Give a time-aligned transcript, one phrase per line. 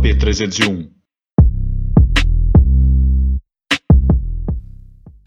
[0.00, 0.90] AP301.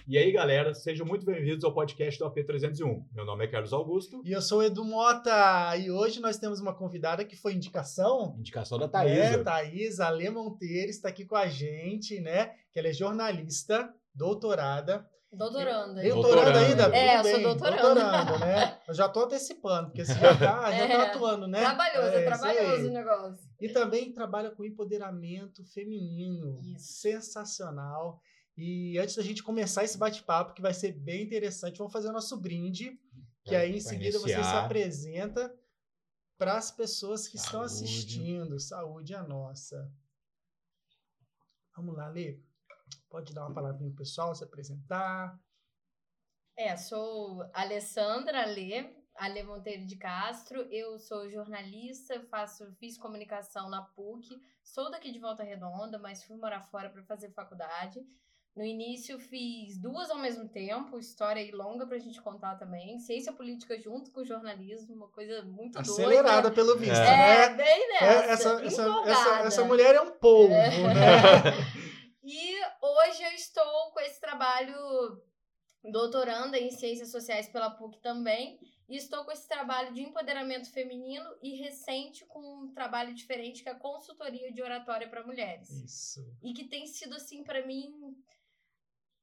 [0.07, 3.05] E aí, galera, sejam muito bem-vindos ao podcast do AP301.
[3.13, 4.21] Meu nome é Carlos Augusto.
[4.25, 5.75] E eu sou o Edu Mota.
[5.77, 8.35] E hoje nós temos uma convidada que foi indicação.
[8.39, 9.17] Indicação da Thaís.
[9.17, 12.51] É, Thaís, Ale Monteiro está aqui com a gente, né?
[12.71, 15.05] Que ela é jornalista, doutorada.
[15.35, 16.01] Doutoranda.
[16.03, 16.95] Doutoranda ainda?
[16.95, 17.81] É, eu sou bem, doutoranda.
[17.81, 18.79] doutoranda, né?
[18.87, 21.09] Eu já tô antecipando, porque você já tá, já tá É.
[21.09, 21.59] atuando, né?
[21.61, 23.49] Trabalhoso, é, É, trabalhoso o negócio.
[23.59, 26.59] E também trabalha com empoderamento feminino.
[26.61, 27.01] Isso.
[27.01, 28.21] Sensacional.
[28.57, 32.13] E antes da gente começar esse bate-papo, que vai ser bem interessante, vamos fazer o
[32.13, 32.97] nosso brinde,
[33.43, 35.53] que aí em seguida você se apresenta
[36.37, 37.83] para as pessoas que estão Saúde.
[37.85, 38.59] assistindo.
[38.59, 39.91] Saúde é a nossa.
[41.75, 42.39] Vamos lá, Lê.
[43.09, 45.37] Pode dar uma palavrinha pro pessoal, se apresentar.
[46.57, 50.61] É, sou Alessandra Alê, Alê Monteiro de Castro.
[50.71, 54.29] Eu sou jornalista, faço, fiz comunicação na PUC.
[54.63, 57.99] Sou daqui de Volta Redonda, mas fui morar fora para fazer faculdade.
[58.55, 62.97] No início fiz duas ao mesmo tempo, história aí longa pra gente contar também.
[62.99, 66.55] Ciência política junto com jornalismo, uma coisa muito Acelerada doida.
[66.55, 67.55] pelo visto, É, né?
[67.55, 68.05] bem É, nessa.
[68.07, 69.47] essa, essa, essa, empolgada.
[69.47, 70.69] essa mulher é um polvo, É.
[70.69, 71.51] né?
[73.15, 74.75] Hoje eu estou com esse trabalho
[75.89, 78.59] doutoranda em Ciências Sociais pela PUC também.
[78.89, 83.69] E estou com esse trabalho de empoderamento feminino e recente com um trabalho diferente que
[83.69, 85.69] é a consultoria de oratória para mulheres.
[85.71, 86.19] Isso.
[86.43, 87.89] E que tem sido assim para mim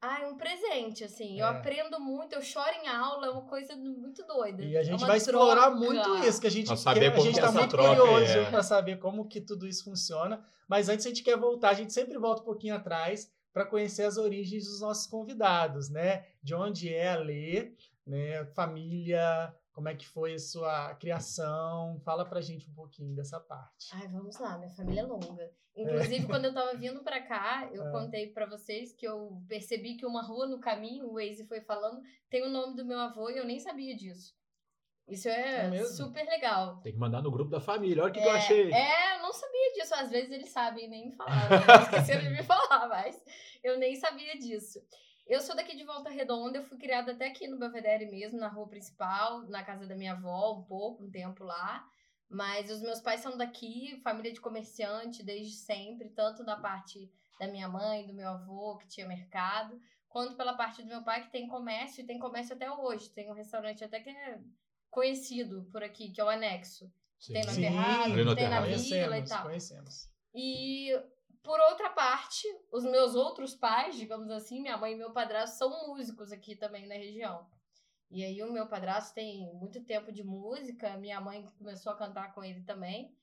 [0.05, 1.39] Ai, um presente, assim.
[1.39, 1.51] Eu É.
[1.51, 4.61] aprendo muito, eu choro em aula, é uma coisa muito doida.
[4.65, 5.77] E a É gente uma vai explorar troca.
[5.77, 8.51] muito isso, que a gente, Pra quer, saber a gente tá muito troca curioso é.
[8.51, 10.45] para saber como que tudo isso funciona.
[10.67, 14.05] Mas antes a gente quer voltar, a gente sempre volta um pouquinho atrás para conhecer
[14.05, 16.27] as origens dos nossos convidados, né?
[16.43, 17.75] De onde é a Lê,
[18.07, 18.45] né?
[18.55, 22.01] Família, como é que foi a sua criação?
[22.05, 23.89] Fala pra gente um pouquinho dessa parte.
[23.93, 25.51] Ai, vamos lá, minha família é longa.
[25.75, 27.91] Inclusive, quando eu tava vindo pra cá, eu É.
[27.91, 32.03] contei pra vocês que eu percebi que uma rua no caminho, o Waze foi falando,
[32.29, 34.35] tem o nome do meu avô e eu nem sabia disso.
[35.09, 36.81] Isso é, É super legal.
[36.81, 38.03] Tem que mandar no grupo da família.
[38.03, 38.73] Olha o que, que eu É, achei.
[38.73, 39.95] É, eu não sabia disso.
[39.95, 41.49] Às vezes eles sabem e nem me falaram.
[41.51, 41.83] né?
[41.83, 43.23] Esqueceram de me falar, mas
[43.63, 44.81] eu nem sabia disso.
[45.27, 48.49] Eu sou daqui de Volta Redonda, eu fui criada até aqui no Belvedere mesmo, na
[48.49, 51.85] rua principal, na casa da minha avó, um pouco, um tempo lá.
[52.29, 57.47] Mas os meus pais são daqui, família de comerciante desde sempre, tanto da parte da
[57.47, 61.31] minha mãe, do meu avô, que tinha mercado, quanto pela parte do meu pai, que
[61.31, 63.11] tem comércio, e tem comércio até hoje.
[63.11, 64.39] Tem um restaurante até que é
[64.93, 66.93] conhecido por aqui, que é o Anexo.
[67.19, 67.33] Sim.
[67.33, 69.43] Tem no Sim, Aterrado, tem na vila e tal.
[69.45, 70.09] conhecemos.
[70.35, 70.91] E
[71.43, 75.89] por outra parte, os meus outros pais, digamos assim, minha mãe e meu padrasto são
[75.89, 77.49] músicos aqui também na região.
[78.11, 82.35] E aí o meu padrasto tem muito tempo de música, minha mãe começou a cantar
[82.35, 83.17] com ele também.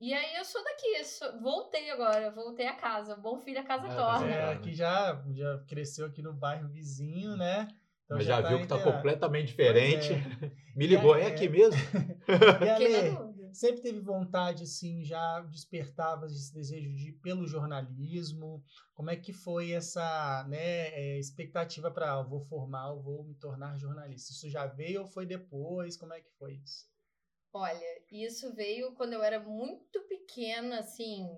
[0.00, 3.14] E aí eu sou daqui, sou- voltei agora, voltei a casa.
[3.14, 4.26] Bom filho a casa Ah, torna.
[4.26, 4.52] É, Bacana.
[4.58, 7.68] aqui já, já cresceu aqui no bairro vizinho, né?
[8.12, 8.96] Então Mas já, viu que tá inteirado.
[8.96, 10.08] completamente diferente.
[10.38, 11.26] Pois Me ligou, é É.
[11.26, 11.80] aqui mesmo?
[12.62, 13.54] E a Fiquei Lê, na dúvida.
[13.54, 18.62] sempre teve vontade, assim, já despertava esse desejo de ir pelo jornalismo?
[18.94, 23.76] Como é que foi essa né, é, expectativa para vou formar, eu vou me tornar
[23.78, 24.32] jornalista?
[24.32, 25.96] Isso já veio ou foi depois?
[25.96, 26.90] Como é que foi isso?
[27.54, 31.28] Olha, isso veio quando eu era muito pequena, assim,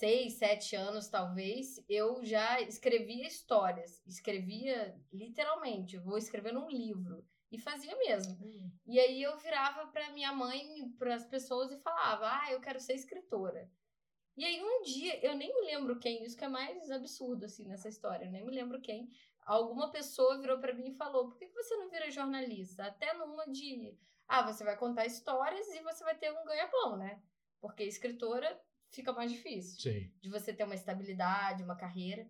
[0.00, 1.84] seis, sete anos talvez.
[1.88, 7.24] Eu já escrevia histórias, escrevia literalmente, vou escrever num livro.
[7.52, 8.38] E fazia mesmo.
[8.86, 12.80] E aí eu virava pra minha mãe, para as pessoas e falava: "Ah, eu quero
[12.80, 13.68] ser escritora".
[14.36, 17.66] E aí um dia, eu nem me lembro quem, isso que é mais absurdo assim
[17.66, 19.10] nessa história, eu nem me lembro quem.
[19.44, 23.12] Alguma pessoa virou pra mim e falou: "Por que que você não vira jornalista?" Até
[23.14, 27.20] numa de, ah, você vai contar histórias e você vai ter um ganha-pão, né?
[27.60, 28.48] Porque escritora
[28.90, 30.12] fica mais difícil Sim.
[30.20, 32.28] de você ter uma estabilidade, uma carreira.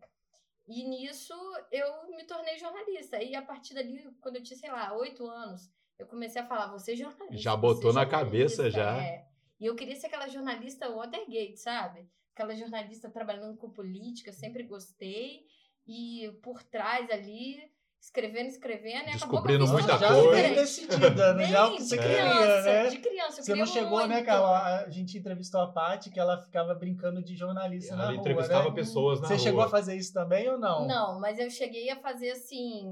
[0.67, 1.35] E nisso
[1.73, 3.23] eu me tornei jornalista.
[3.23, 6.69] E a partir dali, quando eu tinha, sei lá, oito anos, eu comecei a falar,
[6.69, 7.43] você é jornalista.
[7.43, 9.03] Já você botou é na jornalista", cabeça, já.
[9.03, 9.29] é.
[9.59, 12.09] E eu queria ser aquela jornalista Watergate, sabe?
[12.35, 15.45] Aquela jornalista trabalhando com política, sempre gostei.
[15.87, 17.71] E por trás ali,
[18.01, 19.09] escrevendo, escrevendo.
[19.09, 20.31] E acabou que eu Descobrindo fiz muita coisa.
[20.31, 21.45] bem decidida, né?
[21.47, 22.87] Já o que você de queria, criança, né?
[22.89, 23.41] de criança.
[23.41, 24.27] eu Você não chegou, né, muito.
[24.27, 24.85] Carla?
[24.87, 28.69] A gente entrevistou a Paty, que ela ficava brincando de jornalista na Ela rua, entrevistava
[28.69, 28.75] né?
[28.75, 29.43] pessoas na Você rua.
[29.43, 30.87] chegou a fazer isso também ou não?
[30.87, 32.85] Não, mas eu cheguei a fazer assim.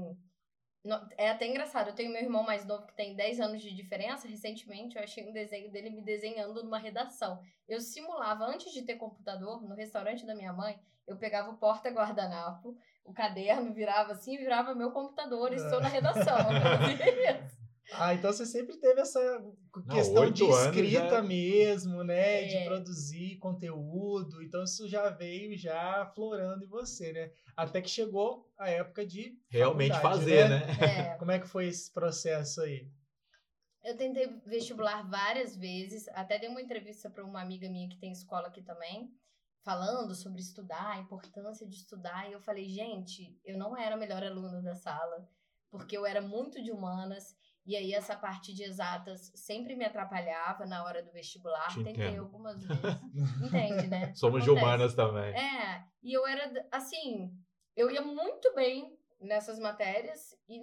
[1.17, 1.89] É até engraçado.
[1.89, 4.27] Eu tenho meu irmão mais novo que tem 10 anos de diferença.
[4.27, 7.41] Recentemente eu achei um desenho dele me desenhando numa redação.
[7.67, 12.77] Eu simulava, antes de ter computador, no restaurante da minha mãe, eu pegava o porta-guardanapo,
[13.03, 16.37] o caderno, virava assim, virava meu computador e estou na redação.
[16.49, 17.58] Eu isso.
[17.93, 19.19] Ah, então você sempre teve essa
[19.89, 22.43] questão oito de escrita já- mesmo, né?
[22.43, 22.65] De É.
[22.65, 24.41] produzir conteúdo.
[24.43, 27.31] Então isso já veio já florando em você, né?
[27.55, 30.61] Até que chegou a época de Realmente fazer, né?
[30.81, 32.87] É, Como é que foi esse processo aí?
[33.81, 38.11] eu tentei vestibular várias vezes, até dei uma entrevista para uma amiga minha que tem
[38.11, 39.09] escola aqui também,
[39.63, 43.97] falando sobre estudar, a importância de estudar, e eu falei, gente, eu não era a
[43.97, 45.27] melhor aluna da sala,
[45.71, 47.35] porque eu era muito de humanas,
[47.69, 52.07] e aí essa parte de exatas sempre me atrapalhava na hora do vestibular, Te tentei
[52.07, 52.21] entendo.
[52.21, 52.83] algumas vezes.
[53.43, 54.11] Entende, né?
[54.17, 55.35] Somos de humanas também.
[55.35, 57.31] É, e eu era, assim,
[57.75, 60.59] eu ia muito bem nessas matérias, e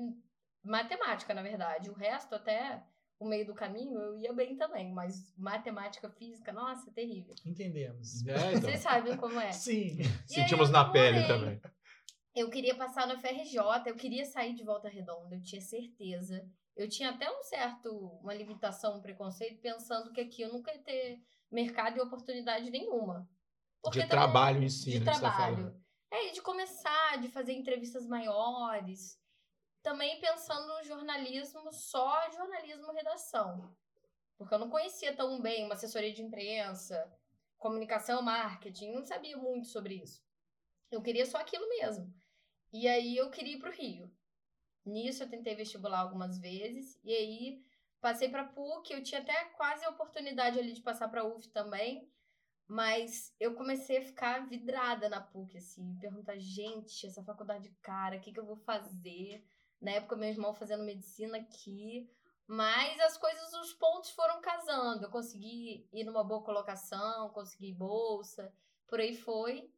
[0.64, 1.90] matemática, na verdade.
[1.90, 2.82] O resto, até
[3.20, 7.36] o meio do caminho, eu ia bem também, mas matemática, física, nossa, terrível.
[7.46, 8.22] Entendemos.
[8.26, 8.62] É, então.
[8.62, 9.52] Vocês sabem como é.
[9.52, 9.98] Sim.
[10.28, 11.56] E Sentimos na pele namorei.
[11.56, 11.72] também.
[12.34, 13.56] Eu queria passar no FRJ,
[13.86, 16.44] eu queria sair de Volta Redonda, eu tinha certeza.
[16.76, 17.90] Eu tinha até um certo,
[18.22, 21.20] uma limitação, um preconceito, pensando que aqui eu nunca ia ter
[21.50, 23.28] mercado e oportunidade nenhuma.
[23.82, 25.06] Porque De também- trabalho em si, de né?
[25.06, 25.56] tá trabalho.
[25.56, 25.84] falando.
[26.10, 29.18] É, e de começar, de fazer entrevistas maiores.
[29.82, 33.74] Também pensando no jornalismo, só jornalismo redação.
[34.36, 37.10] Porque eu não conhecia tão bem uma assessoria de imprensa,
[37.56, 40.22] comunicação, marketing, não sabia muito sobre isso.
[40.90, 42.12] Eu queria só aquilo mesmo.
[42.72, 44.12] E aí eu queria ir pro Rio.
[44.86, 47.62] Nisso eu tentei vestibular algumas vezes e aí
[48.00, 52.08] passei para PUC, eu tinha até quase a oportunidade ali de passar para UF também,
[52.68, 58.20] mas eu comecei a ficar vidrada na PUC, assim, perguntar, gente, essa faculdade cara, o
[58.20, 59.44] que, que eu vou fazer?
[59.80, 62.08] Na época, meu irmão fazendo medicina aqui,
[62.46, 65.04] mas as coisas, os pontos foram casando.
[65.04, 68.52] Eu consegui ir numa boa colocação, consegui bolsa,
[68.86, 69.68] por aí foi.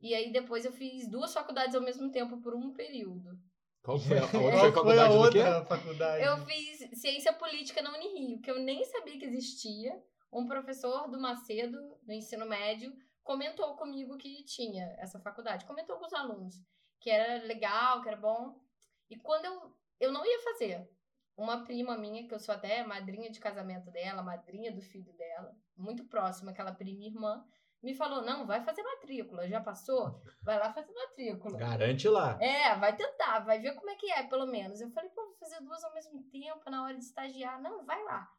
[0.00, 3.38] E aí depois eu fiz duas faculdades ao mesmo tempo por um período.
[3.82, 5.38] Qual foi a, a outra Qual foi a foi a faculdade do quê?
[5.38, 6.24] outra faculdade?
[6.24, 10.02] Eu fiz ciência política na Unirio, que eu nem sabia que existia.
[10.32, 12.92] Um professor do Macedo, do ensino médio,
[13.24, 15.64] comentou comigo que tinha essa faculdade.
[15.64, 16.54] Comentou com os alunos
[17.00, 18.60] que era legal, que era bom.
[19.08, 20.88] E quando eu, eu não ia fazer,
[21.36, 25.56] uma prima minha, que eu sou até madrinha de casamento dela, madrinha do filho dela,
[25.76, 27.42] muito próxima, aquela prima e irmã,
[27.82, 30.22] me falou: não, vai fazer matrícula, já passou?
[30.42, 31.58] Vai lá fazer matrícula.
[31.58, 32.38] Garante lá.
[32.40, 34.80] É, vai tentar, vai ver como é que é, pelo menos.
[34.80, 37.60] Eu falei, pô, vou fazer duas ao mesmo tempo na hora de estagiar.
[37.60, 38.30] Não, vai lá.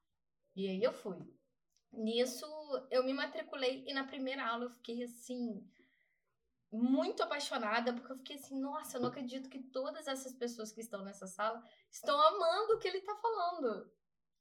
[0.55, 1.17] E aí eu fui.
[1.91, 2.45] Nisso,
[2.89, 5.61] eu me matriculei e na primeira aula eu fiquei assim,
[6.71, 10.79] muito apaixonada, porque eu fiquei assim, nossa, eu não acredito que todas essas pessoas que
[10.79, 11.61] estão nessa sala
[11.91, 13.91] estão amando o que ele tá falando.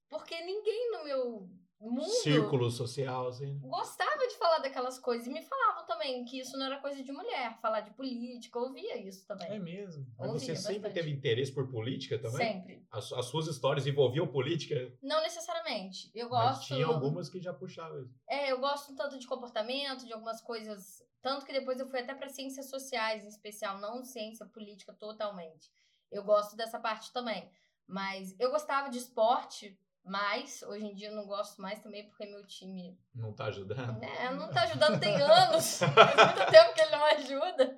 [0.08, 1.50] Porque ninguém no meu
[1.88, 3.58] mundo Círculo social, assim.
[3.60, 5.26] gostava de falar daquelas coisas.
[5.26, 8.64] E me falavam também que isso não era coisa de mulher, falar de política, eu
[8.64, 9.48] ouvia isso também.
[9.50, 10.06] É mesmo.
[10.18, 10.94] Mas você Ouvia sempre bastante.
[10.94, 12.38] teve interesse por política também?
[12.52, 12.86] Sempre.
[12.90, 14.92] As, as suas histórias envolviam política?
[15.02, 16.10] Não necessariamente.
[16.14, 16.66] Eu Mas gosto.
[16.66, 18.14] tinha algumas que já puxavam isso.
[18.28, 21.02] É, eu gosto tanto de comportamento, de algumas coisas.
[21.22, 25.70] Tanto que depois eu fui até para ciências sociais, em especial, não ciência política totalmente.
[26.10, 27.50] Eu gosto dessa parte também.
[27.86, 32.26] Mas eu gostava de esporte, mas hoje em dia eu não gosto mais também porque
[32.26, 33.98] meu time Não tá ajudando?
[34.00, 35.78] né, não tá ajudando tem anos.
[35.94, 37.76] Faz muito tempo que ele não ajuda.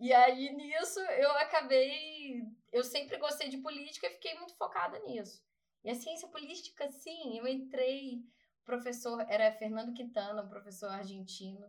[0.00, 2.42] E aí, nisso, eu acabei.
[2.72, 5.40] Eu sempre gostei de política e fiquei muito focada nisso.
[5.84, 8.16] E a ciência política, sim, eu entrei.
[8.62, 11.66] O professor era Fernando Quintana, um professor argentino.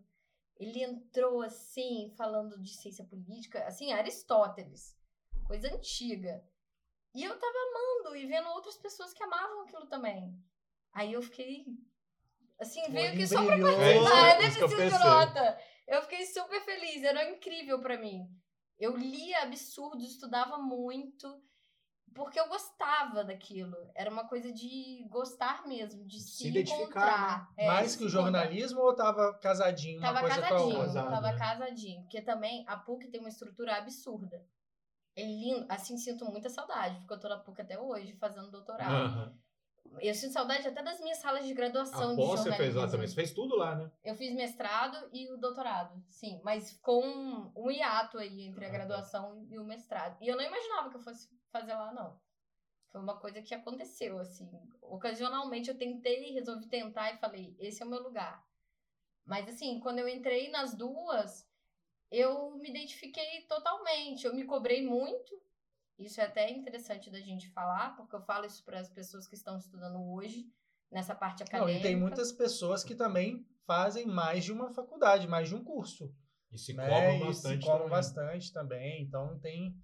[0.57, 4.95] Ele entrou assim, falando de ciência política, assim, Aristóteles,
[5.45, 6.43] coisa antiga.
[7.13, 10.35] E eu tava amando e vendo outras pessoas que amavam aquilo também.
[10.91, 11.65] Aí eu fiquei.
[12.59, 13.55] Assim, veio que só pra.
[13.55, 15.11] É participar, é isso que eu deficiência pensei.
[15.11, 15.59] nota.
[15.87, 18.27] Eu fiquei super feliz, era incrível pra mim.
[18.79, 21.41] Eu lia absurdo, estudava muito,
[22.13, 23.75] porque eu gostava daquilo.
[23.95, 27.53] Era uma coisa de gostar mesmo, de se, Se identificar, encontrar.
[27.57, 28.23] É, Mais que o encontrar.
[28.23, 31.03] jornalismo ou tava casadinho uma Tava coisa com a casadinho, outra?
[31.03, 31.37] Tava né?
[31.37, 32.01] casadinho.
[32.03, 34.43] Porque também a PUC tem uma estrutura absurda.
[35.15, 38.91] É lindo, assim, sinto muita saudade, porque eu tô na PUC até hoje, fazendo doutorado.
[38.93, 39.39] Aham.
[39.99, 42.55] Eu sinto saudade até das minhas salas de graduação de Após você jornalismo.
[42.57, 43.07] fez lá também.
[43.07, 43.91] Você fez tudo lá, né?
[44.03, 48.71] Eu fiz mestrado e o doutorado, sim, mas com um hiato aí entre a Ah,
[48.71, 48.77] tá.
[48.77, 50.17] graduação e o mestrado.
[50.19, 52.19] E eu não imaginava que eu fosse fazer lá, não.
[52.91, 54.49] Foi uma coisa que aconteceu, assim.
[54.81, 58.43] Ocasionalmente eu tentei, resolvi tentar e falei, esse é o meu lugar.
[59.25, 61.47] Mas, assim, quando eu entrei nas duas,
[62.13, 64.25] eu me identifiquei totalmente.
[64.25, 65.41] Eu me cobrei muito.
[65.97, 69.35] Isso é até interessante da gente falar, porque eu falo isso para as pessoas que
[69.35, 70.47] estão estudando hoje,
[70.91, 71.79] nessa parte Não, acadêmica.
[71.79, 76.13] e tem muitas pessoas que também fazem mais de uma faculdade, mais de um curso.
[76.51, 76.87] E se né?
[76.87, 77.89] cobram E bastante se cobram também.
[77.89, 79.01] bastante também.
[79.03, 79.75] Então tem.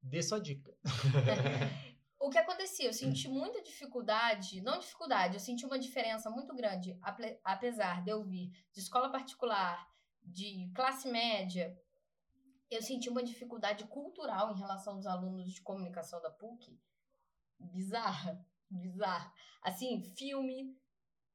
[0.00, 0.72] Dê sua dica.
[2.20, 2.86] o que acontecia?
[2.86, 6.96] Eu senti muita dificuldade, não dificuldade, eu senti uma diferença muito grande,
[7.42, 9.88] apesar de eu vir de escola particular,
[10.24, 11.76] de classe média,
[12.70, 16.78] eu senti uma dificuldade cultural em relação aos alunos de comunicação da PUC
[17.58, 19.32] bizarra, bizarra.
[19.62, 20.76] Assim, filme,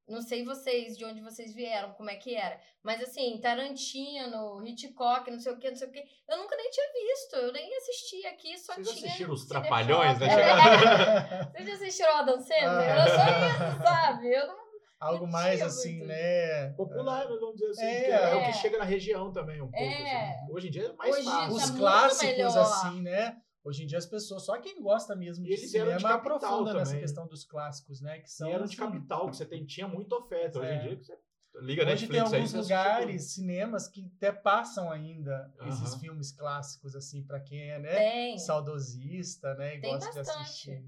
[0.07, 5.29] não sei vocês, de onde vocês vieram, como é que era, mas assim, Tarantino, Hitchcock,
[5.29, 7.75] não sei o que, não sei o que, eu nunca nem tinha visto, eu nem
[7.77, 9.07] assisti aqui, só Vocês tinha...
[9.07, 10.27] assistiram os Trapalhões, né?
[10.27, 12.89] É, Vocês já assistiram o Adam Sandler?
[12.89, 14.27] Era só isso, sabe?
[14.33, 14.68] Eu não...
[14.99, 16.69] Algo mais assim, né?
[16.73, 18.03] Popular, vamos dizer assim, É.
[18.03, 18.45] que é, o É.
[18.51, 19.77] que chega na região também um pouco.
[19.77, 20.31] É.
[20.35, 20.51] assim.
[20.51, 21.47] Hoje em dia é mais Hoje fácil.
[21.47, 22.57] tá Os clássicos, melhor.
[22.57, 23.37] assim, né?
[23.63, 26.73] Hoje em dia as pessoas, só quem gosta mesmo de eles de cinema capital aprofunda
[26.73, 27.01] nessa também.
[27.01, 28.19] questão dos clássicos, né?
[28.19, 30.59] Que são E eram de assim, capital, que você tem, tinha muita oferta.
[30.59, 30.75] Hoje É.
[30.75, 31.13] em dia, você
[31.61, 36.95] liga Hoje tem Netflix aí, alguns lugares, cinemas, que até passam ainda esses filmes clássicos,
[36.95, 37.95] assim, pra quem é, né?
[37.95, 38.37] Tem.
[38.39, 39.75] Saudosista, né?
[39.75, 40.41] E Tem gosta de bastante.
[40.41, 40.85] assistir.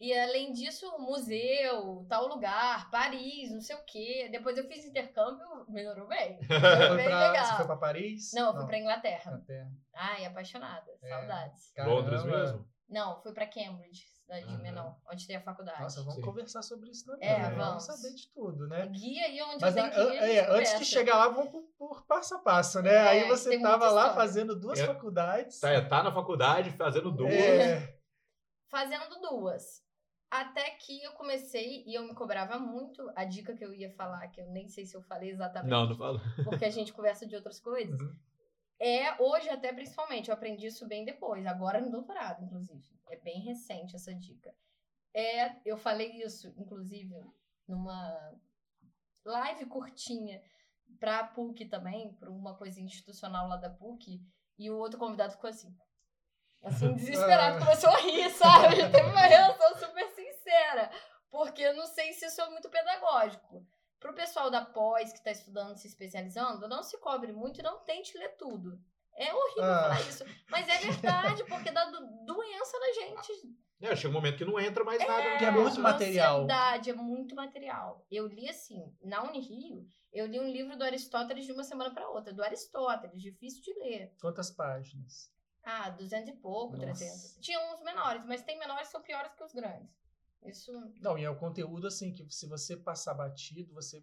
[0.00, 4.28] E além disso, museu, tal lugar, Paris, não sei o quê.
[4.30, 6.38] Depois eu fiz intercâmbio, melhorou bem.
[6.46, 7.44] Foi bem pra, legal.
[7.46, 8.32] Você foi pra Paris?
[8.32, 9.32] Não, eu fui pra Inglaterra.
[9.32, 9.70] Inglaterra.
[9.94, 10.90] Ai, apaixonada.
[11.02, 11.08] É.
[11.08, 11.72] Saudades.
[11.78, 12.38] Londres Caramba.
[12.38, 12.68] mesmo?
[12.88, 14.62] Não, fui pra Cambridge, cidade de Aham.
[14.62, 15.82] menor, onde tem a faculdade.
[15.82, 16.22] Nossa, vamos Sim.
[16.22, 17.28] conversar sobre isso também.
[17.28, 17.50] É, né?
[17.50, 17.84] vamos.
[17.84, 18.86] saber de tudo, né?
[18.86, 20.18] Guia aí onde Mas tenho que ir.
[20.20, 22.94] a é, antes de chegar lá, vamos por, por passo a passo, né?
[22.94, 24.14] É, Aí você tem tava lá história.
[24.14, 24.86] fazendo duas É.
[24.86, 25.58] faculdades.
[25.60, 27.32] Tá, tá na faculdade fazendo duas.
[27.34, 27.98] É,
[28.70, 29.82] Fazendo duas.
[30.30, 33.10] Até que eu comecei e eu me cobrava muito.
[33.16, 35.70] A dica que eu ia falar, que eu nem sei se eu falei exatamente.
[35.70, 36.20] Não, não falo.
[36.44, 37.98] porque a gente conversa de outras coisas.
[38.00, 38.14] Uhum.
[38.80, 42.84] É, hoje até principalmente, eu aprendi isso bem depois, agora no doutorado, inclusive.
[43.10, 44.54] É bem recente essa dica.
[45.14, 47.14] É, eu falei isso, inclusive,
[47.66, 48.32] numa
[49.24, 50.40] live curtinha
[51.00, 54.20] pra PUC também, pra uma coisa institucional lá da PUC,
[54.58, 55.74] e o outro convidado ficou assim.
[56.62, 57.60] Assim, desesperado, Ah.
[57.60, 58.76] começou a rir, sabe?
[58.90, 60.07] Teve uma reação super
[61.30, 63.66] Porque eu não sei se isso é muito pedagógico.
[64.00, 67.80] Pro pessoal da pós que está estudando, se especializando, não se cobre muito e não
[67.84, 68.80] tente ler tudo.
[69.16, 69.82] É horrível Ah.
[69.82, 73.56] falar isso, mas é verdade, porque dá do- doença na gente.
[73.80, 75.22] É, chega um momento que não entra mais nada.
[75.30, 75.62] Porque é cabeça.
[75.62, 76.34] muito material.
[76.36, 78.06] Ansiedade, é muito material.
[78.10, 82.08] Eu li assim, na Unirio, eu li um livro do Aristóteles de uma semana para
[82.08, 84.14] outra, do Aristóteles, difícil de ler.
[84.20, 85.30] Quantas páginas?
[85.64, 86.86] Ah, 200 e pouco, Nossa.
[86.86, 87.36] 300.
[87.40, 89.92] Tinha uns menores, mas tem menores que são piores que os grandes.
[90.44, 94.02] Isso Não, e é o conteúdo assim que se você passar batido, você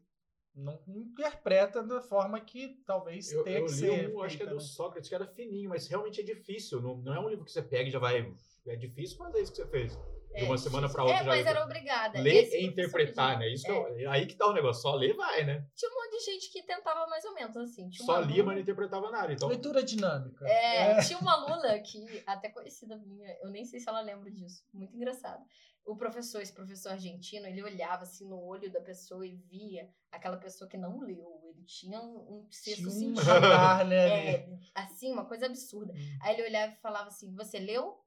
[0.53, 4.15] não interpreta da forma que talvez Eu, tenha eu que li ser.
[4.15, 4.61] um, acho que é do né?
[4.61, 6.81] Sócrates, que era fininho, mas realmente é difícil.
[6.81, 8.33] Não, não é um livro que você pega e já vai.
[8.65, 9.99] É difícil fazer isso que você fez.
[10.35, 12.19] De uma semana pra outra É, já- mas era obrigada.
[12.19, 13.47] Ler Esse e interpretar, né?
[13.49, 14.05] Isso que É.
[14.05, 14.81] eu- aí que tá o negócio.
[14.81, 15.65] Só ler vai, né?
[15.75, 17.89] Tinha um monte de gente que tentava mais ou menos assim.
[17.89, 19.31] Tinha Só uma lia, aluna- mas não interpretava nada.
[19.33, 20.45] Então, Leitura dinâmica.
[20.47, 24.63] É, tinha uma aluna que, até conhecida minha, eu nem sei se ela lembra disso,
[24.73, 25.43] muito engraçado.
[25.85, 30.35] O professor, esse professor argentino, ele olhava assim no olho da pessoa e via aquela
[30.37, 31.39] pessoa que não leu.
[31.53, 33.21] Ele tinha um, sexto um sentido.
[33.23, 34.31] radar, né?
[34.33, 35.93] É, assim, uma coisa absurda.
[35.93, 36.17] Hum.
[36.23, 37.99] Aí ele olhava e falava assim: Você leu?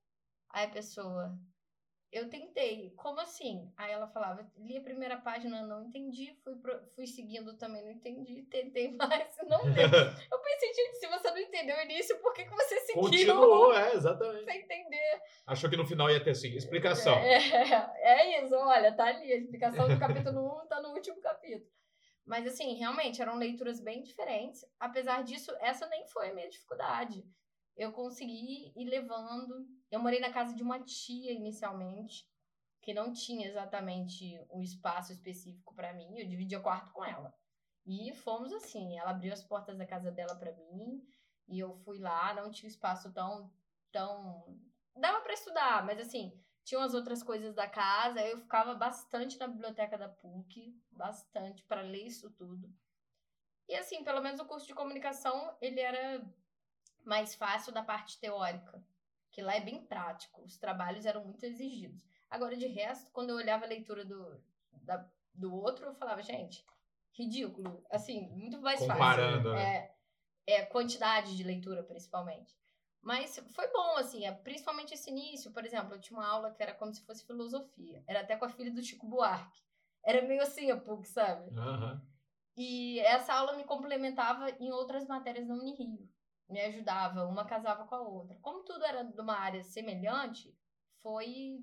[0.51, 1.39] Aí a pessoa,
[2.11, 2.91] eu tentei.
[2.97, 3.73] Como assim?
[3.77, 6.35] Aí ela falava: Li a primeira página, não entendi.
[6.43, 8.43] Fui, pro- fui seguindo também, não entendi.
[8.45, 9.85] Tentei mais, não deu.
[10.33, 13.03] Eu pensei, gente, se você não entendeu o início, por que, que você seguiu?
[13.03, 14.45] continuou, é, exatamente.
[14.45, 15.23] Sem entender.
[15.47, 17.17] Achou que no final ia ter assim, explicação.
[17.19, 17.37] É,
[18.03, 19.33] é isso, olha, tá ali.
[19.33, 21.71] A explicação do capítulo 1 tá no último capítulo.
[22.25, 24.63] Mas, assim, realmente eram leituras bem diferentes.
[24.79, 27.25] Apesar disso, essa nem foi a minha dificuldade.
[27.79, 29.67] Eu consegui ir levando.
[29.89, 32.29] Eu morei na casa de uma tia inicialmente,
[32.83, 36.19] que não tinha exatamente um espaço específico para mim.
[36.19, 37.33] Eu dividia quarto com ela.
[37.87, 38.99] E fomos assim.
[38.99, 41.07] Ela abriu as portas da casa dela para mim.
[41.47, 43.51] E eu fui lá, não tinha espaço tão.
[43.93, 44.61] tão...
[44.97, 49.47] Dava para estudar, mas assim, tinha umas outras coisas da casa, eu ficava bastante na
[49.47, 52.69] biblioteca da PUC, bastante para ler isso tudo.
[53.69, 56.21] E assim, pelo menos o curso de comunicação, ele era
[57.09, 58.83] mais fácil da parte teórica,
[59.31, 62.05] que lá é bem prático, os trabalhos eram muito exigidos.
[62.29, 64.41] Agora, de resto, quando eu olhava a leitura do,
[64.83, 66.65] da- do outro, eu falava, gente,
[67.13, 69.53] ridículo, assim, muito mais Comparando, fácil.
[69.55, 69.91] né?
[70.47, 72.55] É, é quantidade de leitura, principalmente.
[73.01, 75.53] Mas foi bom, assim, é, principalmente esse início.
[75.53, 78.03] Por exemplo, eu tinha uma aula que era como se fosse filosofia.
[78.07, 79.63] Era até com a filha do Chico Buarque.
[80.05, 81.57] Era meio assim a PUC, sabe?
[81.57, 82.03] Aham.
[82.57, 86.09] E essa aula me complementava em outras matérias da Unirio.
[86.49, 88.37] Me ajudava, uma casava com a outra.
[88.41, 90.55] Como tudo era de uma área semelhante,
[91.03, 91.59] foi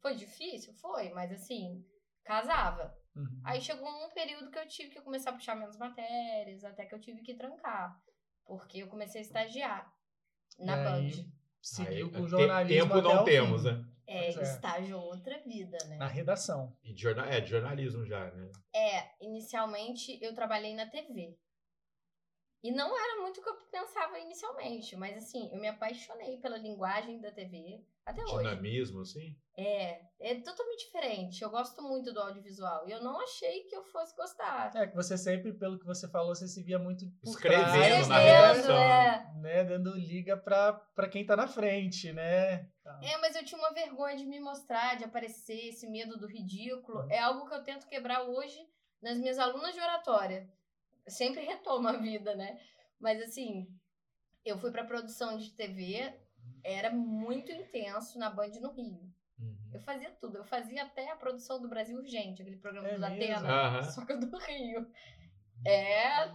[0.00, 0.72] foi difícil?
[0.74, 1.84] Foi, mas assim,
[2.24, 2.96] casava.
[3.16, 3.40] Uhum.
[3.44, 6.94] Aí chegou um período que eu tive que começar a puxar menos matérias, até que
[6.94, 8.00] eu tive que trancar.
[8.44, 9.92] Porque eu comecei a estagiar
[10.58, 11.24] na E aí, Band.
[11.60, 13.68] seguiu Aí, com o te- jornalismo Tempo até não o temos, fim.
[13.72, 13.84] né?
[14.06, 14.42] É, é.
[14.42, 15.96] estágio outra vida, né?
[15.96, 16.74] Na redação.
[16.82, 17.26] E de, jorna...
[17.26, 18.50] é, de jornalismo já, né?
[18.74, 21.36] É, inicialmente eu trabalhei na TV.
[22.62, 26.58] E não era muito o que eu pensava inicialmente, mas assim, eu me apaixonei pela
[26.58, 28.38] linguagem da TV até hoje.
[28.38, 29.36] Dinamismo, assim.
[29.56, 31.42] É, é totalmente diferente.
[31.42, 34.72] Eu gosto muito do audiovisual e eu não achei que eu fosse gostar.
[34.74, 38.08] É que você sempre, pelo que você falou, você se via muito por Escrevendo trás,
[38.08, 38.24] na né?
[38.24, 38.76] redação.
[38.76, 39.32] é.
[39.36, 39.64] né?
[39.64, 42.68] Dando liga pra, pra quem tá na frente, né?
[43.02, 47.06] É, mas eu tinha uma vergonha de me mostrar, de aparecer, esse medo do ridículo.
[47.10, 48.58] É algo que eu tento quebrar hoje
[49.00, 50.48] nas minhas alunas de oratória.
[51.08, 52.58] Eu sempre retomo a vida, né?
[53.00, 53.66] Mas assim,
[54.44, 56.12] eu fui pra produção de TV,
[56.62, 59.00] era muito intenso na Band no Rio.
[59.40, 59.56] Uhum.
[59.72, 63.00] Eu fazia tudo, eu fazia até a produção do Brasil Urgente, aquele programa É do
[63.00, 63.24] mesmo?
[63.24, 63.82] Atena, Aham.
[63.84, 64.86] só que do Rio.
[65.66, 66.28] É,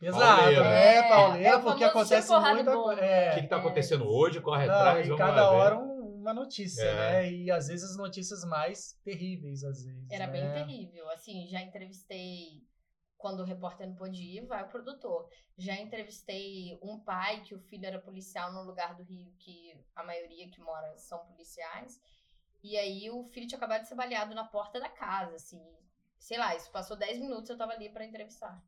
[0.00, 2.82] Pesado, né, É, é o porque famoso acontece muita bomba.
[2.84, 3.00] coisa.
[3.00, 3.58] O É, que, que tá É.
[3.60, 4.40] acontecendo hoje?
[4.40, 6.94] Corre não, atrás, vamos cada lá hora um- uma notícia, É.
[7.22, 7.32] né?
[7.32, 10.10] E às vezes as notícias mais terríveis, às vezes.
[10.10, 10.32] Era né?
[10.32, 11.08] bem terrível.
[11.10, 12.66] Assim, já entrevistei
[13.18, 15.28] quando o repórter não podia ir, vai o produtor.
[15.56, 20.02] Já entrevistei um pai que o filho era policial no lugar do Rio que a
[20.04, 22.00] maioria que mora são policiais.
[22.62, 25.60] E aí o filho tinha acabado de ser baleado na porta da casa, assim.
[26.18, 28.62] Sei lá, isso passou 10 minutos, eu tava ali pra entrevistar.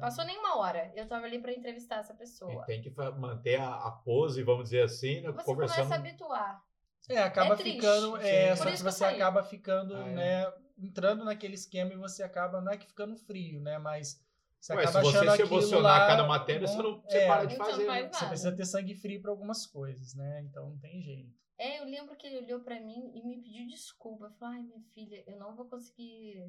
[0.00, 2.62] Passou nem uma hora, eu tava ali pra entrevistar essa pessoa.
[2.62, 5.30] E tem que manter a, a pose, vamos dizer assim, né?
[5.32, 5.76] Você conversando.
[5.76, 6.62] começa a habituar.
[7.08, 8.16] É, acaba É ficando.
[8.18, 8.62] É, Sim.
[8.62, 10.12] só que você acaba ficando, Ah, é.
[10.12, 10.52] né?
[10.82, 13.78] Entrando naquele esquema e você acaba, não é que ficando frio, né?
[13.78, 14.20] Mas
[14.60, 17.26] você Ué, se acaba você achando se emocionar lá cada matéria, você não você é,
[17.26, 17.86] para de Então fazer.
[17.86, 18.12] faz né?
[18.12, 20.42] Você precisa ter sangue frio para algumas coisas, né?
[20.42, 21.34] Então não tem jeito.
[21.58, 24.30] É, eu lembro que ele olhou pra mim e me pediu desculpa.
[24.38, 26.44] Falei, ai, minha filha, eu não vou conseguir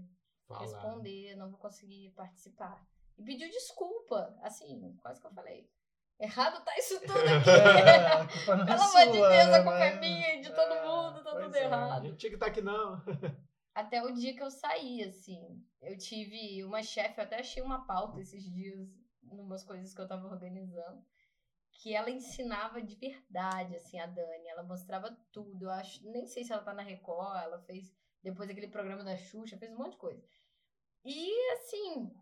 [0.47, 0.61] Falar.
[0.61, 2.83] responder, não vou conseguir participar.
[3.17, 5.69] E pediu desculpa, assim, quase que eu falei.
[6.19, 7.49] Errado tá isso tudo aqui.
[7.49, 8.25] É, a é
[8.65, 9.55] Pelo amor de Deus, né?
[9.55, 11.59] a culpa é minha e de todo É, mundo, tá pois tudo é.
[11.59, 12.03] A errado.
[12.05, 13.01] gente tinha que estar aqui, não.
[13.73, 15.63] Até o dia que eu saí, assim.
[15.81, 18.87] Eu tive uma chefe, eu até achei uma pauta esses dias,
[19.21, 21.03] numas coisas que eu tava organizando,
[21.71, 24.47] que ela ensinava de verdade, assim, a Dani.
[24.47, 25.65] Ela mostrava tudo.
[25.65, 29.17] Eu acho, nem sei se ela tá na Record, ela fez depois aquele programa da
[29.17, 30.23] Xuxa, fez um monte de coisa.
[31.03, 32.15] E, assim,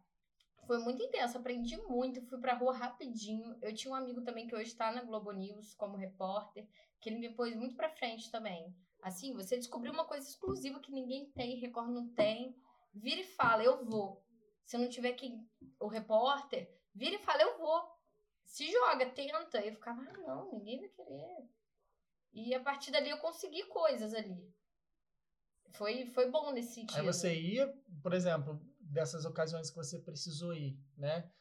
[0.66, 3.58] foi muito intenso, aprendi muito, fui pra rua rapidinho.
[3.62, 6.68] Eu tinha um amigo também que hoje tá na Globo News como repórter,
[7.00, 8.74] que ele me pôs muito pra frente também.
[9.02, 12.56] Assim, você descobriu uma coisa exclusiva que ninguém tem, Record não tem.
[12.94, 14.24] Vira e fala, eu vou.
[14.66, 17.82] Se não tiver quem, o repórter, vira e fala, eu vou.
[18.46, 19.66] Se joga, tenta.
[19.66, 21.50] Eu ficava, ah, não, ninguém vai querer.
[22.34, 24.54] E a partir dali eu consegui coisas ali.
[25.72, 27.00] Foi, foi bom nesse sentido.
[27.00, 31.32] Aí você ia, por exemplo, dessas ocasiões que você precisou ir, né?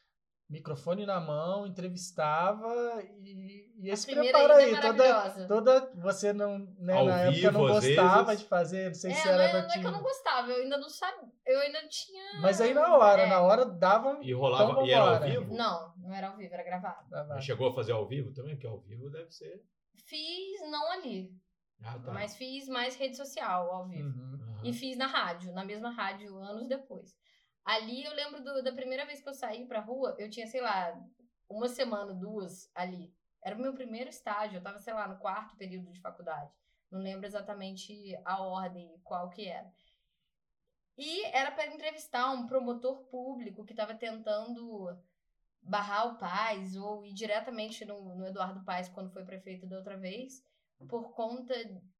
[0.51, 5.47] Microfone na mão, entrevistava e, e esse preparo é aí, toda, maravilhosa.
[5.47, 5.91] toda.
[5.95, 8.41] Você não, né, Ao na época vivo, não às gostava vezes.
[8.41, 10.51] de fazer, não sei É, se não era é, não é que eu não gostava,
[10.51, 11.29] eu ainda não sabia.
[11.45, 12.41] Eu ainda tinha.
[12.41, 13.29] Mas aí na hora, É.
[13.29, 14.19] na hora dava.
[14.21, 14.71] E rolava.
[14.71, 15.55] Então e era ao vivo?
[15.55, 17.07] Não, não era ao vivo, era gravado.
[17.29, 18.55] Mas chegou a fazer ao vivo também?
[18.55, 19.63] Porque ao vivo deve ser.
[20.05, 21.31] Fiz não ali,
[21.81, 22.11] Ah, tá.
[22.11, 24.09] mas fiz mais rede social ao vivo.
[24.09, 24.33] Uhum.
[24.33, 24.61] Aham.
[24.65, 27.15] E fiz na rádio, na mesma rádio, anos depois.
[27.63, 30.61] Ali eu lembro do- da primeira vez que eu saí pra rua, eu tinha, sei
[30.61, 30.99] lá,
[31.49, 33.13] uma semana, duas ali.
[33.43, 36.51] Era o meu primeiro estágio, eu tava, sei lá, no quarto período de faculdade.
[36.89, 37.93] Não lembro exatamente
[38.25, 39.71] a ordem, qual que era.
[40.97, 44.95] E era para entrevistar um promotor público que estava tentando
[45.61, 49.97] barrar o Paz ou ir diretamente no, no Eduardo Paes quando foi prefeito da outra
[49.97, 50.43] vez,
[50.89, 51.53] por conta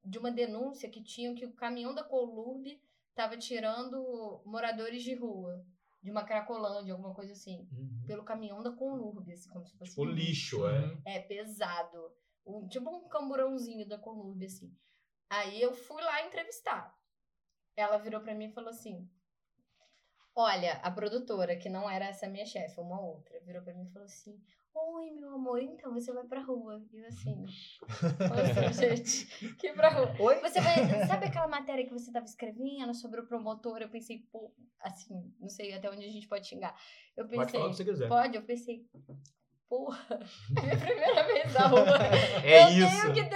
[0.03, 2.79] de uma denúncia que tinham que o caminhão da Colurb
[3.11, 5.63] estava tirando moradores de rua,
[6.01, 8.03] de uma cracolândia, alguma coisa assim, Uhum.
[8.07, 11.01] pelo caminhão da Colurb, assim, como se fosse Tipo um lixo, é.
[11.05, 12.11] É, pesado.
[12.45, 14.75] Um, tipo um camburãozinho da Colurb, assim.
[15.29, 16.93] Aí eu fui lá entrevistar.
[17.75, 19.07] Ela virou pra mim e falou assim:
[20.35, 23.91] Olha, a produtora, que não era essa minha chefe, uma outra, virou pra mim e
[23.91, 24.41] falou assim:
[24.73, 26.81] Oi, meu amor, então você vai pra rua.
[26.93, 27.45] E eu assim,
[28.63, 30.15] nossa, gente, que pra rua.
[30.17, 30.39] Oi?
[30.39, 31.05] Você vai.
[31.07, 33.81] Sabe aquela matéria que você tava escrevendo sobre o promotor?
[33.81, 36.73] Eu pensei, pô, assim, não sei até onde a gente pode xingar.
[37.17, 37.37] Eu pensei.
[37.39, 38.07] Pode falar o que você quiser.
[38.07, 38.85] Pode, eu pensei,
[39.67, 40.19] porra,
[40.57, 41.83] é minha primeira vez na rua.
[42.43, 43.11] É eu isso.
[43.11, 43.29] tenho que.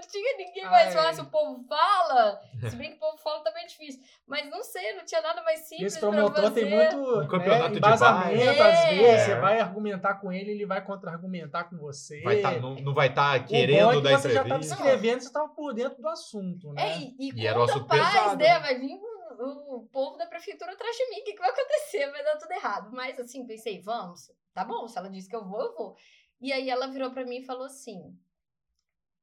[0.00, 1.04] Não tinha ninguém mais Ai.
[1.04, 1.24] fácil.
[1.24, 2.40] O povo fala.
[2.68, 4.02] Se bem que o povo fala também é difícil.
[4.26, 5.92] Mas não sei, não tinha nada mais simples.
[5.92, 8.62] esse pra promotor tem muito Um campeonato né, de embasamento, bairro.
[8.62, 8.94] às É.
[8.94, 9.26] vezes.
[9.26, 12.20] Você vai argumentar com ele, ele vai contra-argumentar com você.
[12.22, 14.74] Vai tá, não, não vai estar O bom querendo é dar você já estava entrevista.
[14.74, 16.82] escrevendo, você estava por dentro do assunto, né?
[16.94, 18.44] É, e, e, E era contra assunto paz, pesado, né?
[18.48, 18.58] né?
[18.60, 19.00] Vai vir
[19.38, 21.20] o, o povo da prefeitura atrás de mim.
[21.20, 22.10] O que, que vai acontecer?
[22.10, 22.90] Vai dar tudo errado.
[22.92, 24.30] Mas assim, pensei, vamos.
[24.52, 25.96] Tá bom, se ela disse que eu vou, eu vou.
[26.40, 28.00] E aí ela virou pra mim e falou assim: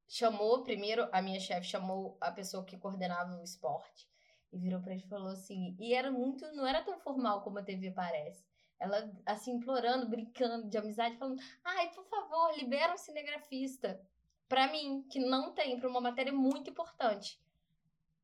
[0.07, 4.07] chamou primeiro, a minha chefe chamou a pessoa que coordenava o esporte
[4.51, 7.59] e virou pra ele e falou assim: e era muito, não era tão formal como
[7.59, 8.45] a TV parece.
[8.79, 13.99] Ela, assim, implorando, brincando de amizade, falando: ai, por favor, libera um cinegrafista
[14.47, 17.41] pra mim, que não tem, pra uma matéria muito importante.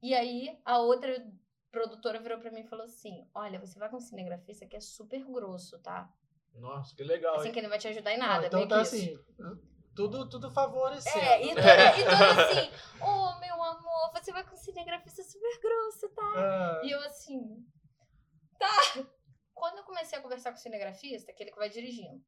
[0.02, 1.26] E aí a outra
[1.72, 4.80] produtora virou pra mim e falou assim: olha, você vai com um cinegrafista que é
[4.80, 6.10] super grosso, tá?
[6.54, 7.36] Nossa, que legal.
[7.36, 7.52] Assim hein?
[7.54, 8.46] que ele não vai te ajudar em Não, nada.
[8.48, 8.96] então meio tá que isso.
[8.96, 9.19] assim,
[9.95, 11.19] tudo, tudo favorecendo.
[11.19, 15.60] É, e toda, e toda assim, ô meu amor, você vai com um cinegrafista super
[15.62, 16.34] grosso, tá?
[16.36, 17.65] Ah, E eu assim,
[18.60, 19.06] tá.
[19.53, 22.21] Quando eu comecei a conversar com o cinegrafista, aquele que vai dirigindo,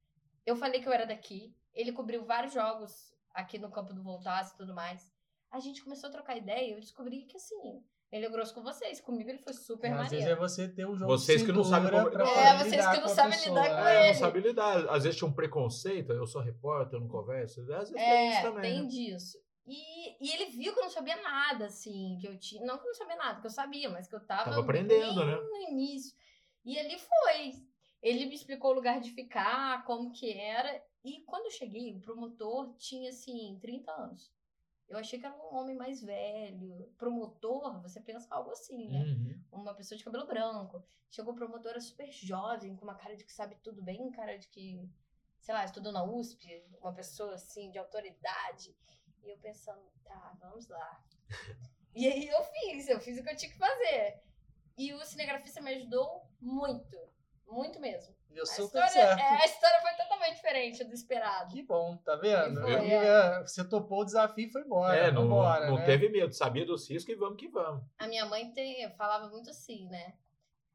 [0.46, 4.54] eu falei que eu era daqui, ele cobriu vários jogos aqui no campo do Voltaço
[4.54, 5.12] e tudo mais.
[5.52, 8.62] A gente começou a trocar ideia e eu descobri que assim, ele é grosso com
[8.64, 11.52] vocês, comigo ele foi super às vezes é você ter um jogo Vocês de que
[11.52, 14.08] não sabem como- pra É, vocês lidar que não sabem lidar com É, ele.
[14.14, 14.90] não sabe lidar.
[14.90, 17.62] Às vezes tinha um preconceito, eu sou repórter, eu não converso.
[17.62, 18.62] Às vezes tem isso É, também.
[18.62, 18.88] tem né?
[18.88, 19.38] disso.
[19.68, 22.64] E, e ele viu que eu não sabia nada, assim, que eu tinha.
[22.66, 25.16] Não que eu não sabia nada, que eu sabia, mas que eu tava, Tava aprendendo,
[25.16, 25.36] bem né?
[25.36, 26.16] no início.
[26.64, 27.52] E ele foi.
[28.02, 30.80] Ele me explicou o lugar de ficar, como que era.
[31.04, 34.32] E quando eu cheguei, o promotor tinha, assim, 30 anos.
[34.88, 36.94] Eu achei que era um homem mais velho.
[36.98, 39.04] Promotor, você pensa algo assim, né?
[39.04, 39.44] Uhum.
[39.52, 40.84] Uma pessoa de cabelo branco.
[41.10, 44.88] Chegou promotora super jovem, com uma cara de que sabe tudo bem, cara de que,
[45.40, 48.76] sei lá, estudou na USP, uma pessoa assim, de autoridade.
[49.24, 51.04] E eu pensando, tá, vamos lá.
[51.96, 54.24] e aí eu fiz, eu fiz o que eu tinha que fazer.
[54.78, 56.98] E o cinegrafista me ajudou muito,
[57.48, 58.14] muito mesmo.
[58.30, 59.20] Deu A super história, certo.
[59.20, 61.54] é, a história foi totalmente diferente do esperado.
[61.54, 62.60] Que bom, tá vendo?
[62.60, 63.06] E foi, E, é.
[63.06, 64.96] é, você topou o desafio e foi embora.
[64.98, 65.86] É, não, vambora, não né?
[65.86, 67.82] teve medo, sabia dos riscos e vamos que vamos.
[67.98, 70.14] A minha mãe tem, falava muito assim, né?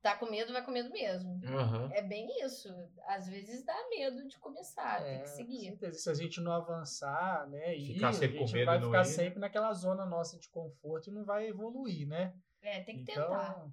[0.00, 1.38] Tá com medo, vai com medo mesmo.
[1.44, 1.90] Aham.
[1.92, 2.70] É bem isso.
[3.06, 5.60] Às vezes dá medo de começar, tem É, que com seguir.
[5.66, 5.98] certeza.
[5.98, 7.76] Se a gente não avançar, né?
[7.76, 9.04] E Ficar sempre a com gente medo vai e ficar ir, né?
[9.04, 12.32] sempre naquela zona nossa de conforto e não vai evoluir, né?
[12.62, 13.66] É, tem que então, tentar.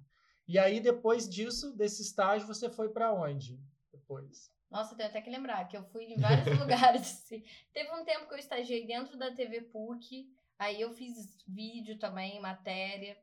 [0.48, 3.60] E aí, depois disso, desse estágio, você foi pra onde?
[3.92, 4.50] Depois.
[4.70, 7.02] Nossa, tenho até que lembrar que eu fui em vários lugares.
[7.02, 7.44] assim.
[7.72, 10.26] Teve um tempo que eu estagiei dentro da TV PUC,
[10.58, 13.16] aí eu fiz vídeo também, matéria.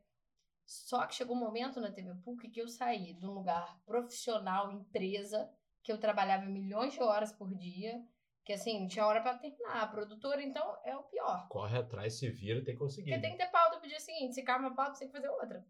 [0.64, 4.70] Só que chegou um momento na TV PUC que eu saí de um lugar profissional,
[4.70, 5.50] empresa,
[5.82, 8.04] que eu trabalhava milhões de horas por dia,
[8.44, 9.82] que assim, não tinha hora pra terminar.
[9.82, 11.48] A produtora, então, é o pior.
[11.48, 13.10] Corre atrás, se vira, tem que conseguir.
[13.10, 13.22] Porque né?
[13.22, 14.34] tem que ter pauta pro dia seguinte.
[14.34, 15.64] Se cai uma pauta, você tem que fazer outra.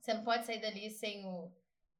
[0.00, 1.52] Você não pode sair dali sem o.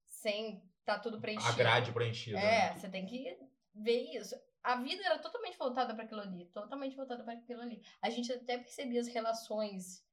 [0.06, 1.52] sem tá tudo preenchido.
[1.52, 2.38] A grade preenchida.
[2.38, 2.76] É, né?
[2.76, 3.38] você tem que
[3.74, 4.34] ver isso.
[4.62, 7.82] A vida era totalmente voltada para aquilo ali, totalmente voltada para aquilo ali.
[8.02, 10.04] A gente até percebia as relações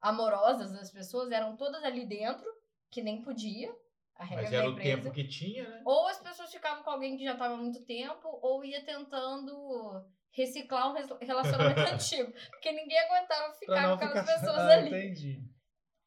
[0.00, 2.46] amorosas das pessoas eram todas ali dentro,
[2.90, 3.74] que nem podia.
[4.14, 5.82] A regra Mas era o tempo que tinha, né?
[5.84, 10.04] Ou as pessoas ficavam com alguém que já estava há muito tempo, ou ia tentando
[10.30, 12.32] reciclar um relacionamento antigo.
[12.50, 14.40] Porque ninguém aguentava ficar com aquelas ficar...
[14.40, 14.88] pessoas Ah, ali.
[14.88, 15.55] Entendi.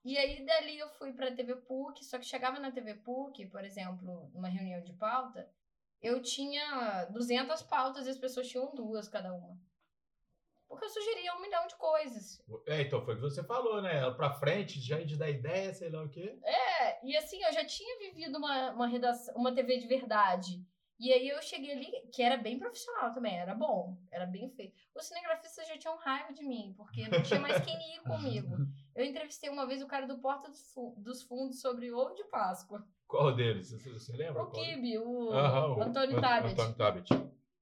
[0.04, 3.64] E aí, dali eu fui pra TV PUC, só que chegava na TV PUC, por
[3.64, 5.50] exemplo, numa reunião de pauta,
[6.02, 9.60] eu tinha 200 pautas e as pessoas tinham duas cada uma.
[10.68, 12.42] Porque eu sugeria um milhão de coisas.
[12.68, 14.10] É, então foi o que você falou, né?
[14.12, 16.38] Pra frente, já de dar ideia, sei lá o quê.
[16.44, 20.64] É, e assim, eu já tinha vivido uma, uma redação, uma TV de verdade.
[21.00, 24.76] E aí eu cheguei ali, que era bem profissional também, era bom, era bem feito.
[24.94, 28.58] Os cinegrafistas já tinham raiva de mim, porque não tinha mais quem ir comigo.
[29.00, 32.24] Eu entrevistei uma vez o cara do Porta dos Fu- dos Fundos sobre ovo de
[32.26, 32.86] Páscoa.
[33.08, 33.72] Qual deles?
[33.72, 34.44] Você, você lembra?
[34.44, 34.52] O?
[34.52, 36.52] Kibe, o Aham, o Antônio Ant- Tabet.
[36.52, 37.10] Antônio Tabet.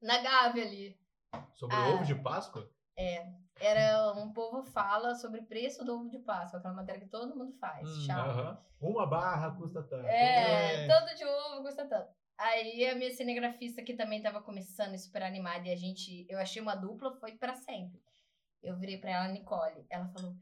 [0.01, 0.99] Na Gávea ali.
[1.53, 1.89] Sobre Ah.
[1.89, 2.67] o ovo de Páscoa?
[3.59, 7.53] Era um povo fala sobre preço do ovo de Páscoa, aquela matéria que todo mundo
[7.59, 7.87] faz.
[7.87, 8.29] Hum, Chato.
[8.29, 8.63] Aham.
[8.81, 10.05] Uma barra custa tanto.
[10.07, 10.87] É, É.
[10.87, 12.09] tanto de ovo custa tanto.
[12.37, 16.37] Aí a minha cinegrafista que também tava começando e super animada e a gente, eu
[16.39, 17.99] achei uma dupla, foi pra sempre.
[18.61, 20.37] Eu virei pra ela, Nicole, ela falou: "O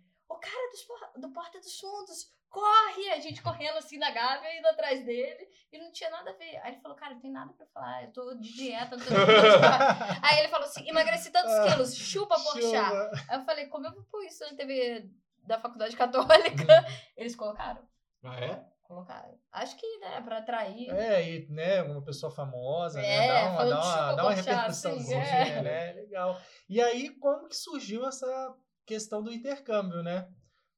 [0.49, 5.03] cara dos do Porta dos Fundos, corre!" A gente correndo assim na Gávea, indo atrás
[5.05, 6.57] dele, e não tinha nada a ver.
[6.57, 9.11] Aí ele falou: "Cara, não tem nada pra falar, eu tô de dieta, não tô
[10.23, 13.93] Aí ele falou assim: "Emagreci tantos Ah, quilos, chupa porchá." Aí eu falei: "Como eu
[13.93, 15.09] vou pôr isso na TV
[15.43, 16.85] da Faculdade Católica?"
[17.17, 17.81] Eles colocaram.
[18.23, 18.75] Ah, é?
[18.83, 19.35] Colocaram.
[19.51, 20.91] Acho que, né, pra atrair.
[20.91, 23.25] É, e né, uma pessoa famosa, né?
[23.25, 25.61] É, Dá uma, dá uma, dá uma repercussãozinha, assim, é.
[25.61, 25.93] né?
[25.93, 26.39] Legal.
[26.69, 28.55] E aí, como que surgiu essa
[28.85, 30.27] questão do intercâmbio, né?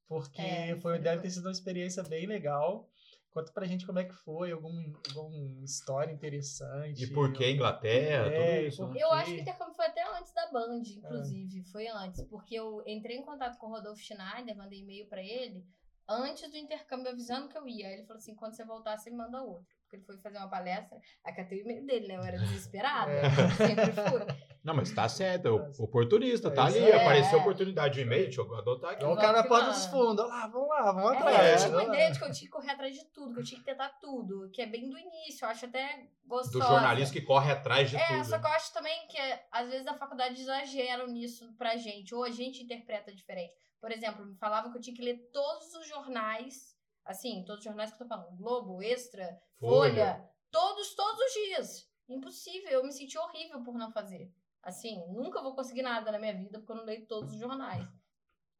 [0.06, 2.88] Porque É, foi, foi deve ter sido uma experiência bem legal.
[3.30, 7.04] Conta pra gente como é que foi, algum, alguma história interessante.
[7.04, 8.88] E por que Inglaterra, É, tudo isso.
[8.88, 9.00] né?
[9.02, 10.90] Eu acho que o intercâmbio foi até antes da Band, É.
[10.96, 11.62] inclusive.
[11.70, 12.22] Foi antes.
[12.24, 15.62] Porque eu entrei em contato com o Rodolfo Schneider, mandei e-mail pra ele,
[16.08, 17.86] antes do intercâmbio avisando que eu ia.
[17.88, 19.66] Aí ele falou assim: quando você voltar, você me manda outro.
[19.82, 20.98] Porque ele foi fazer uma palestra.
[21.22, 22.16] Aí catei o e-mail dele, né?
[22.16, 23.12] Eu era desesperada.
[23.12, 23.30] É.
[23.56, 24.47] Sempre fui.
[24.64, 26.92] Não, mas tá certo, é o- oportunista, tá É ali, aí.
[26.92, 27.40] apareceu É.
[27.40, 29.04] oportunidade de e-mail, deixa eu adotar aqui.
[29.04, 30.24] Olha o cara na que porta dos fundos.
[30.24, 31.62] Olha lá, vamos lá, vamos É, atrás.
[31.62, 33.44] eu tinha uma ideia de que eu tinha que correr atrás de tudo, que eu
[33.44, 36.58] tinha que tentar tudo, que é bem do início, eu acho até gostosa.
[36.64, 38.24] Do jornalista que corre atrás de É, tudo.
[38.24, 39.18] só que eu acho também que
[39.50, 43.54] às vezes a faculdade exageram nisso pra gente, ou a gente interpreta diferente.
[43.80, 47.64] Por exemplo, me falavam que eu tinha que ler todos os jornais, assim, todos os
[47.64, 49.24] jornais que eu tô falando, Globo, Extra,
[49.60, 49.90] Folha.
[49.92, 51.88] Folha, todos, todos os dias.
[52.08, 54.32] Impossível, eu me senti horrível por não fazer.
[54.62, 57.86] Assim, nunca vou conseguir nada na minha vida porque eu não leio todos os jornais.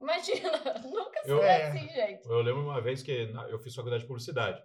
[0.01, 0.51] Imagina,
[0.85, 1.67] nunca Eu- seria É.
[1.69, 2.25] assim, gente.
[2.27, 4.63] Eu lembro uma vez que na- eu fiz faculdade de publicidade.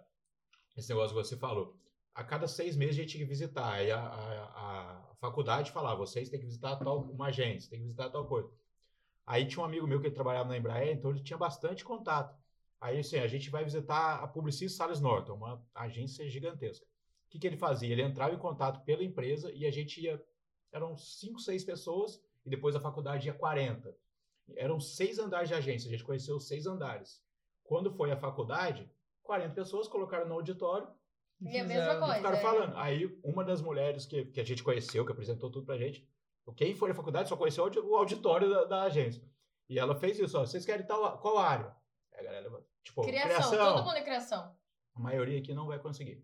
[0.76, 1.76] Esse negócio que você falou.
[2.14, 3.72] A cada seis meses a gente tinha que visitar.
[3.72, 7.84] Aí a, a- a faculdade falava, vocês têm que visitar tal, uma agência, tem que
[7.84, 8.50] visitar tal coisa.
[9.26, 12.36] Aí tinha um amigo meu que ele trabalhava na Embraer, então ele tinha bastante contato.
[12.80, 16.84] Aí assim, a gente vai visitar a Publicis Salles Norton, uma agência gigantesca.
[17.26, 17.90] O que, que ele fazia?
[17.90, 20.22] Ele entrava em contato pela empresa e a gente ia...
[20.74, 23.96] Eram cinco, seis pessoas e depois a faculdade ia 40.
[24.56, 27.22] Eram seis andares de agência, a gente conheceu os seis andares.
[27.62, 28.90] Quando foi à faculdade,
[29.22, 30.88] 40 pessoas colocaram no auditório
[31.40, 32.14] E a Fizeram- mesma e coisa.
[32.16, 32.40] ficaram é.
[32.40, 32.76] falando.
[32.76, 36.06] Aí uma das mulheres que, que a gente conheceu, que apresentou tudo pra gente,
[36.56, 39.22] quem foi à faculdade só conheceu o audi- o auditório da, da agência.
[39.68, 41.74] E ela fez isso, ó, vocês querem tal, qual área?
[42.12, 42.50] Aí a galera,
[42.82, 43.74] tipo, Criação, criação.
[43.76, 44.56] todo mundo é criação.
[44.94, 46.22] A maioria aqui não vai conseguir.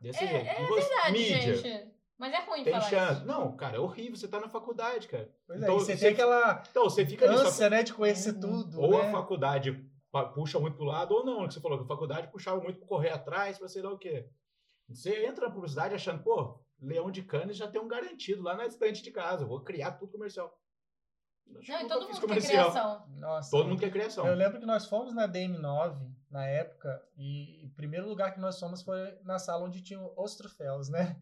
[0.00, 0.46] Desse É- jeito.
[0.48, 1.95] é você, Verdade, mídia, gente.
[2.18, 3.12] Mas é ruim tem falar chance.
[3.18, 3.26] isso.
[3.26, 5.30] Não, cara, é horrível, você tá na faculdade, cara.
[5.46, 7.46] Pois é, Então, e você você- tem aquela Então, você fica nisso.
[7.46, 8.40] ânsia, né, de conhecer Uhum.
[8.40, 8.80] tudo.
[8.80, 9.08] Ou né?
[9.08, 9.84] a faculdade
[10.34, 12.88] puxa muito pro lado, ou não, que você falou que a faculdade puxava muito para
[12.88, 14.26] correr atrás, para sei lá o quê.
[14.88, 18.64] Você entra na publicidade achando, pô, Leão de Canes já tem um garantido lá na
[18.66, 20.58] estante de casa, eu vou criar tudo comercial.
[21.46, 23.06] Não, e todo mundo quer criação.
[23.18, 23.50] Nossa.
[23.50, 24.26] Todo mundo quer criação.
[24.26, 28.58] Eu lembro que nós fomos na DM9 na época e o primeiro lugar que nós
[28.58, 31.16] fomos foi na sala onde tinha os troféus, né?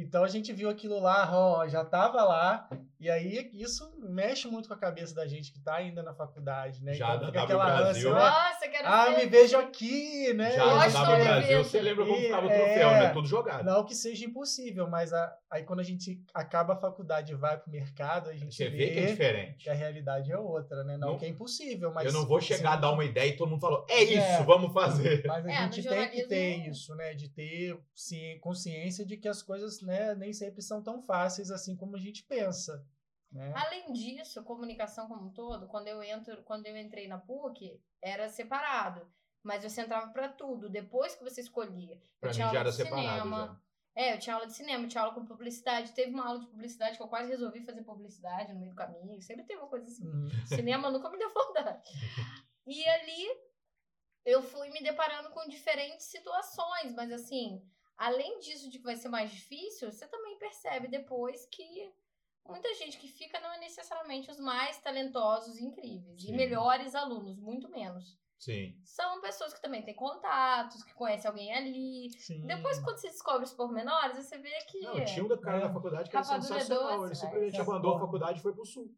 [0.00, 2.68] Então a gente viu aquilo lá, ó, já tava lá,
[3.00, 6.84] e aí isso mexe muito com a cabeça da gente que tá ainda na faculdade,
[6.84, 6.92] né?
[6.92, 8.30] Já então fica aquela Brasil, ânsia, né?
[8.30, 9.16] Nossa, quero Ah, ser.
[9.16, 10.50] me vejo aqui, né?
[10.52, 13.08] Já W eu Brasil, você lembra como ficava o é, troféu, né?
[13.10, 13.64] Tudo jogado.
[13.64, 17.58] Não que seja impossível, mas a- aí quando a gente acaba a faculdade e vai
[17.58, 19.64] pro mercado, a gente Você vê, vê que é diferente.
[19.64, 20.96] que a realidade é outra, né?
[20.96, 22.04] Não, Não- que é impossível, mas...
[22.06, 24.42] eu não vou chegar a dar uma ideia e todo mundo falou, é isso, É.
[24.44, 25.22] vamos fazer.
[25.26, 27.14] Mas a É, gente tem que ter isso, né?
[27.14, 31.76] De ter ci- consciência de que as coisas né, nem sempre são tão fáceis assim
[31.76, 32.84] como a gente pensa.
[33.32, 33.52] Né?
[33.54, 38.28] Além disso, comunicação como um todo, quando eu entro, quando eu entrei na PUC, era
[38.28, 39.06] separado.
[39.42, 40.68] Mas você entrava pra tudo.
[40.68, 42.00] Depois que você escolhia.
[42.20, 43.62] Pra eu tinha já aula era de separado cinema.
[43.94, 45.92] É, eu tinha aula de cinema, tinha aula com publicidade.
[45.92, 49.20] Teve uma aula de publicidade que eu quase resolvi fazer publicidade no meio do caminho.
[49.22, 50.06] Sempre tem uma coisa assim.
[50.06, 50.28] Uhum.
[50.46, 51.82] Cinema nunca me deu vontade.
[52.66, 53.28] E ali
[54.24, 57.64] eu fui me deparando com diferentes situações, mas assim,
[57.96, 61.92] além disso de que vai ser mais difícil, você também percebe depois que
[62.46, 66.32] muita gente que fica não é necessariamente os mais talentosos e incríveis Sim.
[66.32, 68.18] e melhores alunos, muito menos.
[68.38, 68.74] Sim.
[68.82, 72.08] São pessoas que também têm contatos, que conhecem alguém ali.
[72.18, 72.46] Sim.
[72.46, 74.80] Depois, quando você descobre os pormenores, você vê que.
[74.80, 75.60] Não, tinha um da cara É.
[75.60, 77.00] da faculdade que era sensacional.
[77.00, 77.60] doce, Ele simplesmente é.
[77.60, 78.06] abandonou a Porra.
[78.06, 78.96] faculdade e foi pro sul.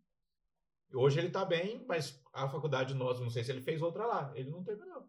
[0.94, 4.30] Hoje ele tá bem, mas a faculdade nós, não sei se ele fez outra lá.
[4.36, 5.08] Ele não terminou.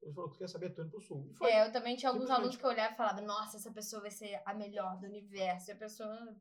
[0.00, 1.26] Ele falou que quer saber, tô indo pro sul.
[1.30, 1.50] E foi.
[1.50, 4.10] É, eu também tinha alguns alunos que eu olhava e falava, nossa, essa pessoa vai
[4.12, 5.70] ser a melhor do universo.
[5.70, 6.36] E a pessoa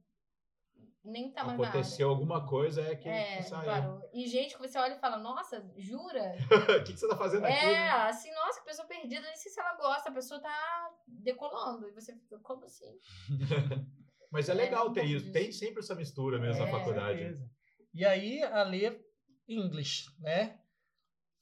[1.04, 1.70] nem tá mais nada.
[1.70, 3.66] Aconteceu alguma coisa, é que É, que saiu.
[3.66, 4.10] parou.
[4.14, 6.36] E gente que você olha e fala, nossa, jura?
[6.82, 7.54] O que, que você tá fazendo aqui?
[7.56, 7.90] É, né?
[7.92, 11.88] assim, nossa, que pessoa perdida, nem sei se ela gosta, a pessoa tá decolando.
[11.88, 12.98] E você fica, como assim?
[14.32, 15.20] Mas é É, legal ter isso.
[15.26, 15.34] disso.
[15.34, 17.20] Tem sempre essa mistura mesmo É, na faculdade.
[17.20, 17.50] certeza.
[17.94, 19.04] E aí a ler
[19.48, 20.60] English, né?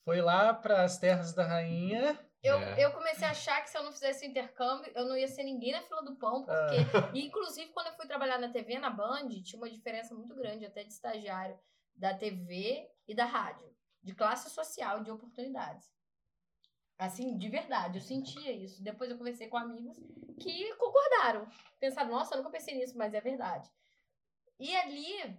[0.03, 2.17] Foi lá para as terras da rainha.
[2.41, 2.85] Eu, É.
[2.85, 5.73] eu comecei a achar que se eu não fizesse intercâmbio, eu não ia ser ninguém
[5.73, 6.77] na fila do pão, porque.
[6.93, 7.11] Ah.
[7.17, 10.65] E, inclusive, quando eu fui trabalhar na TV, na Band, tinha uma diferença muito grande,
[10.65, 11.59] até de estagiário,
[11.95, 13.69] da TV e da rádio,
[14.01, 15.91] de classe social de oportunidades.
[16.97, 18.81] Assim, de verdade, eu sentia isso.
[18.83, 19.97] Depois eu conversei com amigos
[20.39, 21.47] que concordaram.
[21.79, 23.69] Pensaram, nossa, eu nunca pensei nisso, mas é verdade.
[24.59, 25.37] E ali,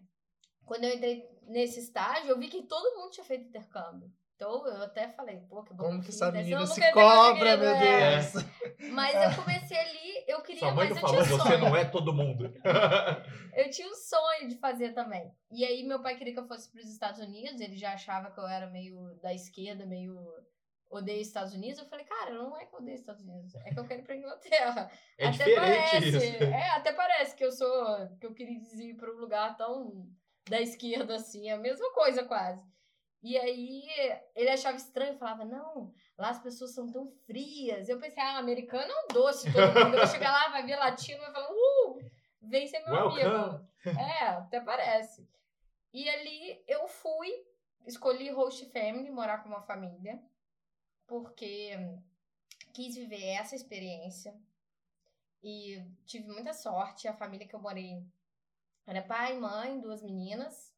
[0.65, 4.11] quando eu entrei nesse estágio, eu vi que todo mundo tinha feito intercâmbio.
[4.40, 8.16] Então eu até falei, pô, que bom Como que essa menina se cobra, meu é.
[8.16, 8.42] Deus.
[8.90, 11.59] Mas eu comecei ali, eu queria, Sua mãe mas eu falou, tinha um você sonho.
[11.59, 12.50] não é todo mundo.
[13.53, 15.31] Eu tinha um sonho de fazer também.
[15.50, 18.31] E aí meu pai queria que eu fosse para os Estados Unidos, ele já achava
[18.31, 20.16] que eu era meio da esquerda, meio
[20.88, 21.79] odeio Estados Unidos.
[21.81, 24.05] Eu falei, cara, não é que eu odeio Estados Unidos, é que eu quero ir
[24.05, 24.90] pra Inglaterra.
[25.18, 26.44] É até diferente parece, isso.
[26.44, 30.09] É, até parece que eu sou, que eu queria ir para um lugar tão
[30.48, 32.64] da esquerda assim, é a mesma coisa quase.
[33.22, 33.87] E aí
[34.35, 37.88] ele achava estranho, falava, não, lá as pessoas são tão frias.
[37.88, 39.94] Eu pensei, ah, americano é um doce todo mundo.
[39.94, 41.98] Eu vou chegar lá, vai ver latino, vai falar, uh,
[42.40, 43.22] vem ser meu Welcome.
[43.22, 43.68] amigo.
[43.85, 45.28] É, até parece.
[45.92, 47.28] E ali eu fui,
[47.87, 50.22] escolhi host family, morar com uma família,
[51.06, 51.72] porque
[52.72, 54.35] quis viver essa experiência.
[55.42, 57.09] E tive muita sorte.
[57.09, 58.02] A família que eu morei
[58.87, 60.74] era pai, mãe, duas meninas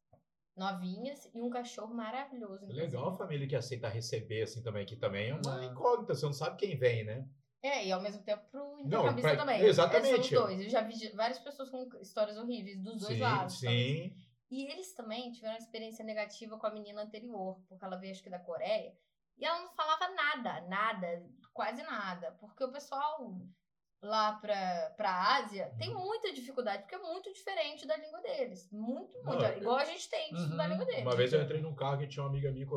[0.55, 2.65] novinhas e um cachorro maravilhoso.
[2.67, 5.65] Legal a família que aceita receber, assim, também, que também é uma Ah.
[5.65, 7.27] incógnita, você não sabe quem vem, né?
[7.61, 9.61] É, e ao mesmo tempo pro intercambista pra- também.
[9.61, 10.09] exatamente.
[10.09, 10.61] É, são os dois.
[10.61, 13.59] Eu já vi várias pessoas com histórias horríveis dos dois sim, lados.
[13.59, 14.15] sim.
[14.51, 18.21] E eles também tiveram uma experiência negativa com a menina anterior, porque ela veio, acho
[18.21, 18.93] que da Coreia,
[19.37, 22.33] e ela não falava nada, nada, quase nada.
[22.33, 23.33] Porque o pessoal
[24.03, 26.03] lá pra, pra Ásia tem Uhum.
[26.05, 28.69] muita dificuldade, porque é muito diferente da língua deles.
[28.71, 29.43] Muito, Não, muito.
[29.43, 30.71] eu- Igual a gente tem de estudar a Uhum.
[30.73, 31.01] língua deles.
[31.01, 32.67] Uma vez eu entrei num carro que tinha uma amiga minha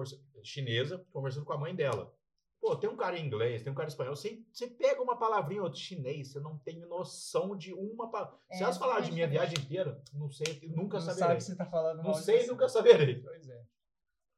[0.42, 2.12] chinesa conversando com a mãe dela.
[2.60, 4.16] Pô, tem um cara em inglês, tem um cara em espanhol.
[4.16, 8.38] Você, você pega uma palavrinha ou chinês, você não tem noção de uma palavra.
[8.50, 11.28] É, Se elas falarem de minha totalmente viagem inteira, não sei, eu nunca não saberei.
[11.28, 13.20] sabe se tá falando Não sei, nunca saberei.
[13.22, 13.62] Pois é.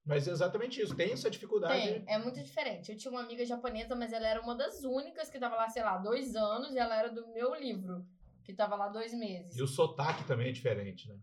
[0.08, 0.96] Mas é exatamente isso.
[0.96, 1.82] Tem essa dificuldade.
[1.82, 2.90] Tem, é muito diferente.
[2.90, 5.82] Eu tinha uma amiga japonesa, mas ela era uma das únicas que tava lá, sei
[5.82, 8.06] lá, dois anos, e ela era do meu livro,
[8.42, 9.54] que tava lá dois meses.
[9.54, 11.18] E o sotaque também é diferente, né?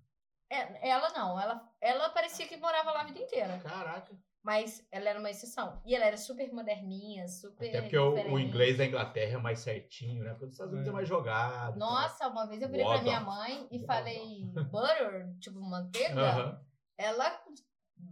[0.47, 3.57] É, ela não, ela, ela parecia que morava lá a vida inteira.
[3.57, 4.15] Caraca.
[4.43, 5.81] Mas ela era uma exceção.
[5.83, 7.67] E ela era super moderninha, super.
[7.67, 10.29] Até porque o, o inglês da Inglaterra é mais certinho, né?
[10.29, 10.93] Porque os Estados Unidos é, É.
[10.93, 11.79] mais jogado.
[11.79, 16.21] Nossa, uma vez eu virei pra minha mãe e falei butter, tipo manteiga.
[16.21, 16.61] Aham.
[16.95, 17.43] Ela.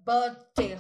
[0.06, 0.80] Butter.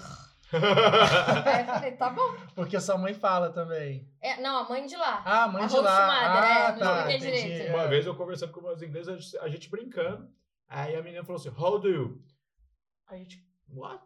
[0.53, 2.35] Aí eu falei, tá bom.
[2.53, 4.07] Porque sua mãe fala também.
[4.21, 5.21] É, não, a mãe de lá.
[5.25, 6.05] Ah, mãe A de lá.
[6.05, 7.47] host mother, é, ah, não tá, expliquei entendi.
[7.53, 7.73] direito.
[7.73, 7.87] Uma É.
[7.87, 10.29] vez eu conversando com umas inglesas, a gente brincando.
[10.67, 12.21] Aí a menina falou assim, how do you?
[13.07, 14.03] Aí a gente, what?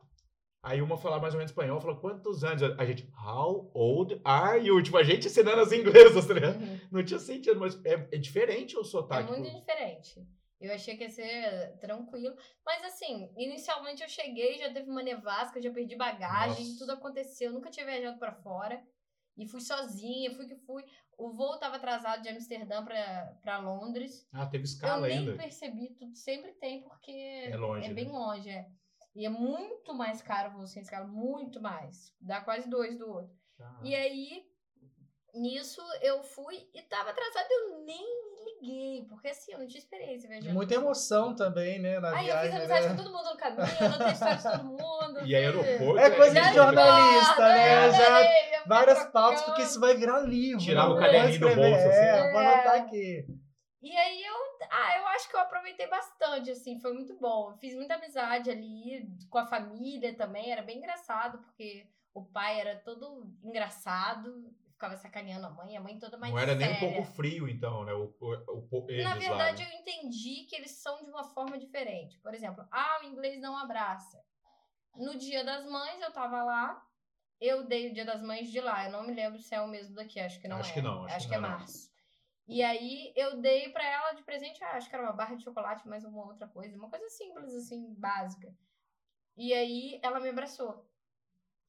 [0.64, 2.62] Aí uma falava mais ou menos espanhol, falou, quantos anos?
[2.64, 4.82] A gente, how old are you?
[4.82, 6.56] Tipo, a gente ensinando as inglesas, tá ligado?
[6.60, 6.80] Uhum.
[6.92, 9.32] Não tinha sentido, mas é, é diferente o É sotaque.
[9.32, 10.26] muito diferente.
[10.60, 12.36] Eu achei que ia ser tranquilo.
[12.66, 16.80] Mas assim, inicialmente eu cheguei, já teve uma nevasca, já perdi bagagem, Nossa.
[16.80, 17.52] tudo aconteceu.
[17.54, 18.84] Nunca tinha viajado pra fora.
[19.38, 20.84] E fui sozinha, fui que fui.
[21.16, 24.28] O voo tava atrasado de Amsterdã pra, pra Londres.
[24.34, 25.36] Ah, teve eu escala nem ainda.
[25.38, 28.12] percebi, tudo sempre tem, porque É longe, bem né?
[28.12, 28.68] longe, é.
[29.16, 32.16] E é muito mais caro o voo sem escala, muito mais.
[32.20, 33.36] Dá quase dois do outro.
[33.60, 33.80] Ah.
[33.84, 34.44] E aí,
[35.34, 38.27] nisso, eu fui e tava atrasada, eu nem
[38.62, 40.54] liguei, porque assim, eu não tinha experiência viajando.
[40.54, 42.00] Muita emoção também, né?
[42.00, 42.90] Na Aí eu fiz viagem, amizade né?
[42.90, 44.88] com todo mundo no caminho, não tem história de todo mundo.
[45.28, 45.98] E aeroporto...
[46.00, 47.88] É coisa de jornalista, né?
[47.88, 50.60] eu Já Várias pautas, porque isso vai virar livro.
[50.64, 50.94] Tirava né?
[50.94, 52.00] o Vou caderninho do bolso, assim.
[52.00, 52.54] É, vou É.
[52.54, 53.26] anotar aqui.
[53.82, 54.36] E aí eu,
[54.70, 57.56] ah, eu acho que eu aproveitei bastante, assim, foi muito bom.
[57.60, 62.76] Fiz muita amizade ali com a família também, era bem engraçado, porque o pai era
[62.78, 66.94] todo engraçado, ficava sacaneando a mãe, a mãe toda mais Não era nem um séria.
[66.94, 67.94] pouco frio, então, né?
[67.94, 69.70] O, o, o, eles Na lá, verdade, né?
[69.74, 72.20] eu entendi que eles são de uma forma diferente.
[72.20, 74.24] Por exemplo, ah, o inglês não abraça.
[74.96, 76.82] No dia das mães, eu tava lá,
[77.42, 78.86] eu dei o dia das mães de lá.
[78.86, 80.74] Eu não me lembro se é o mesmo daqui, acho que não Acho é.
[80.76, 81.92] que não, acho que que é não é, março.
[82.48, 85.44] E aí, eu dei pra ela de presente, ah, acho que era uma barra de
[85.44, 86.78] chocolate, mais uma outra coisa.
[86.78, 88.56] Uma coisa simples, assim, básica.
[89.36, 90.87] E aí, ela me abraçou.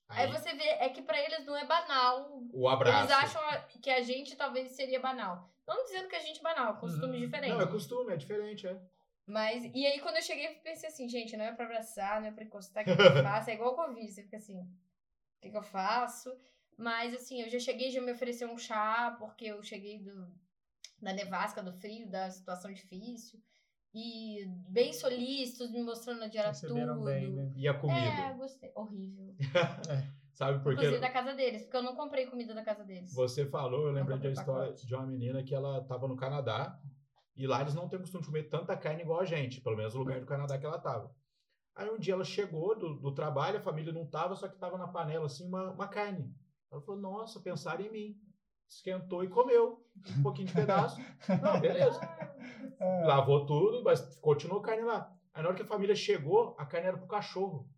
[0.09, 2.99] Aí, Aí, você vê, é que pra eles não é banal o abraço.
[2.99, 3.43] eles acham
[3.83, 5.49] que a gente talvez seria banal.
[5.67, 7.27] Não dizendo que a gente é banal, costumes Uhum.
[7.27, 7.57] diferentes.
[7.59, 8.81] Não, é costume, é diferente, é.
[9.27, 12.29] Mas, e aí quando eu cheguei, eu pensei assim, gente, não é pra abraçar, não
[12.29, 13.51] é pra encostar, o que, que eu faço?
[13.51, 16.35] É igual o Covid, você fica assim, o que, que eu faço?
[16.79, 20.33] Mas, assim, eu já cheguei, já me ofereceu um chá, porque eu cheguei do,
[21.03, 23.39] da nevasca, do frio, da situação difícil.
[24.01, 27.07] E bem solícitos, me mostrando onde era Receberam tudo.
[27.07, 27.53] bem, né?
[27.57, 27.99] E a comida?
[27.99, 28.71] É, gostei.
[28.77, 29.35] Horrível.
[30.33, 31.01] Sabe por Inclusive quê?
[31.01, 33.13] da casa deles, porque eu não comprei comida da casa deles.
[33.13, 36.81] Você falou, eu lembrei de uma história de uma menina que ela tava no Canadá
[37.35, 39.95] e lá eles não têm costume de comer tanta carne igual a gente, pelo menos
[39.95, 41.13] no lugar do Canadá que ela tava.
[41.75, 44.79] Aí um dia ela chegou do, do trabalho, a família não tava, só que tava
[44.79, 46.33] na panela assim uma, uma carne.
[46.71, 48.17] Ela falou: Nossa, pensaram em mim.
[48.69, 49.83] Esquentou e comeu
[50.19, 51.01] um pouquinho de pedaço.
[51.43, 51.99] Não, beleza.
[52.79, 53.05] É.
[53.05, 55.11] Lavou tudo, mas continuou carne lá.
[55.33, 57.69] Aí na hora que a família chegou, a carne era pro cachorro.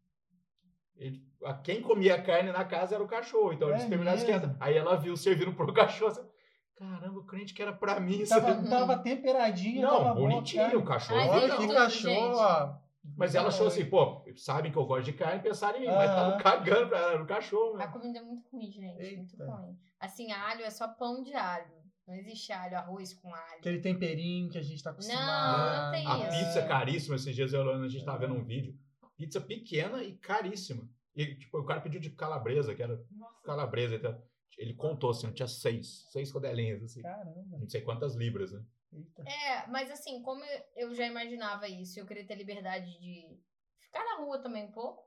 [0.96, 3.52] Ele- a- quem comia a carne na casa era o cachorro.
[3.52, 4.56] Então eles É terminaram esquentar.
[4.60, 6.10] Aí ela viu servindo pro cachorro.
[6.12, 6.28] assim,
[6.76, 8.24] Caramba, o crente que era pra mim.
[8.26, 11.20] Tava, aqui." tava temperadinho, Não, tava bonitinho o cachorro.
[11.20, 12.80] Ai, Olha viu que cachorro.
[13.16, 15.86] Mas ela achou assim, pô, sabem que eu gosto de carne, pensaram em mim.
[15.86, 16.30] Mas Aham.
[16.30, 17.74] tava cagando pra ela, cachorro.
[17.76, 17.88] A Né?
[17.88, 19.16] comida é muito ruim, gente.
[19.16, 19.44] Muito Eita.
[19.46, 19.78] ruim.
[19.98, 21.80] Assim, alho é só pão de alho.
[22.06, 23.58] Não existe alho, arroz com alho.
[23.58, 25.22] Aquele temperinho que a gente tá acostumado.
[25.22, 26.38] Não, não tem A isso.
[26.46, 27.16] pizza é caríssima.
[27.16, 28.74] Esses dias eu, a gente tava vendo um vídeo.
[29.16, 30.88] Pizza pequena e caríssima.
[31.14, 33.00] E tipo, o cara pediu de calabresa, que era
[33.44, 34.20] calabresa, então,
[34.58, 36.06] Ele contou assim, tinha seis.
[36.10, 37.00] Seis rodelinhas, assim.
[37.02, 37.58] Caramba.
[37.58, 38.62] Não sei quantas libras, né?
[38.92, 39.22] Eita.
[39.22, 40.42] É, mas assim, como
[40.76, 43.38] eu- já imaginava isso, eu queria ter liberdade de
[43.80, 45.02] ficar na rua também um pouco,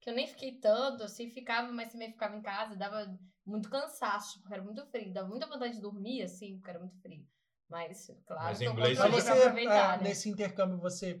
[0.00, 3.06] que eu nem fiquei tanto, assim, ficava, mas também ficava em casa, dava
[3.44, 7.00] muito cansaço, porque era muito frio, dava muita vontade de dormir, assim, porque era muito
[7.00, 7.26] frio.
[7.68, 10.02] Mas, claro, Mas inglês gosto Mas você ah, né?
[10.04, 11.18] nesse intercâmbio, você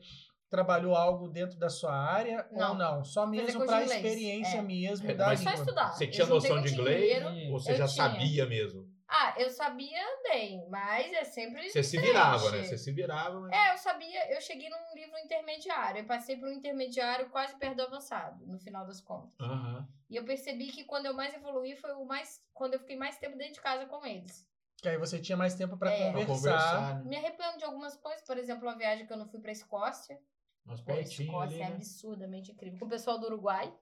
[0.50, 2.74] trabalhou algo dentro da sua área ou Não.
[2.76, 3.04] não?
[3.04, 4.62] Só mesmo para experiência É.
[4.62, 5.64] mesmo É, da mas Só língua.
[5.64, 5.92] estudar.
[5.92, 7.52] Você tinha noção de inglês dinheiro.
[7.52, 8.08] ou você já tinha.
[8.10, 8.93] sabia mesmo?
[9.16, 12.64] Ah, eu sabia bem, mas é sempre Você se virava, né?
[12.64, 13.52] Você se virava, mas...
[13.52, 17.76] É, eu sabia, eu cheguei num livro intermediário, eu passei por um intermediário quase perto
[17.76, 19.30] do avançado, no final das contas.
[19.40, 19.86] Aham.
[20.10, 23.16] E eu percebi que quando eu mais evoluí foi o mais quando eu fiquei mais
[23.16, 24.44] tempo dentro de casa com eles.
[24.78, 26.10] Que aí você tinha mais tempo para É.
[26.10, 26.34] Pra conversar.
[26.34, 27.08] conversar, né?
[27.08, 30.18] Me arrependo de algumas coisas, por exemplo, uma viagem que eu não fui pra Escócia.
[30.66, 31.74] Nós A pertinho Escócia ali, é né?
[31.76, 32.80] absurdamente incrível.
[32.80, 33.72] Com o pessoal do Uruguai.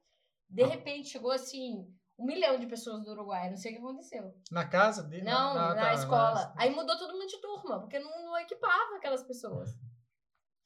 [0.49, 0.67] De Ah.
[0.69, 3.51] repente chegou assim, um milhão de pessoas do Uruguai.
[3.51, 4.35] Não sei o que aconteceu.
[4.51, 5.25] Na casa dele?
[5.25, 6.53] Não, na, tá, escola.
[6.57, 9.71] Aí mudou todo mundo de turma, porque não, não equipava aquelas pessoas.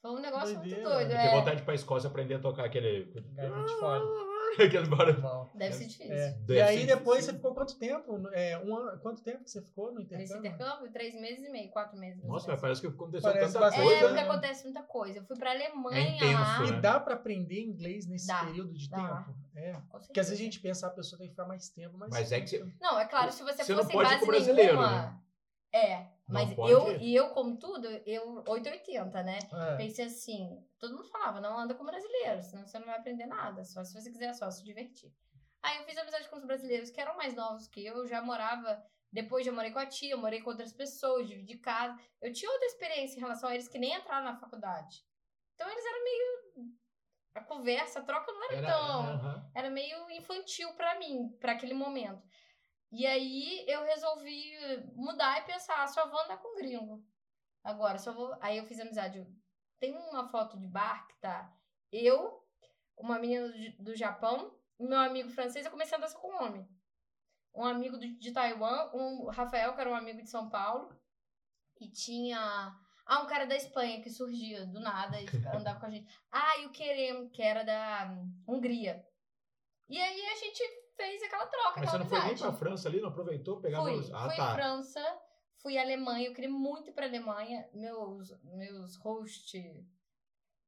[0.03, 0.77] Foi um negócio Doideira.
[0.83, 1.11] muito doido.
[1.11, 3.13] Eu É, vontade de ir pra Escócia aprender a tocar aquele...
[3.35, 4.05] Garoto de fora.
[4.65, 5.51] aquele barulho.
[5.55, 6.13] Deve ser difícil.
[6.15, 6.31] É.
[6.33, 7.33] Deve E aí ser depois difícil.
[7.33, 8.29] você ficou quanto tempo?
[8.33, 10.19] É, um ano, quanto tempo que você ficou no intercâmbio?
[10.19, 12.23] Nesse intercâmbio, três meses e meio, quatro meses.
[12.25, 14.01] Nossa, mas parece que aconteceu Parece tanta bastante É, coisa.
[14.09, 14.29] porque né?
[14.29, 15.19] acontece muita coisa.
[15.19, 16.65] Eu fui pra Alemanha É intenso, lá.
[16.67, 16.81] E né?
[16.81, 18.97] dá para aprender inglês nesse Dá, período de dá.
[19.25, 19.37] tempo?
[19.57, 19.73] É.
[19.91, 22.11] Porque às vezes a gente pensa, "Ah, a pessoa tem que ficar mais tempo, mas...
[22.11, 22.65] Mas é que você...
[22.81, 24.91] Não, é claro, se você, Você não fosse pode ir base nenhuma.
[25.03, 25.19] né?
[25.77, 29.39] É, mas eu, e eu, como tudo, eu 880, né?
[29.53, 29.77] É.
[29.77, 33.65] Pensei assim, todo mundo falava, não anda com brasileiro, senão você não vai aprender nada,
[33.65, 35.13] só se você quiser só se divertir.
[35.63, 38.23] Aí eu fiz amizade com os brasileiros que eram mais novos que eu, eu já
[38.23, 41.99] morava, depois já morei com a tia, eu morei com outras pessoas, dividi casa.
[42.21, 45.05] Eu tinha outra experiência em relação a eles que nem entraram na faculdade.
[45.55, 46.77] Então eles eram meio.
[47.35, 49.51] A conversa, a troca não era, Era, tão aham.
[49.55, 52.23] era meio infantil pra mim, pra aquele momento.
[52.97, 54.57] E aí eu resolvi
[54.95, 57.05] mudar e pensar, ah, só vou andar com gringo.
[57.63, 58.35] Agora, só vou.
[58.41, 59.23] Aí eu fiz amizade.
[59.79, 61.55] Tem uma foto de bar que tá
[61.93, 62.43] eu,
[62.97, 66.67] uma menina do, Japão, meu amigo francês, eu comecei a andar só com um homem.
[67.55, 70.99] Um amigo de Taiwan, um Rafael, que era um amigo de São Paulo,
[71.79, 72.41] e tinha.
[73.05, 76.11] Ah, um cara da Espanha que surgia do nada e andava com a gente.
[76.33, 79.07] Ah, e o Kerem, que era da hum, Hungria.
[79.87, 81.81] E aí a gente fez aquela troca.
[81.81, 83.01] Mas você aquela não foi nem pra França ali?
[83.01, 83.61] Não aproveitou?
[83.61, 84.55] Pegar Fui, os- Ah, fui tá.
[84.55, 85.19] França,
[85.63, 87.69] fui Alemanha, eu queria muito ir pra Alemanha.
[87.75, 89.59] Meus, meus host,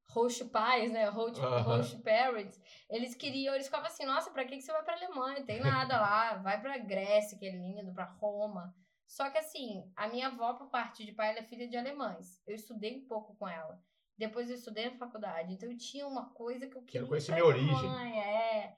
[0.09, 1.39] host pais, né, host,
[1.93, 2.59] host parents,
[2.89, 5.45] eles queriam, eles ficavam assim, nossa, pra que, que você vai pra Alemanha?
[5.45, 8.73] Tem nada lá, vai pra Grécia, que é lindo, pra Roma.
[9.07, 12.41] Só que assim, a minha avó, por parte de pai, ela é filha de alemães.
[12.45, 13.81] Eu estudei um pouco com ela.
[14.15, 15.51] Depois eu estudei na faculdade.
[15.53, 16.91] Então eu tinha uma coisa que eu queria.
[16.99, 18.19] Quero conhecer minha origem.
[18.19, 18.75] É.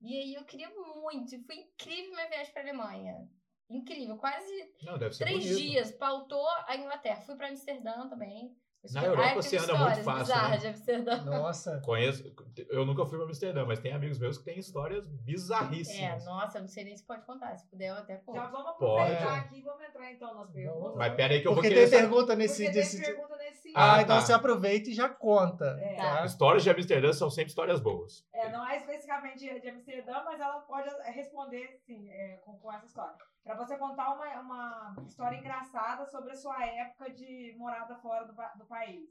[0.00, 1.34] E aí eu queria muito.
[1.34, 3.28] E foi incrível minha viagem pra Alemanha.
[3.68, 4.16] Incrível.
[4.16, 5.58] Quase Não, deve ser três bonito.
[5.60, 5.92] dias.
[5.92, 7.20] Pautou a Inglaterra.
[7.20, 8.56] Fui pra Amsterdã também.
[8.92, 10.56] Na Europa você tem anda muito fácil, né?
[10.56, 11.22] de Amsterdã.
[11.24, 11.80] Nossa.
[11.84, 12.34] Conheço,
[12.70, 16.24] eu nunca fui pra Amsterdã, mas tem amigos meus que têm histórias É, bizarríssimas.
[16.24, 17.54] nossa, eu não sei nem se pode contar.
[17.58, 18.36] Se puder, eu até conto.
[18.36, 19.12] Já vamos Pode.
[19.12, 20.96] aproveitar aqui e vamos entrar então nas perguntas.
[20.96, 22.00] Mas pera aí que eu Porque vou tem querer saber.
[22.00, 22.62] pergunta Porque nesse...
[22.64, 23.00] tem desse...
[23.04, 23.36] pergunta
[23.72, 23.78] nesse...
[23.78, 24.22] Ah, Ah, então tá.
[24.22, 25.78] você aproveita e já conta.
[25.80, 25.96] É.
[25.96, 26.24] tá?
[26.24, 28.24] Histórias de Amsterdã são sempre histórias boas.
[28.32, 32.86] É, não é especificamente de Amsterdã, mas ela pode responder, sim, é, com, com essa
[32.86, 33.14] história.
[33.42, 38.34] Pra você contar uma, uma história engraçada sobre a sua época de morada fora do,
[38.58, 39.08] do país.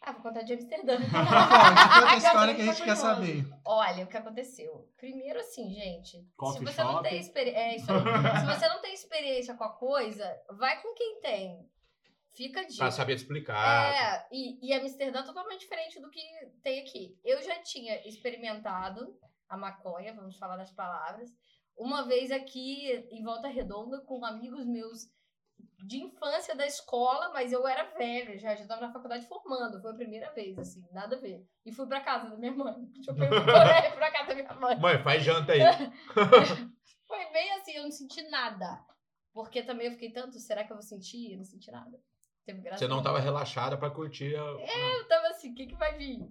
[0.00, 0.98] Ah, vou contar de Amsterdã.
[1.00, 3.44] Conta a história que a gente quer saber.
[3.64, 4.88] Olha, o que aconteceu.
[4.96, 6.22] Primeiro, assim, gente.
[6.36, 7.58] Coffee se você não tem experiência.
[7.58, 7.98] É, isso aí.
[8.40, 11.68] se você não tem experiência com a coisa, vai com quem tem.
[12.36, 12.78] Fica dica.
[12.78, 13.94] Pra saber explicar.
[13.94, 16.20] É, e, e Amsterdã é totalmente diferente do que
[16.62, 17.18] tem aqui.
[17.24, 19.18] Eu já tinha experimentado
[19.48, 21.30] a maconha, vamos falar das palavras,
[21.76, 25.08] uma vez aqui em Volta Redonda com amigos meus
[25.86, 29.92] de infância da escola, mas eu era velha, já já estava na faculdade formando, foi
[29.92, 31.46] a primeira vez, assim, nada a ver.
[31.64, 32.74] E fui pra casa da minha mãe.
[32.92, 34.78] Deixa eu perguntar pra casa da minha mãe.
[34.78, 35.60] Mãe, faz janta aí.
[37.06, 38.84] Foi bem assim, eu não senti nada.
[39.32, 41.32] Porque também eu fiquei tanto, será que eu vou sentir?
[41.32, 41.96] Eu não senti nada.
[42.46, 43.02] Você não nenhuma.
[43.02, 44.40] tava relaxada pra curtir a...
[44.40, 46.28] Eu tava assim, o que, que vai vir?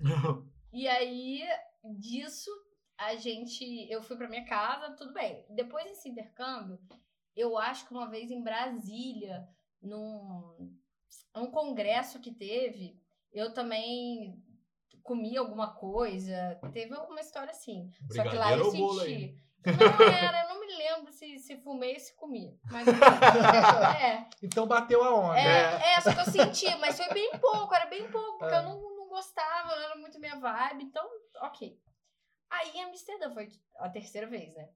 [0.72, 1.42] E aí,
[1.98, 2.50] disso,
[2.98, 3.90] a gente.
[3.90, 5.42] Eu fui pra minha casa, tudo bem.
[5.48, 6.78] Depois desse intercâmbio,
[7.34, 9.48] eu acho que uma vez em Brasília,
[9.80, 10.76] num
[11.34, 13.00] um congresso que teve,
[13.32, 14.42] eu também
[15.02, 16.60] comi alguma coisa.
[16.74, 17.90] Teve alguma história assim.
[18.10, 19.34] Só que lá eu senti.
[19.64, 20.65] Não era, eu não me
[20.96, 22.58] lembro se, se fumei ou se comi.
[22.70, 22.86] Mas
[24.02, 24.28] é.
[24.42, 25.38] Então bateu a onda.
[25.38, 28.58] É, é, só que eu senti, mas foi bem pouco, era bem pouco, porque É.
[28.58, 31.06] eu não, não gostava, não era muito minha vibe, então,
[31.42, 31.78] ok.
[32.50, 34.68] Aí em Amsterdã foi a terceira vez, né?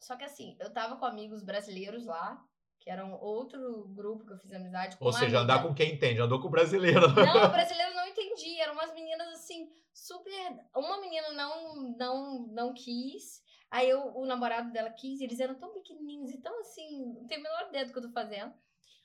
[0.00, 2.40] Só que assim, eu tava com amigos brasileiros lá,
[2.78, 5.04] que eram outro grupo que eu fiz amizade com.
[5.04, 5.40] Ou seja, amiga.
[5.40, 7.08] andar com quem entende, andou com o brasileiro.
[7.08, 8.60] Não, o brasileiro não entendi.
[8.60, 10.56] Eram umas meninas assim, super.
[10.74, 13.42] Uma menina não, não, não quis.
[13.70, 17.38] Aí eu, o namorado dela quis, eles eram tão pequenininhos e tão assim, não tem
[17.38, 18.52] a menor ideia do que eu tô fazendo.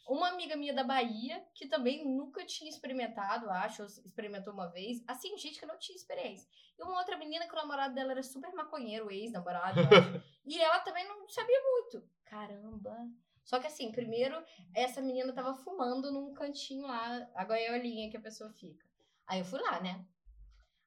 [0.08, 5.02] Uma amiga minha da Bahia, que também nunca tinha experimentado, acho, ou experimentou uma vez.
[5.08, 6.50] Assim, gente que não tinha experiência.
[6.78, 9.80] E uma outra menina que o namorado dela era super maconheiro, o ex-namorado.
[10.46, 12.06] E ela também não sabia muito.
[12.26, 13.10] Caramba!
[13.46, 14.44] Só que assim, primeiro,
[14.76, 18.86] essa menina tava fumando num cantinho lá, a goiolinha que a pessoa fica.
[19.26, 20.06] Aí eu fui lá, né?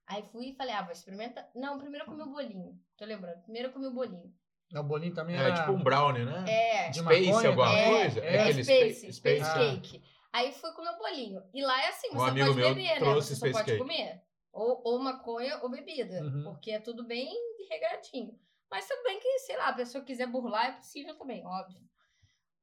[0.07, 1.49] Aí fui e falei, ah, vou experimentar.
[1.55, 2.79] Não, primeiro eu comi o bolinho.
[2.97, 3.43] Tô lembrando.
[3.43, 4.33] Primeiro eu comi o bolinho.
[4.75, 5.55] O bolinho também É era...
[5.55, 6.45] tipo um brownie, né?
[6.49, 7.89] É, De Space maconha, alguma né?
[7.89, 8.21] coisa?
[8.21, 9.55] É, é, aquele Space, Space, Ah.
[9.55, 10.03] Cake.
[10.33, 11.43] Aí fui comer o bolinho.
[11.55, 12.99] E lá é assim, Um você amigo pode meu beber, né?
[12.99, 13.79] trouxe Você só Space pode Cake.
[13.79, 14.23] comer.
[14.53, 16.23] Ou, ou maconha ou bebida.
[16.23, 16.43] Uhum.
[16.45, 17.29] Porque é tudo bem
[17.71, 18.39] regradinho.
[18.71, 21.81] Mas também que, sei lá, a pessoa quiser burlar, é possível também, óbvio.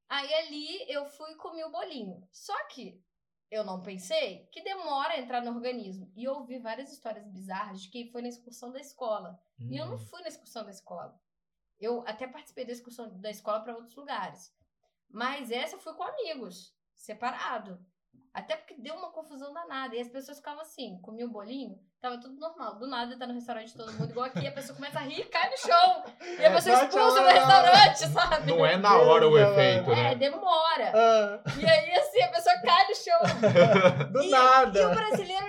[0.08, 2.26] Aí ali eu fui e comi o bolinho.
[2.30, 3.00] Só que
[3.50, 6.10] eu não pensei que demora a entrar no organismo.
[6.16, 9.40] E eu ouvi várias histórias bizarras de quem foi na excursão da escola.
[9.58, 9.98] E eu não Hum.
[9.98, 11.20] fui na excursão da escola.
[11.78, 14.52] Eu até participei da excursão da escola para outros lugares.
[15.08, 17.84] Mas essa eu fui com amigos, separado.
[18.32, 19.94] Até porque deu uma confusão danada.
[19.94, 22.74] E as pessoas ficavam assim, comiam o bolinho, tava tudo normal.
[22.74, 25.24] Do nada tá no restaurante todo mundo igual aqui, a pessoa começa a rir e
[25.24, 26.04] cai no chão.
[26.38, 28.52] E a pessoa expulsa do restaurante, sabe?
[28.52, 30.14] Não é na hora o efeito, É, né?
[30.14, 30.92] demora.
[30.94, 33.20] Ah, E aí, assim, a pessoa cai no chão.
[34.12, 34.78] do E- nada.
[34.80, 35.46] E o brasileiro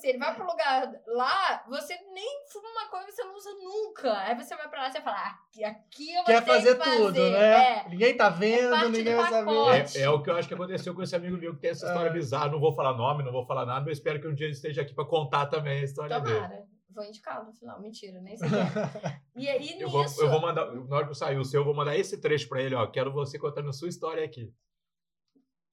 [0.00, 4.18] assim, ele vai pro lugar lá, você nem fuma uma coisa, você não usa nunca.
[4.18, 6.52] Aí você vai pra lá e você fala, ah, aqui, aqui eu vou Quer ter
[6.52, 6.96] fazer que fazer.
[6.96, 7.78] tudo, né?
[7.78, 7.88] É.
[7.88, 9.96] Ninguém tá vendo, parte ninguém vai saber.
[9.96, 11.86] É, é o que eu acho que aconteceu com esse amigo meu que tem essa
[11.86, 12.12] história É.
[12.12, 12.50] bizarra.
[12.50, 14.82] Não vou falar nome, não vou falar nada, mas espero que um dia ele esteja
[14.82, 16.34] aqui pra contar também a história dele.
[16.34, 16.64] Tomara.
[16.92, 17.80] Vou indicá-lo no final.
[17.80, 19.20] Mentira, nem sei é.
[19.36, 20.20] E aí, Eu vou, nisso...
[20.20, 22.48] eu vou mandar, na hora que eu sair o seu, eu vou mandar esse trecho
[22.48, 22.84] pra ele, ó.
[22.88, 24.52] Quero você contando a sua história aqui.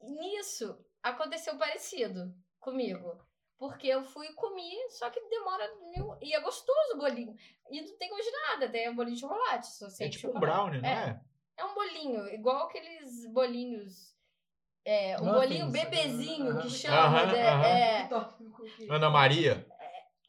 [0.02, 3.20] Nisso, aconteceu parecido comigo.
[3.58, 6.16] Porque eu fui e comi, só que demora mil...
[6.22, 7.36] E é gostoso o bolinho.
[7.72, 9.68] E não tem gosto de nada, tem um bolinho de chocolate.
[9.68, 10.40] Só É tipo um chocolate.
[10.40, 11.22] brownie, não é?
[11.58, 14.16] É um bolinho, igual aqueles bolinhos.
[14.86, 16.62] É, um Muffins, bolinho bebezinho aham.
[16.62, 17.26] que chama.
[17.26, 17.50] Né?
[17.50, 17.66] aham.
[17.68, 18.10] É,
[18.90, 19.66] Ana Maria.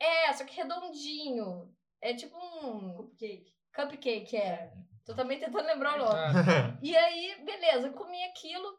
[0.00, 1.70] é, só que redondinho.
[2.00, 3.52] É tipo um Cupcake.
[3.74, 4.72] cupcake, é.
[5.04, 6.18] Tô também tentando lembrar o nome.
[6.82, 8.78] E aí, beleza, comi aquilo.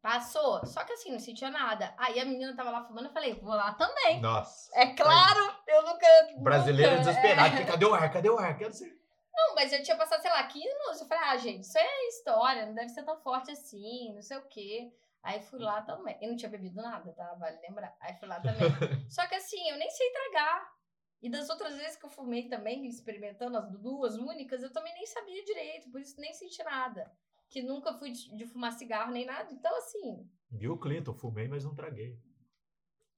[0.00, 0.64] Passou.
[0.64, 1.92] Só que assim, não sentia nada.
[1.98, 4.20] Aí a menina tava lá fumando, eu falei, vou lá também.
[4.20, 4.70] Nossa.
[4.74, 6.06] É claro, eu nunca.
[6.38, 7.56] Brasileiro nunca, desesperado.
[7.56, 7.64] é.
[7.64, 8.12] Cadê o ar?
[8.12, 8.56] Cadê o ar?
[8.56, 8.96] Quero ser.
[9.34, 11.00] Não, mas eu tinha passado, sei lá, 15 minutos.
[11.00, 14.36] Eu falei, ah, gente, isso é história, não deve ser tão forte assim, não sei
[14.36, 14.92] o quê.
[15.22, 16.16] Aí fui lá também.
[16.20, 17.34] Eu não tinha bebido nada, tá?
[17.34, 17.94] Vale lembrar.
[18.00, 18.68] Aí fui lá também.
[19.10, 20.72] Só que assim, eu nem sei tragar.
[21.20, 25.06] E das outras vezes que eu fumei também, experimentando as duas únicas, eu também nem
[25.06, 27.10] sabia direito, por isso nem senti nada.
[27.50, 29.50] Que nunca fui de, de fumar cigarro nem nada.
[29.52, 32.18] Então, assim, Bill Clinton, fumei, mas não traguei.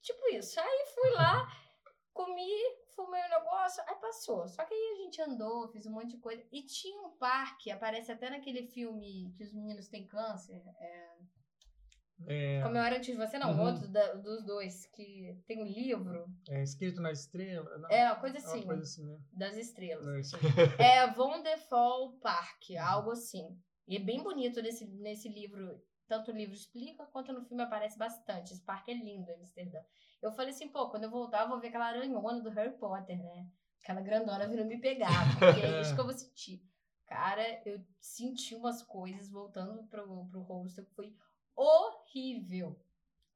[0.01, 0.59] tipo isso.
[0.61, 1.47] Aí fui lá,
[2.15, 2.51] comi,
[2.95, 4.47] fumei o negócio, aí passou.
[4.49, 6.45] Só que aí a gente andou, fez um monte de coisa.
[6.53, 10.63] E tinha um parque, aparece até naquele filme que os meninos têm câncer.
[10.79, 11.11] É,
[12.27, 13.67] é, Como eu era antes de você, não, Uhum.
[13.67, 16.27] outro da- dos dois, que tem um livro.
[16.51, 17.79] é escrito na estrela.
[17.79, 19.19] não, É, uma coisa é assim, uma coisa assim, né?
[19.33, 20.33] das estrelas.
[20.79, 21.07] É aí.
[21.09, 23.59] É Wonderfall Park, algo assim.
[23.91, 25.83] E é bem bonito nesse, nesse livro.
[26.07, 28.53] Tanto o livro explica, quanto no filme aparece bastante.
[28.53, 29.81] Esse parque é lindo, Amsterdã.
[30.23, 33.19] Eu falei assim, pô, quando eu voltar, eu vou ver aquela aranhona do Harry Potter,
[33.21, 33.49] né?
[33.83, 36.63] Aquela grandona vindo me pegar, porque é isso que eu vou sentir.
[37.05, 41.13] Cara, eu senti umas coisas voltando pro, pro hostel que foi
[41.57, 42.81] horrível.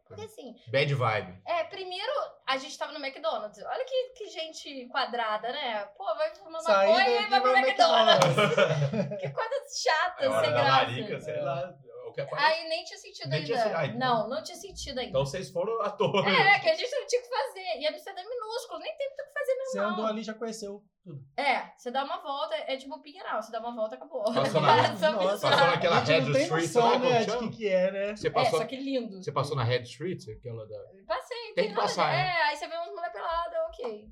[0.07, 1.39] Porque assim, Bad vibe.
[1.47, 2.13] é, primeiro
[2.47, 3.59] a gente tava no McDonald's.
[3.65, 5.87] Olha que, que gente quadrada, né?
[5.97, 8.37] Pô, vai fumar Saída maconha e vai pro no McDonald's.
[9.21, 10.69] que coisa chata, É sem graça.
[10.69, 11.75] larica, sei lá.
[12.15, 12.47] Que aparece.
[12.61, 13.53] Aí nem tinha sentido Nem ainda.
[13.53, 15.11] tinha ai, não, não tinha sentido ainda.
[15.11, 16.21] Então vocês foram à toa.
[16.29, 17.81] É, que a gente não tinha o que fazer.
[17.81, 19.71] E Amsterdã é minúsculo, nem tem muito o que fazer mesmo.
[19.71, 19.91] Você não.
[19.91, 21.21] andou ali e já conheceu tudo.
[21.37, 24.23] É, você dá uma volta, é tipo Pinheiral, você dá uma volta, acabou.
[24.33, 25.51] Passou na- Só Nossa.
[25.51, 27.51] Passou naquela Red Street, noção, lá, como né, de chama?
[27.51, 28.17] que que é, né?
[28.17, 29.23] Você É, passou, só que lindo.
[29.23, 30.23] você passou na Red Street?
[30.29, 30.79] Aquela da...
[31.07, 32.27] Passei, Tem tem que nada- passar, né?
[32.39, 34.09] É, aí você vê umas mulher pelada, ok.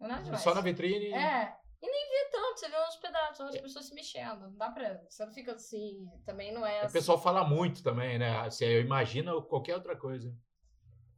[0.00, 0.42] Nada demais.
[0.42, 1.12] Só na vitrine.
[1.12, 1.52] É.
[1.80, 4.40] E nem vê tanto, você vê uns pedaços, umas pessoas se mexendo.
[4.40, 5.00] Não dá pra.
[5.08, 6.10] Você não fica assim.
[6.24, 6.92] Também não é O assim.
[6.92, 8.36] pessoal fala muito também, né?
[8.40, 10.34] Assim, eu imagino qualquer outra coisa.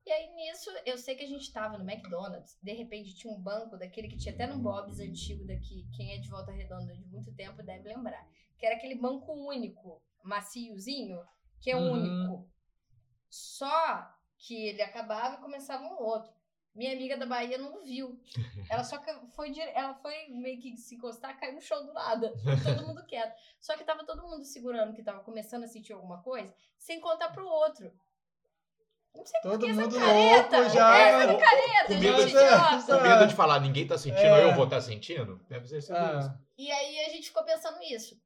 [0.04, 2.58] E aí nisso, eu sei que a gente tava no McDonald's.
[2.62, 5.86] De repente tinha um banco daquele que tinha até no Bob's antigo daqui.
[5.96, 8.26] Quem é de volta redonda de muito tempo deve lembrar.
[8.58, 11.22] Que era aquele banco único, maciozinho,
[11.60, 11.92] que é Uhum.
[11.92, 12.50] único.
[13.28, 16.32] Só que ele acabava e começava um outro.
[16.74, 18.20] Minha amiga da Bahia não viu.
[18.70, 21.92] Ela só que foi, dire- ela foi meio que se encostar, caiu no chão do
[21.92, 22.32] nada.
[22.64, 23.34] Todo mundo quieto.
[23.60, 27.30] Só que tava todo mundo segurando que tava começando a sentir alguma coisa, sem contar
[27.30, 27.92] pro outro.
[29.12, 30.56] Não sei por Todo que essa mundo careta.
[30.58, 30.96] louco já.
[30.96, 32.96] É, mas- essa careta, Com gente medo de- idiota.
[32.96, 34.44] Com medo de falar, ninguém tá sentindo, É.
[34.44, 35.44] eu vou estar sentindo?
[35.48, 35.92] Deve ser isso.
[35.92, 38.16] Ah, E aí a gente ficou pensando nisso.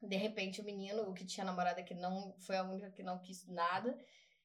[0.00, 3.18] De repente, o menino, o que tinha namorada que não foi a única que não
[3.18, 3.96] quis nada,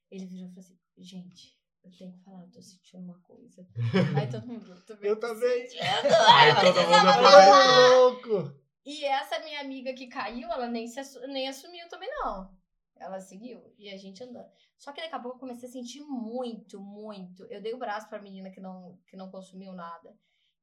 [0.09, 1.56] ele virou e falou assim: gente,
[1.87, 3.67] eu tenho que falar, eu tô sentindo uma coisa.
[4.17, 5.09] Aí todo mundo, eu também.
[5.09, 5.67] Eu também.
[5.67, 7.89] sentindo." Aí todo mundo falar.
[7.89, 8.67] louco.
[8.85, 12.55] E essa minha amiga que caiu, ela nem, se nem assumiu também, não.
[12.95, 14.49] Ela seguiu e a gente andando.
[14.77, 17.45] Só que daqui a pouco eu comecei a sentir muito, muito.
[17.45, 20.15] Eu dei o braço pra menina que não, que não consumiu nada.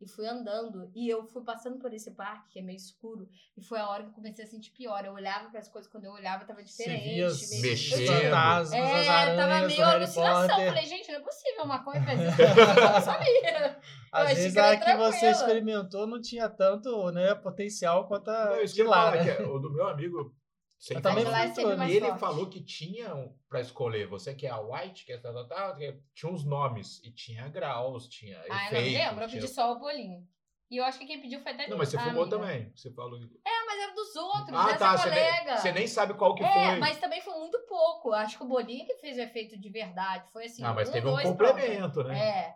[0.04, 0.90] E fui andando.
[0.94, 3.26] E eu fui passando por esse parque, que é meio escuro.
[3.56, 5.02] E foi a hora que eu comecei a sentir pior.
[5.04, 7.14] Eu olhava para as coisas, quando eu olhava, tava Você diferente.
[7.14, 8.06] via os meio- Mexendo.
[8.06, 10.56] fantasmas, as É, aranhas tava meio alucinação.
[10.66, 12.36] Falei, gente, não é possível uma coisa faz isso.
[12.84, 13.78] Eu não sabia.
[14.12, 15.30] Às vezes que a que você tranquila.
[15.30, 19.24] experimentou não tinha tanto né, potencial quanto a Não, isso de que lá, né?
[19.24, 20.32] que é o do meu amigo.
[20.78, 22.20] Sem também falar, Lá é sempre mais E ele forte.
[22.20, 25.46] falou que tinha um- pra escolher, você que é a white, que é tal, tal,
[25.48, 28.98] tal, que tinha uns nomes, e tinha graus, tinha Ah, eu não efeito.
[28.98, 30.26] lembro, eu tinha- pedi só o bolinho.
[30.70, 32.36] E eu acho que quem pediu foi até Não, mas você a fumou amiga.
[32.38, 33.18] também, você falou.
[33.18, 35.44] É, mas era dos outros, Ah, dessa tá, você colega.
[35.52, 36.78] nem, você nem sabe qual que é, foi.
[36.78, 38.12] mas também foi muito pouco.
[38.12, 40.30] Acho que o bolinho que fez o efeito de verdade.
[40.32, 42.18] Foi assim, ah, mas um, teve um dois, complemento, né?
[42.18, 42.54] É.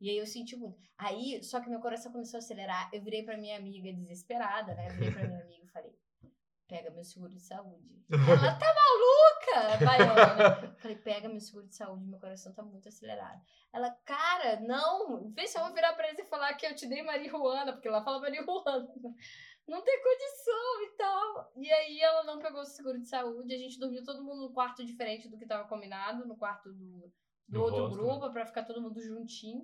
[0.00, 0.88] E aí eu senti muito.
[0.98, 2.88] Aí, só que meu coração começou a acelerar.
[2.92, 4.88] Eu virei pra minha amiga desesperada, né?
[4.88, 5.92] Eu virei pra minha amiga e falei,
[6.70, 8.00] pega meu seguro de saúde.
[8.08, 10.76] Ela tá maluca, baiana.
[10.78, 13.42] Falei, pega meu seguro de saúde, meu coração tá muito acelerado.
[13.72, 16.86] Ela, cara, não, vê se eu vou virar pra eles e falar que eu te
[16.86, 18.88] dei marihuana, porque ela fala marihuana.
[19.66, 21.52] Não tem condição e tal.
[21.56, 24.52] E aí ela não pegou o seguro de saúde, a gente dormiu todo mundo no
[24.52, 27.12] quarto diferente do que tava combinado, no quarto do, do
[27.48, 29.62] Do outro hostel, grupo, pra ficar todo mundo juntinho.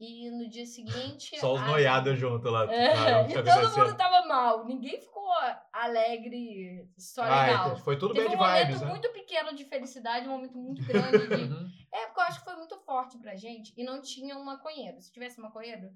[0.00, 1.38] E no dia seguinte.
[1.40, 2.66] Só os a- noiados junto lá.
[2.72, 3.86] É, e todo agradecendo.
[3.86, 4.64] mundo tava mal.
[4.64, 5.28] Ninguém ficou
[5.72, 7.66] alegre, só Ah, legal.
[7.68, 7.82] entendi.
[7.82, 8.88] foi tudo Teve bad um momento vibes, né?
[8.88, 11.34] muito pequeno de felicidade, um momento muito grande de.
[11.52, 11.68] Uhum.
[11.92, 15.00] é, porque eu acho que foi muito forte pra gente e não tinha um maconheiro.
[15.00, 15.90] Se tivesse maconheiro,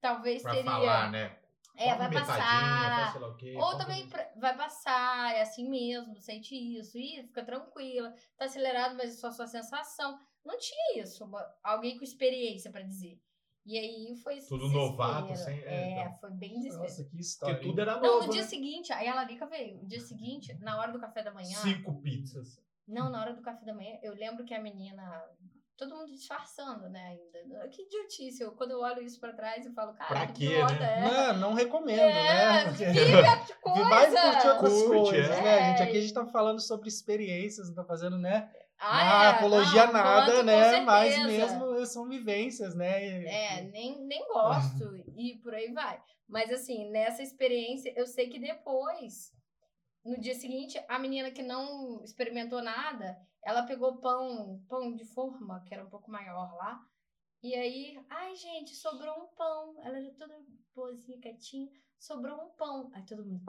[0.00, 0.70] talvez Pra teria.
[0.70, 1.36] falar, né?
[1.76, 3.14] É, vai passar.
[3.36, 8.44] quê, Ou também pra- vai passar, é assim mesmo, sente isso, e fica tranquila, tá
[8.44, 10.16] acelerado, mas é só sua sensação.
[10.44, 11.28] Não tinha isso,
[11.64, 13.18] alguém com experiência pra dizer.
[13.66, 16.18] E aí foi Tudo novato, sem- é, É, então.
[16.18, 16.82] foi bem desespero.
[16.82, 17.54] Nossa, que história.
[17.54, 18.46] Porque tudo era Não, novo, no dia né?
[18.48, 19.78] seguinte, aí a Larica veio.
[19.78, 21.56] No dia seguinte, na hora do café da manhã.
[21.62, 22.58] Cinco pizzas.
[22.86, 25.02] Não, na hora do café da manhã, eu lembro que a menina.
[25.76, 27.18] Todo mundo disfarçando, né?
[27.34, 27.68] Ainda.
[27.68, 28.40] Que idiotice.
[28.42, 30.98] Eu, quando eu olho isso pra trás, eu falo, cara, Pra que quê, idiota né?
[30.98, 31.32] é.
[31.32, 32.72] Não, não recomendo, É, né?
[32.74, 33.88] fica de coisa.
[33.88, 35.42] Vai curtir outras Curte, coisas, é.
[35.42, 35.82] né, gente?
[35.82, 38.48] Aqui a gente tá falando sobre experiências, não tá fazendo, né?
[38.78, 39.28] Ah, Ah, é.
[39.30, 40.80] apologia Não, nada, com né?
[40.82, 43.24] Mas mesmo são vivências, né?
[43.24, 44.96] É, nem, nem gosto.
[45.16, 46.02] e por aí vai.
[46.28, 49.32] Mas assim, nessa experiência, eu sei que depois,
[50.04, 55.62] no dia seguinte, a menina que não experimentou nada, ela pegou pão, pão de forma,
[55.66, 56.80] que era um pouco maior lá.
[57.42, 59.76] E aí, ai, gente, sobrou um pão.
[59.82, 60.34] Ela era toda
[60.74, 61.70] boazinha, quietinha.
[61.98, 62.90] Sobrou um pão.
[62.94, 63.44] Aí todo mundo.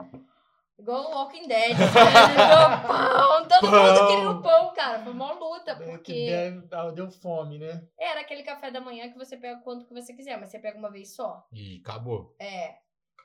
[0.78, 1.74] Igual o Walking Dead.
[1.76, 3.48] Sobrou pão.
[3.48, 4.08] Todo mundo Pão.
[4.08, 5.02] queria o pão, cara.
[5.02, 6.26] Foi uma luta, é, que porque.
[6.26, 7.82] deve- ah, deu fome, né?
[7.98, 10.78] Era aquele café da manhã que você pega quanto que você quiser, mas você pega
[10.78, 11.46] uma vez só.
[11.52, 12.34] E acabou.
[12.38, 12.76] É.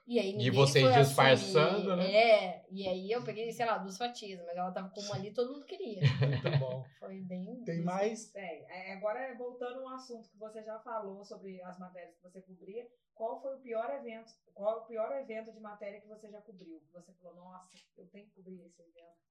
[0.08, 2.12] E aí ninguém vocês foi disfarçando, né?
[2.12, 2.66] É.
[2.72, 5.54] E aí eu peguei, sei lá, duas fatias, mas ela tava com uma ali todo
[5.54, 6.02] mundo queria.
[6.02, 6.84] Muito bom.
[7.00, 7.64] Foi bem.
[7.64, 8.34] Tem mais?
[8.36, 12.24] É, é, agora voltando a um assunto que você já falou sobre as matérias que
[12.24, 12.84] você cobria,
[13.22, 14.34] qual foi o pior evento?
[14.56, 16.80] Qual é o pior evento de matéria que você já cobriu?
[16.80, 19.22] Que você falou, nossa, eu tenho que cobrir esse evento.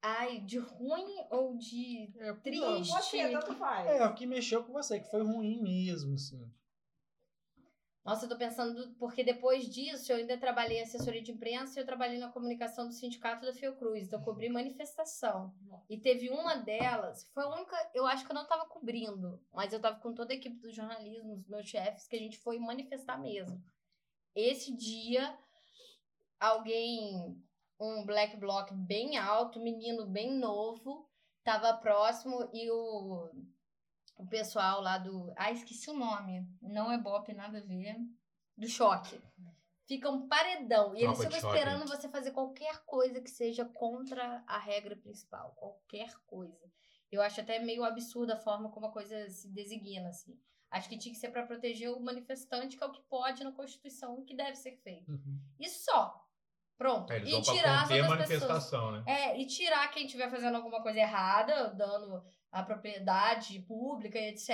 [0.00, 2.90] Ai, de ruim ou de É, triste?
[2.90, 3.86] Pode ser, tanto faz.
[3.86, 6.50] É, o que mexeu com você, que foi ruim mesmo, assim.
[8.06, 11.84] Nossa, eu tô pensando, porque depois disso eu ainda trabalhei assessoria de imprensa e eu
[11.84, 14.06] trabalhei na comunicação do sindicato da Fiocruz.
[14.06, 15.52] Então eu cobri manifestação.
[15.90, 19.72] E teve uma delas, foi a única, eu acho que eu não tava cobrindo, mas
[19.72, 22.60] eu tava com toda a equipe do jornalismo, os meus chefes, que a gente foi
[22.60, 23.60] manifestar mesmo.
[24.36, 25.36] Esse dia,
[26.38, 27.36] alguém,
[27.80, 31.10] um black bloc bem alto, menino bem novo,
[31.42, 33.32] tava próximo e o
[34.16, 35.32] o pessoal lá do.
[35.36, 36.46] Ah, esqueci o nome.
[36.60, 37.96] Não é Bop, nada a ver.
[38.56, 39.20] Do choque.
[39.86, 40.96] Fica um paredão.
[40.96, 45.54] E eles Tropa ficam esperando você fazer qualquer coisa que seja contra a regra principal.
[45.56, 46.70] Qualquer coisa.
[47.12, 50.36] Eu acho até meio absurda a forma como a coisa se designa, assim.
[50.70, 53.52] Acho que tinha que ser para proteger o manifestante, que é o que pode na
[53.52, 55.12] Constituição, que deve ser feito.
[55.12, 55.40] Uhum.
[55.60, 56.26] E só.
[56.76, 57.12] Pronto.
[57.12, 58.08] É, eles e tirar a outras pessoas.
[58.08, 59.04] manifestação, né?
[59.06, 62.22] É, e tirar quem estiver fazendo alguma coisa errada, dando
[62.56, 64.50] a propriedade pública e etc.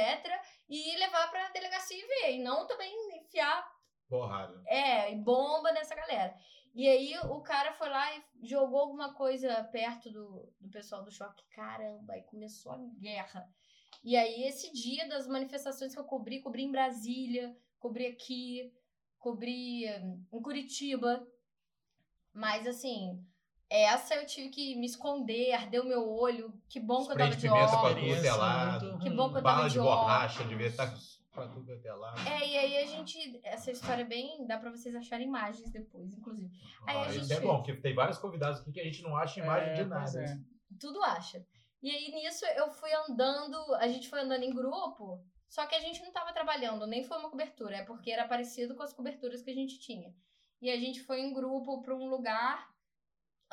[0.68, 2.36] E levar pra delegacia e ver.
[2.36, 3.64] E não também enfiar
[4.09, 4.61] Porrada.
[4.66, 6.36] é, e bomba nessa galera.
[6.74, 11.12] E aí o cara foi lá e jogou alguma coisa perto do, do pessoal do
[11.12, 11.44] choque.
[11.50, 13.48] Caramba, aí começou a guerra.
[14.03, 18.72] E aí esse dia das manifestações que eu cobri, cobri em Brasília, cobri aqui,
[19.18, 21.24] cobri hum, em Curitiba.
[22.32, 23.24] Mas assim,
[23.80, 26.52] essa eu tive que me esconder, ardeu meu olho.
[26.68, 27.70] Que bom que eu tava de pra óculos.
[27.72, 28.98] tudo é Experiência lado.
[28.98, 30.94] Que bom que eu tava Bala de de borracha, devia estar
[31.32, 32.14] pra tudo até lá.
[32.28, 33.40] É, e aí a gente.
[33.42, 34.46] Essa história é bem.
[34.46, 36.50] Dá pra vocês acharem imagens depois, inclusive.
[36.86, 39.02] Aí a Ó, gente Isso é bom, porque tem vários convidados aqui que a gente
[39.02, 40.20] não acha imagem É, de nada.
[40.20, 40.38] é.
[40.78, 41.44] tudo acha.
[41.82, 45.80] E aí nisso eu fui andando, a gente foi andando em grupo, só que a
[45.80, 49.42] gente não tava trabalhando, nem foi uma cobertura, é porque era parecido com as coberturas
[49.42, 50.14] que a gente tinha.
[50.60, 52.71] E a gente foi em grupo pra um lugar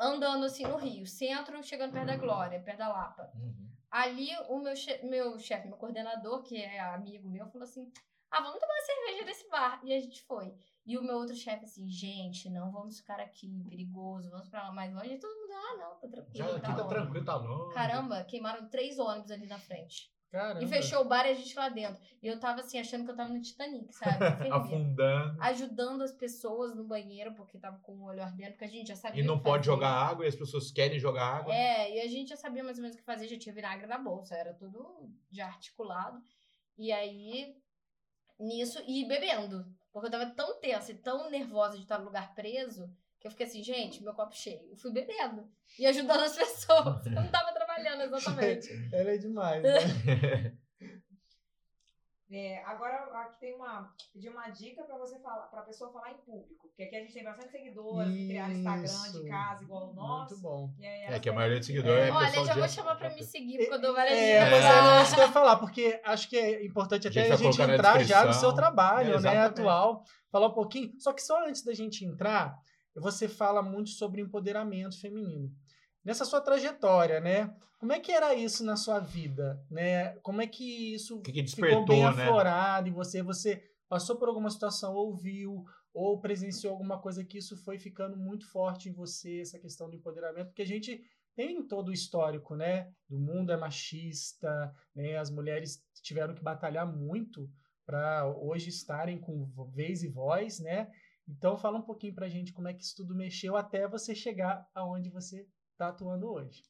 [0.00, 3.30] andando assim no Rio, centro, chegando perto da Glória, perto da Lapa.
[3.34, 3.68] Uhum.
[3.90, 7.92] Ali o meu che- meu chefe, meu coordenador, que é amigo meu, falou assim:
[8.30, 9.80] "Ah, vamos tomar uma cerveja nesse bar".
[9.84, 10.54] E a gente foi.
[10.86, 14.72] E o meu outro chefe assim: "Gente, não vamos ficar aqui, perigoso, vamos pra lá
[14.72, 15.12] mais longe".
[15.14, 16.34] E todo mundo: "Ah, não, tá tranquilo".
[16.34, 17.74] Já e aqui tá tranquilo, tá longe.
[17.74, 20.10] Caramba, queimaram três ônibus ali na frente.
[20.30, 20.62] Caramba.
[20.62, 22.00] E fechou o bar e a gente lá dentro.
[22.22, 24.24] E eu tava assim, achando que eu tava no Titanic, sabe?
[24.52, 25.36] Afundando.
[25.42, 28.96] Ajudando as pessoas no banheiro, porque tava com o olho ardendo, porque a gente já
[28.96, 29.74] sabia E não pode fazer.
[29.76, 31.52] jogar água e as pessoas querem jogar água.
[31.52, 33.86] É, e a gente já sabia mais ou menos o que fazer, já tinha vinagre
[33.88, 36.22] na bolsa, era tudo já articulado.
[36.78, 37.56] E aí,
[38.38, 39.66] nisso, e bebendo.
[39.92, 43.30] Porque eu tava tão tensa e tão nervosa de estar no lugar preso, que eu
[43.32, 44.62] fiquei assim, gente, meu copo cheio.
[44.70, 45.46] Eu fui bebendo
[45.78, 47.04] e ajudando as pessoas.
[47.04, 47.49] Eu não tava
[47.82, 48.68] trabalhando exatamente.
[48.92, 49.72] Ela é demais, né?
[52.32, 56.18] É, agora aqui tem uma pedir uma dica para você falar, para pessoa falar em
[56.18, 59.94] público, porque aqui a gente tem bastante seguidores que criaram Instagram de casa igual o
[59.94, 60.34] nosso.
[60.34, 60.72] Muito bom.
[60.78, 62.94] E aí É que a maioria dos seguidores é, Olha, pessoal já de- vou chamar
[62.94, 64.50] pra me seguir, porque eu dou várias É, dicas.
[64.52, 64.68] mas É.
[65.00, 67.36] é isso que eu ia falar, porque acho que é importante A até gente a
[67.36, 70.92] gente colocar na entrar já no seu trabalho, É, né, atual, falar um pouquinho.
[71.00, 72.56] Só que só antes da gente entrar,
[72.94, 75.50] você fala muito sobre empoderamento feminino.
[76.04, 77.54] Nessa sua trajetória, né?
[77.78, 80.14] Como é que era isso na sua vida, né?
[80.18, 82.08] Como é que isso que, que ficou bem né?
[82.08, 83.22] aflorado em você?
[83.22, 88.46] Você passou por alguma situação, ouviu ou presenciou alguma coisa que isso foi ficando muito
[88.46, 90.48] forte em você, essa questão do empoderamento?
[90.48, 91.02] Porque a gente
[91.34, 92.92] tem todo o histórico, né?
[93.08, 95.16] Do mundo é machista, né?
[95.16, 97.50] As mulheres tiveram que batalhar muito
[97.86, 100.90] para hoje estarem com vez e voz, né?
[101.26, 104.68] Então fala um pouquinho pra gente como é que isso tudo mexeu até você chegar
[104.74, 105.46] aonde você
[105.80, 106.62] tá atuando hoje.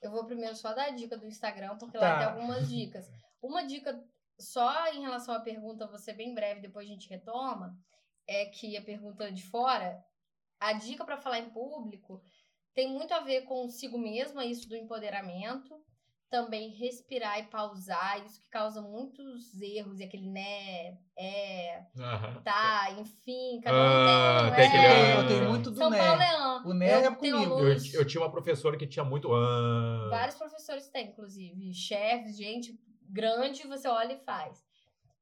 [0.00, 2.08] Eu vou primeiro só dar a dica do Instagram, porque Tá.
[2.08, 3.06] lá tem algumas dicas.
[3.42, 4.02] Uma dica
[4.38, 7.76] só em relação à pergunta, vou ser bem breve, depois a gente retoma,
[8.26, 10.02] é que a pergunta de fora,
[10.58, 12.22] a dica para falar em público
[12.74, 15.74] tem muito a ver consigo mesma, isso do empoderamento.
[16.34, 22.42] Também respirar e pausar, isso que causa muitos erros, e aquele né, é, Aham.
[22.42, 24.66] tá, enfim, cada um Ah, tem um tem é.
[24.66, 25.98] aquele- eu tenho muito do São né.
[25.98, 26.62] Paulo é an.
[26.66, 27.60] O né é Eu tenho comigo.
[27.60, 29.32] Eu, alunos- eu tinha uma professora que tinha muito.
[29.32, 31.72] Ah, Vários professores têm, inclusive.
[31.72, 32.76] Chefes, gente
[33.08, 34.58] grande, você olha e faz.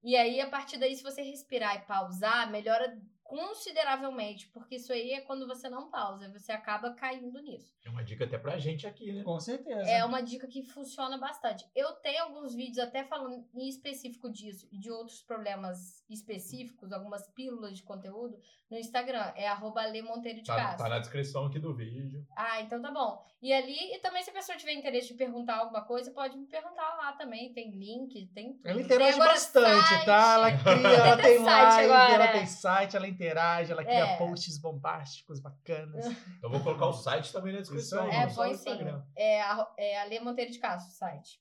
[0.02, 4.48] E aí, a partir daí, se você respirar e pausar, melhora consideravelmente.
[4.48, 7.72] Porque isso aí é quando você não pausa, você acaba caindo nisso.
[7.84, 9.22] É uma dica até pra gente aqui, né?
[9.22, 9.88] Com certeza.
[9.90, 11.66] É uma dica que funciona bastante.
[11.74, 17.26] Eu tenho alguns vídeos até falando em específico disso e de outros problemas específicos, algumas
[17.28, 18.38] pílulas de conteúdo,
[18.70, 19.32] no Instagram.
[19.36, 20.84] É arroba Monteiro de Tá, Castro.
[20.84, 22.24] tá na descrição aqui do vídeo.
[22.36, 23.22] Ah, então tá bom.
[23.42, 26.46] E ali, e também se a pessoa tiver interesse de perguntar alguma coisa, pode me
[26.46, 27.52] perguntar lá também.
[27.52, 28.66] Tem link, tem tudo.
[28.68, 30.04] Ela Tem interage bastante, site.
[30.06, 30.34] tá?
[30.34, 32.32] Ela cria, ela Tem tem site live, agora, ela é.
[32.32, 34.16] tem site, ela interage, ela cria É.
[34.18, 36.04] posts bombásticos, bacanas.
[36.42, 38.04] Eu vou colocar o site também na descrição.
[38.04, 38.10] Aí.
[38.10, 38.54] É, põe sim.
[38.54, 39.02] Instagram.
[39.16, 41.40] É, a- é Ale Monteiro de Castro, o site.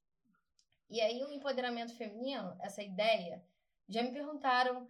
[0.89, 3.41] E aí, o empoderamento feminino, essa ideia,
[3.87, 4.87] já me perguntaram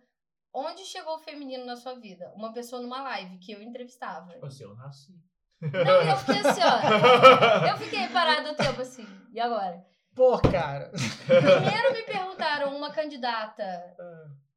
[0.54, 2.32] onde chegou o feminino na sua vida?
[2.36, 4.34] Uma pessoa numa live que eu entrevistava.
[4.34, 5.14] Tipo assim, eu nasci.
[5.62, 7.70] Não, eu fiquei assim, ó.
[7.72, 9.06] Eu fiquei parada o tempo assim.
[9.32, 9.86] E agora?
[10.16, 10.92] Pô, cara.
[11.28, 13.64] Primeiro me perguntaram uma candidata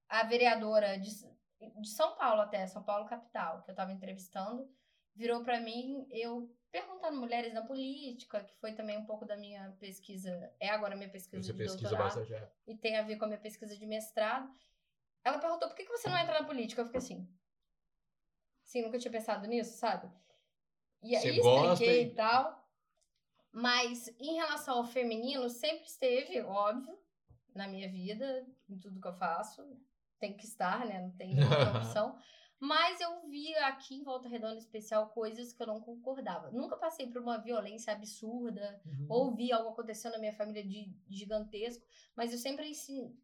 [0.08, 1.10] Ah, a vereadora de,
[1.60, 4.68] de São Paulo até, São Paulo capital, que eu tava entrevistando,
[5.14, 9.70] virou pra mim, eu perguntando mulheres na política, que foi também um pouco da minha
[9.78, 12.34] pesquisa, é agora a minha pesquisa Você de pesquisa doutorado, bastante.
[12.34, 12.52] é.
[12.66, 14.52] e tem a ver com a minha pesquisa de mestrado.
[15.22, 16.82] Ela perguntou, por que, que você não entra na política?
[16.82, 17.28] Eu fiquei assim,
[18.64, 20.10] assim, nunca tinha pensado nisso, sabe?
[21.02, 22.62] E aí expliquei e- e tal.
[23.52, 26.98] Mas em relação ao feminino, sempre esteve, óbvio,
[27.54, 29.62] na minha vida, em tudo que eu faço.
[30.24, 31.00] Tem que estar, né?
[31.02, 32.18] Não tem outra opção.
[32.58, 36.50] Mas eu via aqui em Volta Redonda especial coisas que eu não concordava.
[36.50, 39.06] Nunca passei por uma violência absurda, Uhum.
[39.10, 41.84] ou vi algo acontecendo na minha família de gigantesco,
[42.16, 43.14] mas eu sempre assim,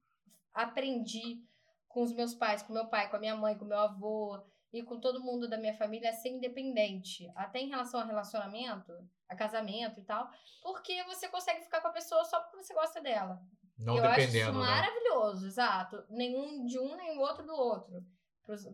[0.53, 1.43] aprendi
[1.89, 4.39] com os meus pais, com meu pai, com a minha mãe, com meu avô
[4.73, 8.93] e com todo mundo da minha família a ser independente, até em relação ao relacionamento,
[9.29, 10.29] a casamento e tal,
[10.63, 13.43] porque você consegue ficar com a pessoa só porque você gosta dela.
[13.81, 14.67] Não eu acho isso dependendo, né?
[14.67, 16.05] maravilhoso, exato.
[16.09, 18.05] Nenhum de um nem o outro do outro.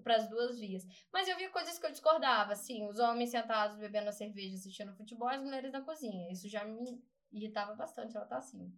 [0.03, 0.87] Para as duas vias.
[1.13, 4.95] Mas eu via coisas que eu discordava, assim, os homens sentados bebendo a cerveja, assistindo
[4.95, 6.33] futebol, as mulheres na cozinha.
[6.33, 8.73] Isso já me irritava bastante, ela tá assim.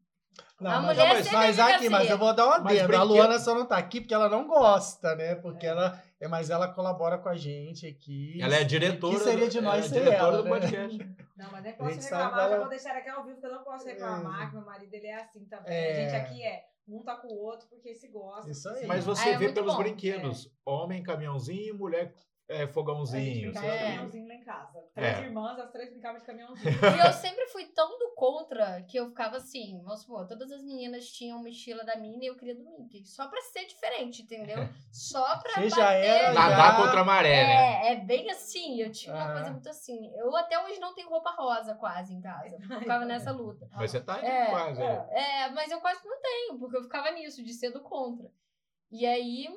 [0.60, 2.10] Não, A mas, mulher mas, mas fica aqui, mas assim.
[2.12, 2.96] eu vou dar uma Mas dedo.
[2.96, 5.36] A Luana só não tá aqui porque ela não gosta, né?
[5.36, 6.02] Porque ela.
[6.20, 8.40] É, mas ela colabora com a gente aqui.
[8.42, 9.14] Ela é a diretora.
[9.14, 10.50] O que seria de do- nós é sem ela, do né?
[10.50, 10.98] podcast.
[11.36, 13.62] Não, mas nem posso reclamar, ela- já vou deixar aqui ao vivo que eu não
[13.62, 14.46] posso reclamar, É.
[14.46, 15.72] que meu marido ele é assim também.
[15.72, 15.92] É.
[15.92, 18.50] A gente aqui é, um tá com o outro porque se gosta.
[18.50, 18.84] Isso aí.
[18.86, 19.78] Mas você Ah, é vê pelos bom.
[19.82, 22.12] brinquedos: homem, caminhãozinho, mulher,
[22.48, 23.52] é, A gente fogãozinho.
[23.52, 23.76] brincava É.
[23.78, 24.80] de caminhãozinho lá em casa.
[24.94, 25.20] Três É.
[25.22, 26.64] irmãs, as três brincavam de caminhãozinho.
[27.02, 30.62] E eu sempre fui tão do contra que eu ficava assim, vamos supor, todas as
[30.62, 33.04] meninas tinham mochila da Minnie e eu queria do Mickey.
[33.04, 34.56] Só pra ser diferente, entendeu?
[34.92, 36.04] Só pra Você já bater.
[36.06, 37.88] era- Nadar Já- contra a maré, né?
[37.88, 38.80] É, é bem assim.
[38.80, 39.32] Eu tinha uma Aham.
[39.34, 40.10] coisa muito assim.
[40.16, 42.56] Eu até hoje não tenho roupa rosa quase em casa.
[42.78, 43.68] Eu ficava nessa luta.
[43.72, 44.82] Mas você tá É, quase.
[44.82, 45.06] É.
[45.10, 48.28] É, mas eu quase não tenho, porque eu ficava nisso, de ser do contra.
[48.90, 49.48] E aí,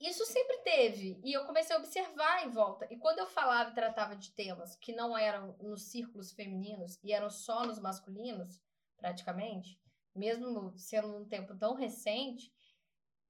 [0.00, 1.20] isso sempre teve.
[1.22, 2.86] E eu comecei a observar em volta.
[2.90, 7.12] E quando eu falava e tratava de temas que não eram nos círculos femininos e
[7.12, 8.60] eram só nos masculinos,
[8.96, 9.78] praticamente,
[10.14, 12.52] mesmo sendo um tempo tão recente,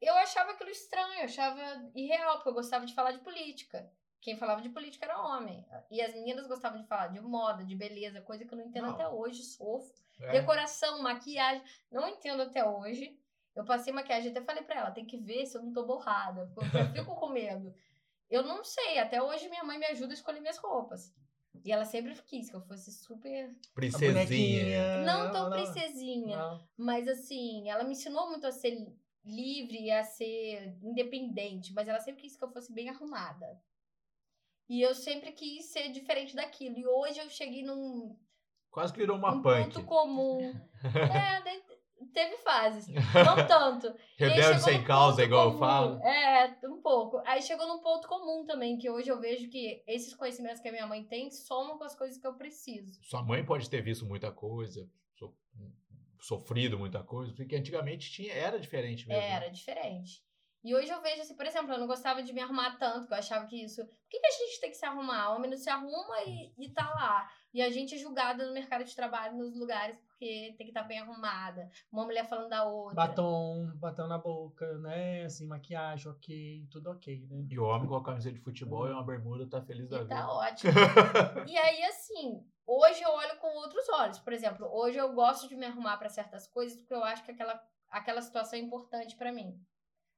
[0.00, 3.90] eu achava aquilo estranho, eu achava irreal, porque eu gostava de falar de política.
[4.20, 5.66] Quem falava de política era homem.
[5.90, 8.86] E as meninas gostavam de falar de moda, de beleza, coisa que eu não entendo
[8.86, 8.94] Não.
[8.94, 9.94] até hoje, sofro.
[10.20, 10.32] É.
[10.32, 13.18] Decoração, maquiagem, não entendo até hoje.
[13.54, 16.50] Eu passei maquiagem, até falei pra ela, tem que ver se eu não tô borrada,
[16.54, 17.74] porque eu fico com medo.
[18.30, 21.12] Eu não sei, até hoje minha mãe me ajuda a escolher minhas roupas.
[21.64, 23.54] E ela sempre quis que eu fosse super.
[23.74, 24.98] Princesinha.
[25.04, 26.68] Não tão princesinha, Não.
[26.76, 28.76] mas assim, ela me ensinou muito a ser
[29.24, 33.60] livre e a ser independente, mas ela sempre quis que eu fosse bem arrumada.
[34.68, 36.78] E eu sempre quis ser diferente daquilo.
[36.78, 38.16] E hoje eu cheguei num,
[38.70, 39.64] Quase que virou uma um punk.
[39.74, 40.38] ponto comum.
[40.84, 41.60] é, daí
[42.12, 42.86] teve fases.
[42.88, 43.94] Não tanto.
[44.16, 45.58] Rebelde sem causa, igual eu comum.
[45.60, 46.02] falo.
[46.02, 47.22] É, um pouco.
[47.26, 50.72] Aí chegou num ponto comum também, que hoje eu vejo que esses conhecimentos que a
[50.72, 52.98] minha mãe tem somam com as coisas que eu preciso.
[53.02, 54.88] Sua mãe pode ter visto muita coisa,
[55.18, 55.34] so-
[56.20, 59.22] sofrido muita coisa, porque antigamente tinha, era diferente mesmo.
[59.22, 60.22] Era diferente.
[60.62, 63.14] E hoje eu vejo assim, por exemplo, eu não gostava de me arrumar tanto, que
[63.14, 63.82] eu achava que isso.
[63.82, 65.30] Por que, que a gente tem que se arrumar?
[65.32, 67.26] O homem não se arruma e, e tá lá.
[67.54, 70.82] E a gente é julgada no mercado de trabalho, nos lugares, porque tem que estar
[70.82, 71.70] bem arrumada.
[71.90, 72.94] Uma mulher falando da outra.
[72.94, 75.24] Batom, batom na boca, né?
[75.24, 77.46] Assim, maquiagem, ok, tudo ok, né?
[77.48, 80.02] E o homem com a camisa de futebol e uma bermuda tá feliz da E
[80.02, 80.14] vida.
[80.14, 80.72] tá ótimo.
[81.48, 84.18] e aí, assim, hoje eu olho com outros olhos.
[84.18, 87.30] Por exemplo, hoje eu gosto de me arrumar para certas coisas porque eu acho que
[87.30, 87.58] aquela,
[87.88, 89.58] aquela situação é importante para mim.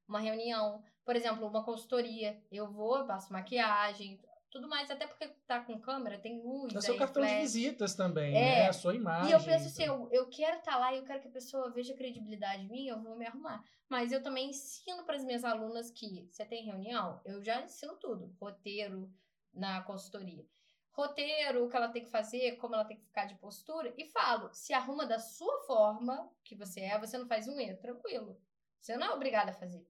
[0.08, 2.42] Uma reunião, por exemplo, uma consultoria.
[2.50, 4.20] Eu vou, passo maquiagem,
[4.52, 6.74] tudo mais, até porque tá com câmera, tem luz.
[6.74, 7.40] É seu cartão de flash.
[7.40, 8.40] visitas também, É.
[8.64, 8.68] né?
[8.68, 9.30] A sua imagem.
[9.30, 11.70] E eu penso assim, eu, eu quero estar lá e eu quero que a pessoa
[11.70, 13.64] veja credibilidade em mim, eu vou me arrumar.
[13.88, 17.96] Mas eu também ensino para as minhas alunas que você tem reunião, eu já ensino
[17.96, 19.10] tudo, roteiro
[19.52, 20.46] na consultoria.
[20.92, 24.04] Roteiro, o que ela tem que fazer, como ela tem que ficar de postura, e
[24.04, 28.38] falo, se arruma da sua forma, que você é, você não faz um erro, tranquilo.
[28.78, 29.86] Você não é obrigada a fazer.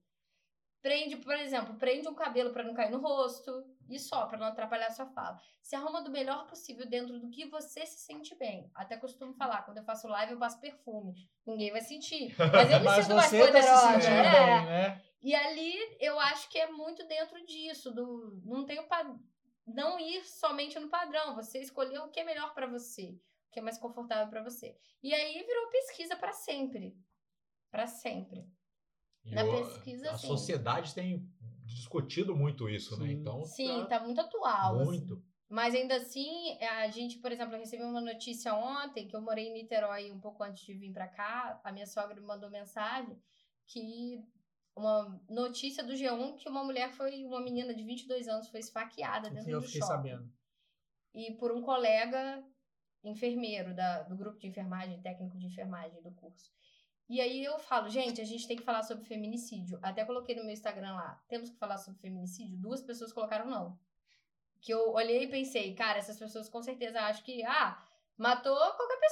[0.81, 4.47] Prende, por exemplo, prende um cabelo para não cair no rosto e só, para não
[4.47, 5.39] atrapalhar a sua fala.
[5.61, 8.69] Se arruma do melhor possível dentro do que você se sente bem.
[8.73, 11.29] Até costumo falar, quando eu faço live, eu passo perfume.
[11.45, 12.35] Ninguém vai sentir.
[12.37, 14.01] Mas eu me Mas sinto mais tá poderosa.
[14.01, 14.21] se é.
[14.31, 15.01] bem, né?
[15.21, 19.15] E ali eu acho que é muito dentro disso, do não tem o pa-
[19.65, 23.17] não ir somente no padrão, você escolher o que é melhor pra você,
[23.47, 24.75] o que é mais confortável pra você.
[25.01, 26.97] E aí virou pesquisa pra sempre.
[27.71, 28.45] Pra sempre.
[29.23, 30.27] E Na o- pesquisa, a sim.
[30.27, 31.25] sociedade tem
[31.65, 33.07] discutido muito isso, né?
[33.07, 33.13] Sim.
[33.13, 34.75] Então, Sim, tá muito atual.
[34.75, 34.85] assim.
[34.85, 35.23] muito.
[35.49, 39.49] Mas ainda assim, a gente, por exemplo, eu recebi uma notícia ontem que eu morei
[39.49, 41.61] em Niterói um pouco antes de vir pra cá.
[41.63, 43.21] A minha sogra me mandou mensagem
[43.67, 44.23] que
[44.75, 49.29] uma notícia do G1 que uma mulher foi, uma menina de 22 anos foi esfaqueada
[49.29, 49.93] dentro Eu do fiquei shopping.
[49.95, 50.33] sabendo.
[51.13, 52.43] E por um colega
[53.03, 56.51] enfermeiro da, do grupo de enfermagem, técnico de enfermagem do curso.
[57.09, 59.77] E aí eu falo, gente, a gente tem que falar sobre feminicídio.
[59.81, 62.57] Até coloquei no meu Instagram lá, temos que falar sobre feminicídio?
[62.57, 63.77] Duas pessoas colocaram não.
[64.61, 67.83] Que eu olhei e pensei, cara, essas pessoas com certeza acham que, ah,
[68.17, 68.55] Matou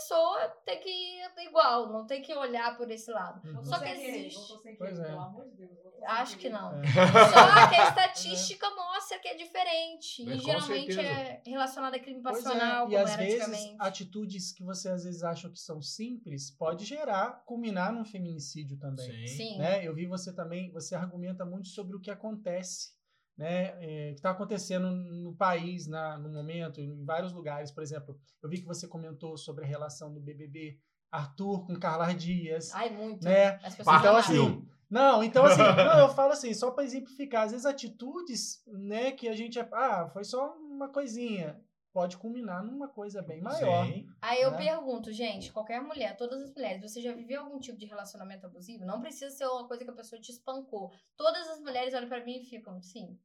[0.01, 3.41] pessoa, tem que ir igual, não tem que olhar por esse lado.
[3.47, 3.63] Uhum.
[3.63, 4.59] Só que existe.
[4.77, 5.03] Pois é.
[5.03, 5.71] Pelo amor de Deus.
[5.75, 6.81] votou sem Acho que não.
[6.81, 6.87] É.
[6.87, 10.29] Só que a estatística mostra que é diferente.
[10.29, 11.01] É, E geralmente certeza.
[11.01, 15.23] é relacionado a crime é, passional, e como às vezes atitudes que você às vezes
[15.23, 19.27] acham que são simples pode gerar, culminar num feminicídio também.
[19.27, 19.57] Sim.
[19.57, 19.85] né?
[19.85, 22.93] Eu vi você também, você argumenta muito sobre o que acontece,
[23.38, 23.73] né?
[23.79, 27.71] É, que está acontecendo no país, na, no momento, em vários lugares.
[27.71, 30.77] Por exemplo, eu vi que você comentou sobre a relação do BBB
[31.11, 33.23] Arthur com Carla Dias, Ai, muito.
[33.23, 33.59] né?
[33.63, 37.51] As pessoas Então, assim, não, então assim, não, eu falo assim, só para exemplificar, às
[37.51, 41.59] vezes atitudes, né, que a gente, ah, foi só uma coisinha,
[41.93, 43.85] pode culminar numa coisa bem maior.
[43.85, 44.07] Sim.
[44.21, 44.57] Aí eu né?
[44.57, 48.85] pergunto, gente, qualquer mulher, todas as mulheres, você já viveu algum tipo de relacionamento abusivo?
[48.85, 50.91] Não precisa ser uma coisa que a pessoa te espancou.
[51.15, 53.19] Todas as mulheres olham pra mim e ficam, sim.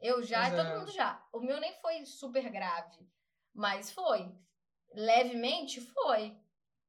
[0.00, 0.78] Eu já, Pois e todo é.
[0.78, 1.24] mundo já.
[1.32, 3.08] O meu nem foi super grave,
[3.54, 4.34] mas foi.
[4.94, 6.36] Levemente foi,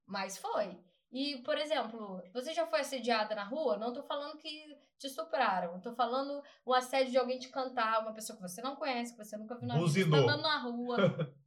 [0.05, 0.77] mas foi.
[1.13, 3.77] E, por exemplo, você já foi assediada na rua?
[3.77, 5.79] Não tô falando que te estupraram.
[5.79, 9.23] Tô falando um assédio de alguém te cantar, uma pessoa que você não conhece, que
[9.23, 10.97] você nunca viu na vida, você tá andando na rua.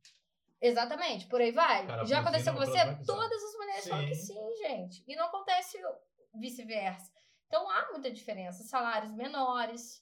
[0.62, 1.84] Exatamente, por aí vai.
[1.84, 2.78] Cara, Já aconteceu com você?
[3.04, 4.34] Todas as mulheres falam que Sim.
[4.34, 5.04] sim, gente.
[5.06, 5.78] E não acontece
[6.32, 7.10] vice-versa.
[7.48, 8.62] Então há muita diferença.
[8.62, 10.00] Salários menores.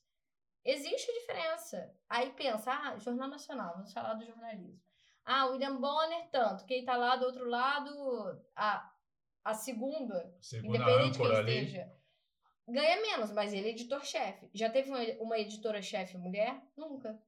[0.62, 1.90] Existe diferença.
[2.08, 4.78] Aí pensa, ah, Jornal Nacional, vamos falar do jornalismo.
[5.24, 6.66] Ah, William Bonner, tanto.
[6.66, 7.90] Quem tá lá do outro lado,
[8.54, 8.93] a,
[9.45, 11.59] a segunda, Segunda independente de quem âncora ali.
[11.64, 11.92] esteja,
[12.66, 14.49] ganha menos, mas ele é editor-chefe.
[14.55, 16.62] Já teve uma, uma editora-chefe mulher?
[16.76, 17.20] Nunca.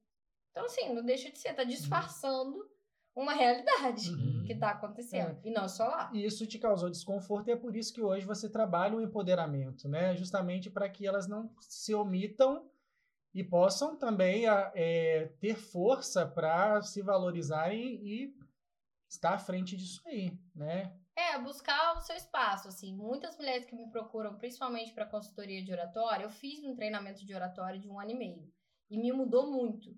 [0.51, 2.67] Então, assim, não deixa de ser, tá disfarçando
[3.15, 4.43] uma realidade Uhum.
[4.45, 5.39] que tá acontecendo.
[5.43, 6.11] E não só lá.
[6.13, 9.87] E isso te causou desconforto e é por isso que hoje você trabalha o empoderamento,
[9.87, 10.15] né?
[10.15, 12.69] Justamente para que elas não se omitam
[13.33, 18.35] e possam também a- é, ter força para se valorizarem e
[19.09, 20.91] estar à frente disso aí, né?
[21.17, 22.95] É, buscar o seu espaço, assim.
[22.95, 27.33] Muitas mulheres que me procuram, principalmente para consultoria de oratória, eu fiz um treinamento de
[27.33, 28.53] oratória de um ano e meio.
[28.87, 29.97] E me mudou muito.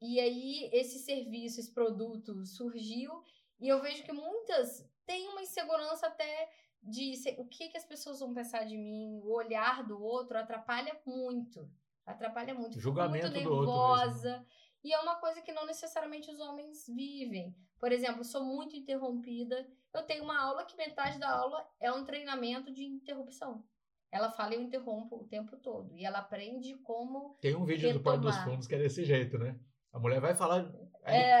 [0.00, 3.22] E aí, esse serviço, esse produto surgiu,
[3.60, 6.50] e eu vejo que muitas têm uma insegurança até
[6.82, 10.98] de o que, que as pessoas vão pensar de mim, o olhar do outro atrapalha
[11.04, 11.70] muito.
[12.06, 12.80] Atrapalha muito.
[12.80, 14.46] Julgamento muito do outro nervosa.
[14.82, 17.54] E é uma coisa que não necessariamente os homens vivem.
[17.78, 19.68] Por exemplo, sou muito interrompida.
[19.96, 23.64] Eu tenho uma aula que metade da aula é um treinamento de interrupção.
[24.12, 25.94] Ela fala e eu interrompo o tempo todo.
[25.96, 27.36] E ela aprende como.
[27.40, 28.50] Tem um vídeo do Porto dos Retomar.
[28.50, 29.58] Fundos que é desse jeito, né?
[29.92, 30.70] A mulher vai falar.
[31.02, 31.40] aí- É,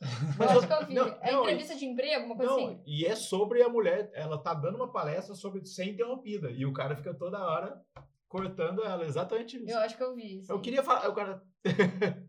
[0.38, 0.94] Mas acho que eu vi.
[0.94, 2.82] não, é não, entrevista de emprego, uma coisa Não, assim.
[2.86, 6.50] e é sobre a mulher, ela tá dando uma palestra sobre ser interrompida.
[6.52, 7.82] E o cara fica toda hora
[8.28, 9.70] cortando ela, exatamente isso.
[9.74, 10.36] Eu acho que eu vi.
[10.48, 10.62] Eu sim.
[10.62, 11.42] queria falar, o cara.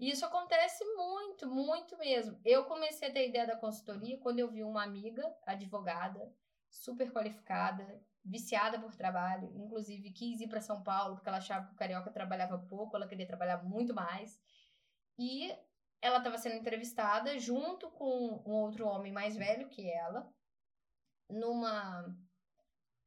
[0.00, 2.40] E isso acontece muito, muito mesmo.
[2.42, 6.34] Eu comecei a ter ideia da consultoria quando eu vi uma amiga, advogada,
[6.70, 11.74] super qualificada, viciada por trabalho, inclusive quis ir para São Paulo porque ela achava que
[11.74, 14.40] o carioca trabalhava pouco, ela queria trabalhar muito mais.
[15.18, 15.54] E
[16.00, 20.32] ela estava sendo entrevistada junto com um outro homem mais velho que ela,
[21.28, 22.06] numa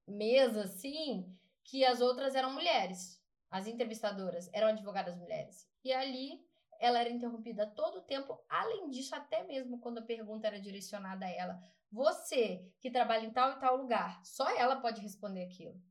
[0.07, 3.19] mesa assim, que as outras eram mulheres.
[3.49, 5.67] As entrevistadoras eram advogadas mulheres.
[5.83, 6.52] E ali
[6.83, 8.37] ela era interrompida todo o tempo.
[8.49, 11.57] Além disso, até mesmo quando a pergunta era direcionada a ela,
[11.89, 15.81] você que trabalha em tal e tal lugar, só ela pode responder aquilo.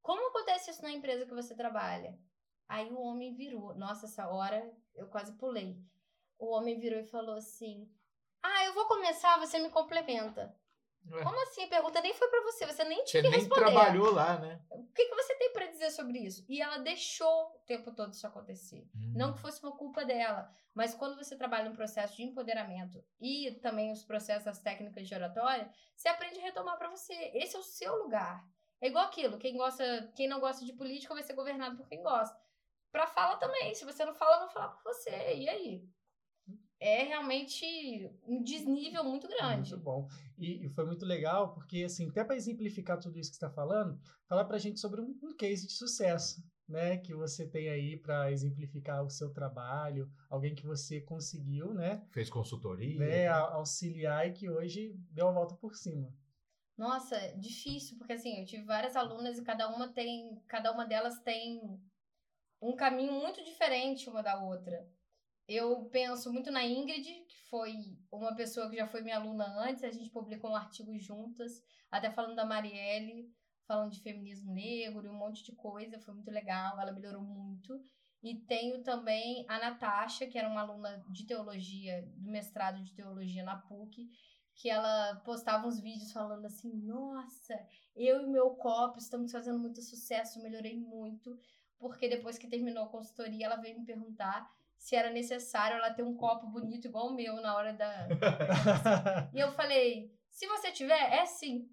[0.00, 2.18] Como acontece isso na empresa que você trabalha?
[2.66, 3.74] Aí o homem virou.
[3.74, 5.78] Nossa, essa hora eu quase pulei.
[6.38, 7.86] O homem virou e falou assim:
[8.42, 10.56] Ah, eu vou começar, você me complementa.
[11.10, 11.64] Ué, Como assim?
[11.64, 13.64] A pergunta nem foi pra você, você nem Você tinha que nem responder.
[13.64, 14.60] trabalhou lá, né?
[14.70, 16.44] O que, que você tem pra dizer sobre isso?
[16.48, 18.86] E ela deixou o tempo todo isso acontecer.
[19.14, 23.52] Não que fosse uma culpa dela, mas quando você trabalha um processo de empoderamento e
[23.62, 27.14] também os processos, as técnicas de oratória, você aprende a retomar pra você.
[27.34, 28.44] Esse é o seu lugar.
[28.80, 32.02] É igual aquilo, quem gosta, quem não gosta de política vai ser governado por quem
[32.02, 32.38] gosta.
[32.92, 35.10] Pra fala também, se você não fala, vão falar por você.
[35.34, 35.88] E aí?
[36.80, 37.64] É realmente
[38.24, 39.70] um desnível muito grande.
[39.72, 40.08] Muito bom.
[40.38, 43.50] E, e foi muito legal, porque, assim, até para exemplificar tudo isso que você está
[43.50, 46.98] falando, falar para a gente sobre um, um case de sucesso, né?
[46.98, 52.06] Que você tem aí para exemplificar o seu trabalho, alguém que você conseguiu, né?
[52.12, 52.98] Fez consultoria.
[52.98, 56.12] né auxiliar e que hoje deu a volta por cima.
[56.76, 60.86] Nossa, é difícil, porque assim, eu tive várias alunas e cada uma tem, cada uma
[60.86, 61.60] delas tem
[62.62, 64.88] um caminho muito diferente uma da outra.
[65.48, 67.72] Eu penso muito na Ingrid, que foi
[68.12, 72.10] uma pessoa que já foi minha aluna antes, a gente publicou um artigo juntas, até
[72.10, 73.32] falando da Marielle,
[73.66, 77.82] falando de feminismo negro e um monte de coisa, foi muito legal, ela melhorou muito.
[78.22, 83.42] E tenho também a Natasha, que era uma aluna de teologia, do mestrado de teologia
[83.42, 84.10] na PUC,
[84.54, 87.54] que ela postava uns vídeos falando assim: Nossa,
[87.96, 91.38] eu e meu copo estamos fazendo muito sucesso, melhorei muito.
[91.78, 96.04] Porque depois que terminou a consultoria, ela veio me perguntar se era necessário ela ter
[96.04, 98.08] um copo bonito igual o meu na hora da.
[99.34, 101.68] e eu falei: Se você tiver, é sim.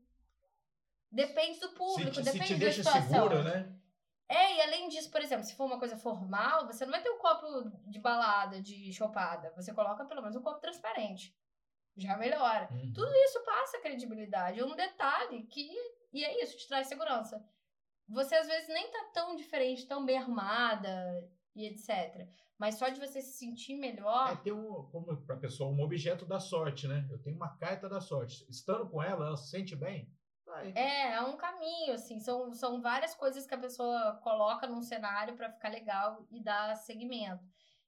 [1.12, 3.10] Depende do público, se, depende se te da deixa situação.
[3.10, 3.80] segura, né?
[4.28, 7.12] É, e além disso, por exemplo, se for uma coisa formal, você não vai ter
[7.12, 7.46] um copo
[7.88, 9.54] de balada, de chopada.
[9.56, 11.34] Você coloca pelo menos um copo transparente.
[11.96, 12.68] Já melhora.
[12.72, 12.92] Uhum.
[12.92, 14.60] Tudo isso passa credibilidade.
[14.60, 15.70] É um detalhe que.
[16.12, 17.42] E é isso, te traz segurança.
[18.10, 20.92] Você às vezes nem tá tão diferente, tão bem armada
[21.56, 22.28] e etc.
[22.58, 24.32] Mas só de você se sentir melhor.
[24.32, 27.08] É ter um, como pra pessoa, um objeto da sorte, né?
[27.12, 28.46] Eu tenho uma carta da sorte.
[28.50, 30.10] Estando com ela, ela se sente bem.
[30.46, 30.72] Vai.
[30.76, 32.20] É, é um caminho, assim.
[32.20, 36.76] São, são várias coisas que a pessoa coloca num cenário pra ficar legal e dar
[36.76, 37.44] segmento.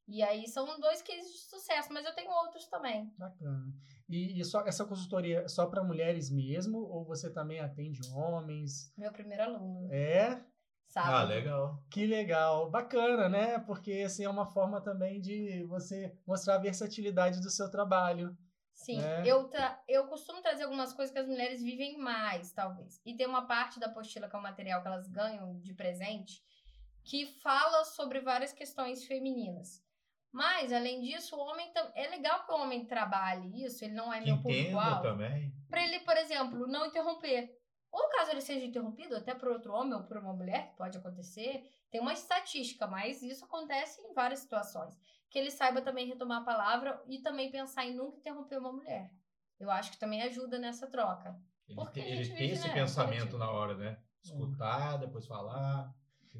[0.07, 3.13] E aí são dois cases de sucesso, mas eu tenho outros também.
[3.17, 3.73] Bacana.
[4.09, 6.79] E, e só, essa consultoria é só para mulheres mesmo?
[6.79, 8.93] Ou você também atende homens?
[8.97, 10.41] Meu primeiro aluno, É,
[10.87, 11.13] sábado.
[11.15, 11.83] Ah, legal.
[11.89, 12.69] que legal.
[12.69, 13.59] Bacana, né?
[13.59, 18.35] Porque assim, é uma forma também de você mostrar a versatilidade do seu trabalho.
[18.73, 19.23] Sim, É.
[19.25, 23.01] eu, tra eu costumo trazer algumas coisas que as mulheres vivem mais, talvez.
[23.05, 26.43] E tem uma parte da apostila, que é o material que elas ganham de presente,
[27.03, 29.81] que fala sobre várias questões femininas.
[30.31, 34.19] Mas, além disso, o homem é legal que o homem trabalhe isso, ele não é
[34.19, 35.01] Que meu público-alvo.
[35.01, 35.51] também.
[35.69, 37.56] Pra ele, por exemplo, não interromper.
[37.91, 40.97] Ou caso ele seja interrompido, até por outro homem ou por uma mulher, que pode
[40.97, 44.97] acontecer, tem uma estatística, mas isso acontece em várias situações.
[45.29, 49.11] Que ele saiba também retomar a palavra e também pensar em nunca interromper uma mulher.
[49.59, 51.39] Eu acho que também ajuda nessa troca.
[51.67, 53.97] Ele, Porque tem- a ele gente tem esse né, pensamento na hora, né?
[54.23, 55.93] Escutar, depois falar.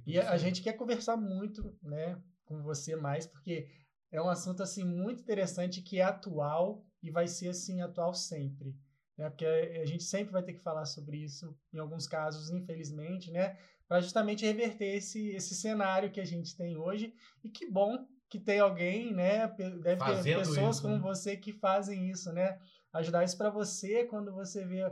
[0.06, 3.68] E a, a gente quer conversar muito, né, com você mais, porque
[4.12, 8.74] é um assunto assim muito interessante que é atual e vai ser assim atual sempre,
[9.18, 9.30] né?
[9.30, 13.57] Porque a, gente sempre vai ter que falar sobre isso em alguns casos, infelizmente, né,
[13.88, 17.13] para justamente reverter esse esse cenário que a gente tem hoje
[17.43, 21.01] e que bom que tem alguém, né, deve ter Fazendo pessoas isso, como né?
[21.01, 22.59] você que fazem isso, né?
[22.91, 24.84] Ajudar isso para você quando você vê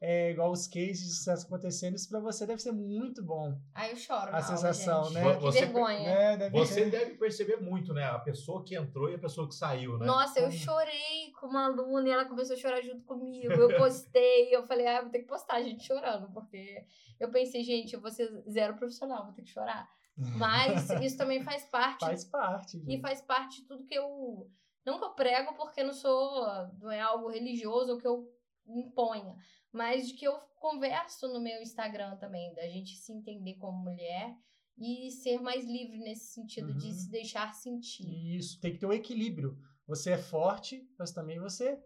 [0.00, 3.60] é, igual os cases de sucesso acontecendo, isso para você deve ser muito bom.
[3.74, 4.28] Aí eu choro.
[4.28, 5.14] A na aula, sensação, gente.
[5.14, 5.34] né?
[5.36, 6.00] Que Você- vergonha.
[6.02, 6.36] Né?
[6.38, 8.04] Deve Você ter- deve perceber muito, né?
[8.04, 10.06] A pessoa que entrou e a pessoa que saiu, né?
[10.06, 10.52] Nossa, eu Hum.
[10.52, 13.48] chorei com uma aluna e ela começou a chorar junto comigo.
[13.60, 16.84] Eu postei, eu falei, ah, vou ter que postar a gente chorando, porque
[17.18, 19.86] eu pensei, gente, eu vou ser zero profissional, vou ter que chorar.
[20.16, 22.76] Mas isso também faz parte Faz parte.
[22.78, 23.00] e gente.
[23.02, 24.50] faz parte de tudo que eu.
[24.84, 26.46] Não que eu prego porque não sou.
[26.80, 28.26] não é algo religioso ou que eu
[28.66, 29.36] imponha,
[29.72, 34.36] mas de que eu converso no meu Instagram também, da gente se entender como mulher
[34.78, 36.92] e ser mais livre nesse sentido de Uhum.
[36.92, 38.06] se deixar sentir.
[38.36, 39.58] Isso, tem que ter um equilíbrio.
[39.86, 41.78] Você é forte, mas também você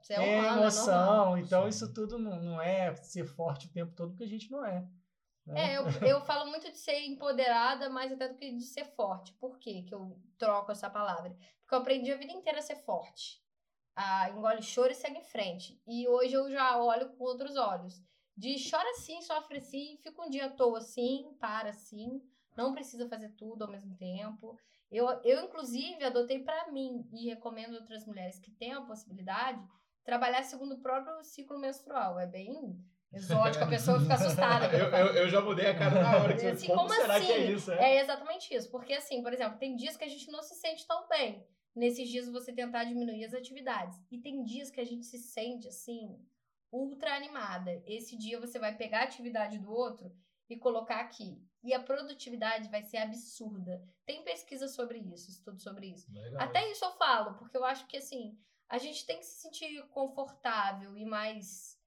[0.00, 1.36] Você é tem humano, é emoção.
[1.38, 1.68] então, Sim.
[1.68, 4.86] isso tudo não, não é ser forte o tempo todo, porque a gente não é.
[5.46, 5.72] né?
[5.74, 9.32] É, eu, eu falo muito de ser empoderada, mais até do que de ser forte.
[9.34, 11.30] Por quê que eu troco essa palavra?
[11.62, 13.39] Porque eu aprendi a vida inteira a ser forte.
[14.30, 15.80] Engole choro e segue em frente.
[15.86, 18.02] E hoje eu já olho com outros olhos.
[18.36, 22.22] De chora assim, sofre assim, fica um dia à toa assim, para assim.
[22.56, 24.56] Não precisa fazer tudo ao mesmo tempo.
[24.90, 29.62] Eu, eu inclusive, adotei pra mim e recomendo outras mulheres que tenham a possibilidade
[30.04, 32.18] trabalhar segundo o próprio ciclo menstrual.
[32.18, 32.76] É bem
[33.12, 34.68] exótico, a pessoa fica assustada.
[34.68, 36.36] quando Eu, eu eu, já mudei a cara na hora.
[36.36, 37.52] Que Assim, como, como será que é assim?
[37.52, 37.72] isso?
[37.72, 37.96] É?
[37.96, 38.70] É exatamente isso.
[38.70, 41.46] Porque, assim, por exemplo, tem dias que a gente não se sente tão bem.
[41.74, 43.98] Nesses dias você tentar diminuir as atividades.
[44.10, 46.18] E tem dias que a gente se sente, assim,
[46.72, 47.82] ultra animada.
[47.86, 50.12] Esse dia você vai pegar a atividade do outro
[50.48, 51.40] e colocar aqui.
[51.62, 53.82] E a produtividade vai ser absurda.
[54.04, 56.10] Tem pesquisa sobre isso, estudo sobre isso.
[56.12, 56.40] Legal.
[56.40, 59.86] Até isso eu falo, porque eu acho que assim, a gente tem que se sentir
[59.88, 61.78] confortável e mais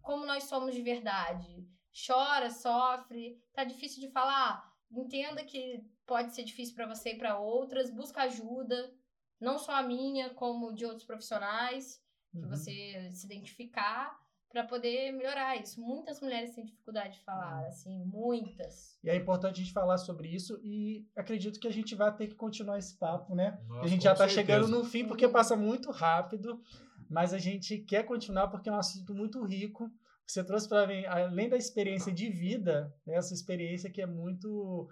[0.00, 1.68] como nós somos de verdade.
[2.06, 7.38] Chora, sofre, tá difícil de falar, entenda que pode ser difícil para você e para
[7.38, 8.92] outras, busca ajuda,
[9.40, 12.00] não só a minha, como de outros profissionais,
[12.32, 12.48] que Uhum.
[12.48, 14.16] você se identificar
[14.52, 15.80] para poder melhorar isso.
[15.80, 18.98] Muitas mulheres têm dificuldade de falar, assim, muitas.
[19.02, 22.26] E é importante a gente falar sobre isso e acredito que a gente vai ter
[22.28, 23.60] que continuar esse papo, né?
[23.68, 24.40] Nossa, a gente já está certeza.
[24.58, 26.60] chegando no fim porque passa muito rápido,
[27.08, 29.88] mas a gente quer continuar porque é um assunto muito rico.
[30.26, 34.88] Você trouxe para mim, além da experiência de vida, né, essa experiência que é muito,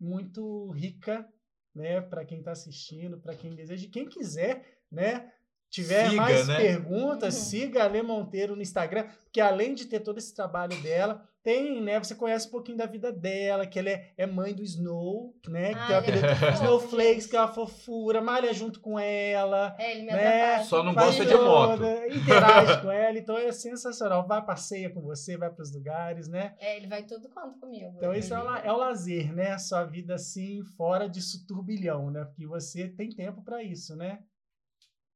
[0.00, 1.26] muito rica,
[1.74, 5.30] né, para quem está assistindo, para quem deseja, e quem quiser, né,
[5.70, 6.56] tiver Siga, mais né?
[6.58, 7.40] perguntas, Uhum.
[7.44, 11.80] siga a Lê Monteiro no Instagram, porque além de ter todo esse trabalho dela, tem,
[11.82, 11.98] né?
[11.98, 15.72] Você conhece um pouquinho da vida dela, que ela é, é mãe do Snow, né?
[15.74, 19.74] Ah, que é o ele é Snowflakes, que é uma fofura, malha junto com ela.
[19.78, 20.42] É, ele me né?
[20.42, 20.64] atrapalha.
[20.64, 21.82] Só não faz gosta de moto.
[22.14, 24.26] Interage com ela, então é sensacional.
[24.26, 26.54] Vai, passeia com você, vai para os lugares, né?
[26.58, 27.92] É, ele vai tudo quanto comigo.
[27.96, 29.52] Então, isso é o, é o lazer, né?
[29.52, 32.24] A sua vida assim, fora disso turbilhão, né?
[32.24, 34.20] Porque você tem tempo para isso, né?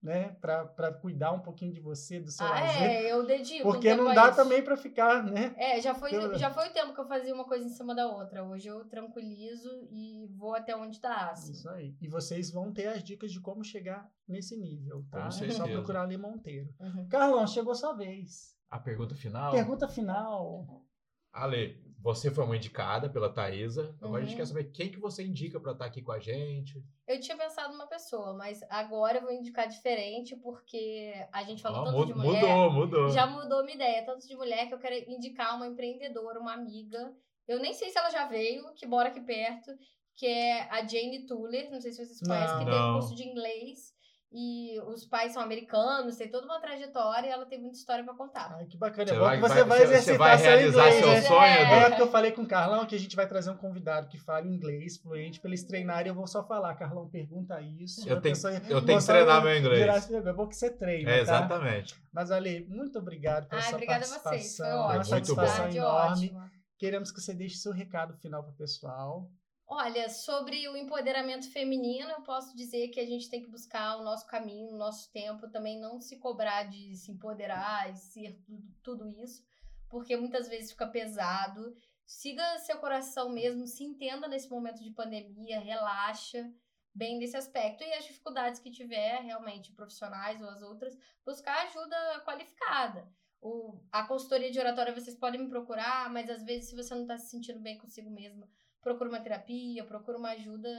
[0.03, 0.37] Né?
[0.41, 2.83] Para cuidar um pouquinho de você, do seu Ah, lazer.
[2.83, 3.67] é, eu dedico.
[3.69, 4.37] um Porque tempo não dá isso.
[4.37, 5.53] também para ficar, né?
[5.57, 7.95] É, já foi, Eu- já foi o tempo que eu fazia uma coisa em cima
[7.95, 8.45] da outra.
[8.45, 11.31] Hoje eu tranquilizo e vou até onde dá.
[11.31, 11.51] Assim.
[11.53, 11.97] Isso aí.
[12.01, 15.23] E vocês vão ter as dicas de como chegar nesse nível, tá?
[15.31, 16.73] Com É só procurar ali Monteiro.
[16.79, 17.09] Uhum.
[17.09, 18.55] Carlão, chegou sua vez.
[18.71, 19.51] A pergunta final.
[19.53, 20.85] Pergunta final.
[21.33, 23.93] Ale, você foi uma indicada pela Thaisa.
[24.01, 24.37] Agora a gente Uhum.
[24.39, 26.81] quer saber quem que você indica pra estar aqui com a gente.
[27.05, 31.81] Eu tinha pensado numa pessoa, mas agora eu vou indicar diferente porque a gente falou
[31.81, 32.43] Ó, tanto mu- de mulher.
[32.43, 33.11] mudou, mudou.
[33.11, 37.13] Já mudou minha ideia, tanto de mulher que eu quero indicar uma empreendedora, uma amiga.
[37.49, 39.73] Eu nem sei se ela já veio, que mora aqui perto,
[40.15, 41.71] que é a Jane Tuller.
[41.73, 42.65] Não sei se vocês conhecem, Não.
[42.65, 42.91] que tem Não.
[42.91, 43.96] um curso de inglês.
[44.39, 48.13] E os pais são americanos, tem toda uma trajetória e ela tem muita história pra
[48.13, 48.55] contar.
[48.55, 49.07] Ai, que bacana.
[49.07, 51.23] Você é bom vai- que você vai- exercitar você vai seu realizar inglês, seu né?
[51.23, 51.63] sonho, É.
[51.63, 51.73] Edu.
[51.73, 54.19] É porque eu falei com o Carlão que a gente vai trazer um convidado que
[54.19, 56.09] fala inglês fluente pra eles treinarem.
[56.09, 58.01] Eu vou só falar, Carlão, pergunta isso.
[58.07, 60.11] Eu tenho, pessoa- eu tenho que treinar meu inglês.
[60.11, 61.23] É bom que você treina, É, tá?
[61.23, 61.95] exatamente.
[62.13, 64.67] Mas, Ale, muito obrigado pela Ai, sua obrigada a vocês, foi participação.
[64.67, 64.85] ótimo.
[64.87, 65.57] Uma Muito satisfação.
[65.65, 66.27] Tarde enorme.
[66.27, 66.51] ótima.
[66.79, 69.31] Queremos que você deixe seu recado final pro pessoal.
[69.69, 74.05] Olha, sobre o empoderamento feminino, eu posso dizer que a gente tem que buscar o
[74.05, 78.41] nosso caminho, o nosso tempo, também não se cobrar de se empoderar e ser
[78.81, 79.45] tudo, isso,
[79.89, 81.77] porque muitas vezes fica pesado.
[82.07, 86.49] Siga seu coração mesmo, se entenda nesse momento de pandemia, relaxa
[86.95, 87.83] bem nesse aspecto.
[87.83, 93.09] E as dificuldades que tiver, realmente, profissionais ou as outras, buscar ajuda qualificada.
[93.41, 97.03] O, a consultoria de oratória vocês podem me procurar, mas às vezes, se você não
[97.03, 98.49] está se sentindo bem consigo mesmo,
[98.87, 100.71] procura uma terapia, procura uma ajuda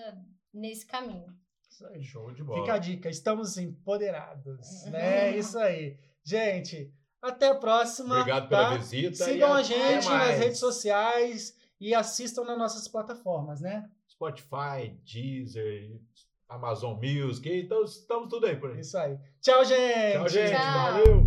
[0.54, 1.28] nesse caminho.
[1.70, 2.02] Isso aí.
[2.02, 2.62] Show de bola.
[2.62, 5.38] Fica a dica, estamos empoderados, né?
[5.38, 5.98] Isso aí.
[6.24, 6.90] Gente,
[7.22, 8.20] até a próxima.
[8.22, 8.78] Obrigado pela tá?
[8.78, 9.26] visita.
[9.26, 13.90] Sigam a gente nas redes sociais e assistam nas nossas plataformas, né?
[14.10, 16.00] Spotify, Deezer,
[16.48, 17.50] Amazon Music.
[17.50, 18.80] Então estamos tudo aí por aí.
[18.80, 19.20] Isso aí.
[19.42, 20.14] Tchau, gente.
[20.14, 20.52] Tchau, gente.
[20.52, 20.74] Tchau.
[20.74, 21.27] Valeu.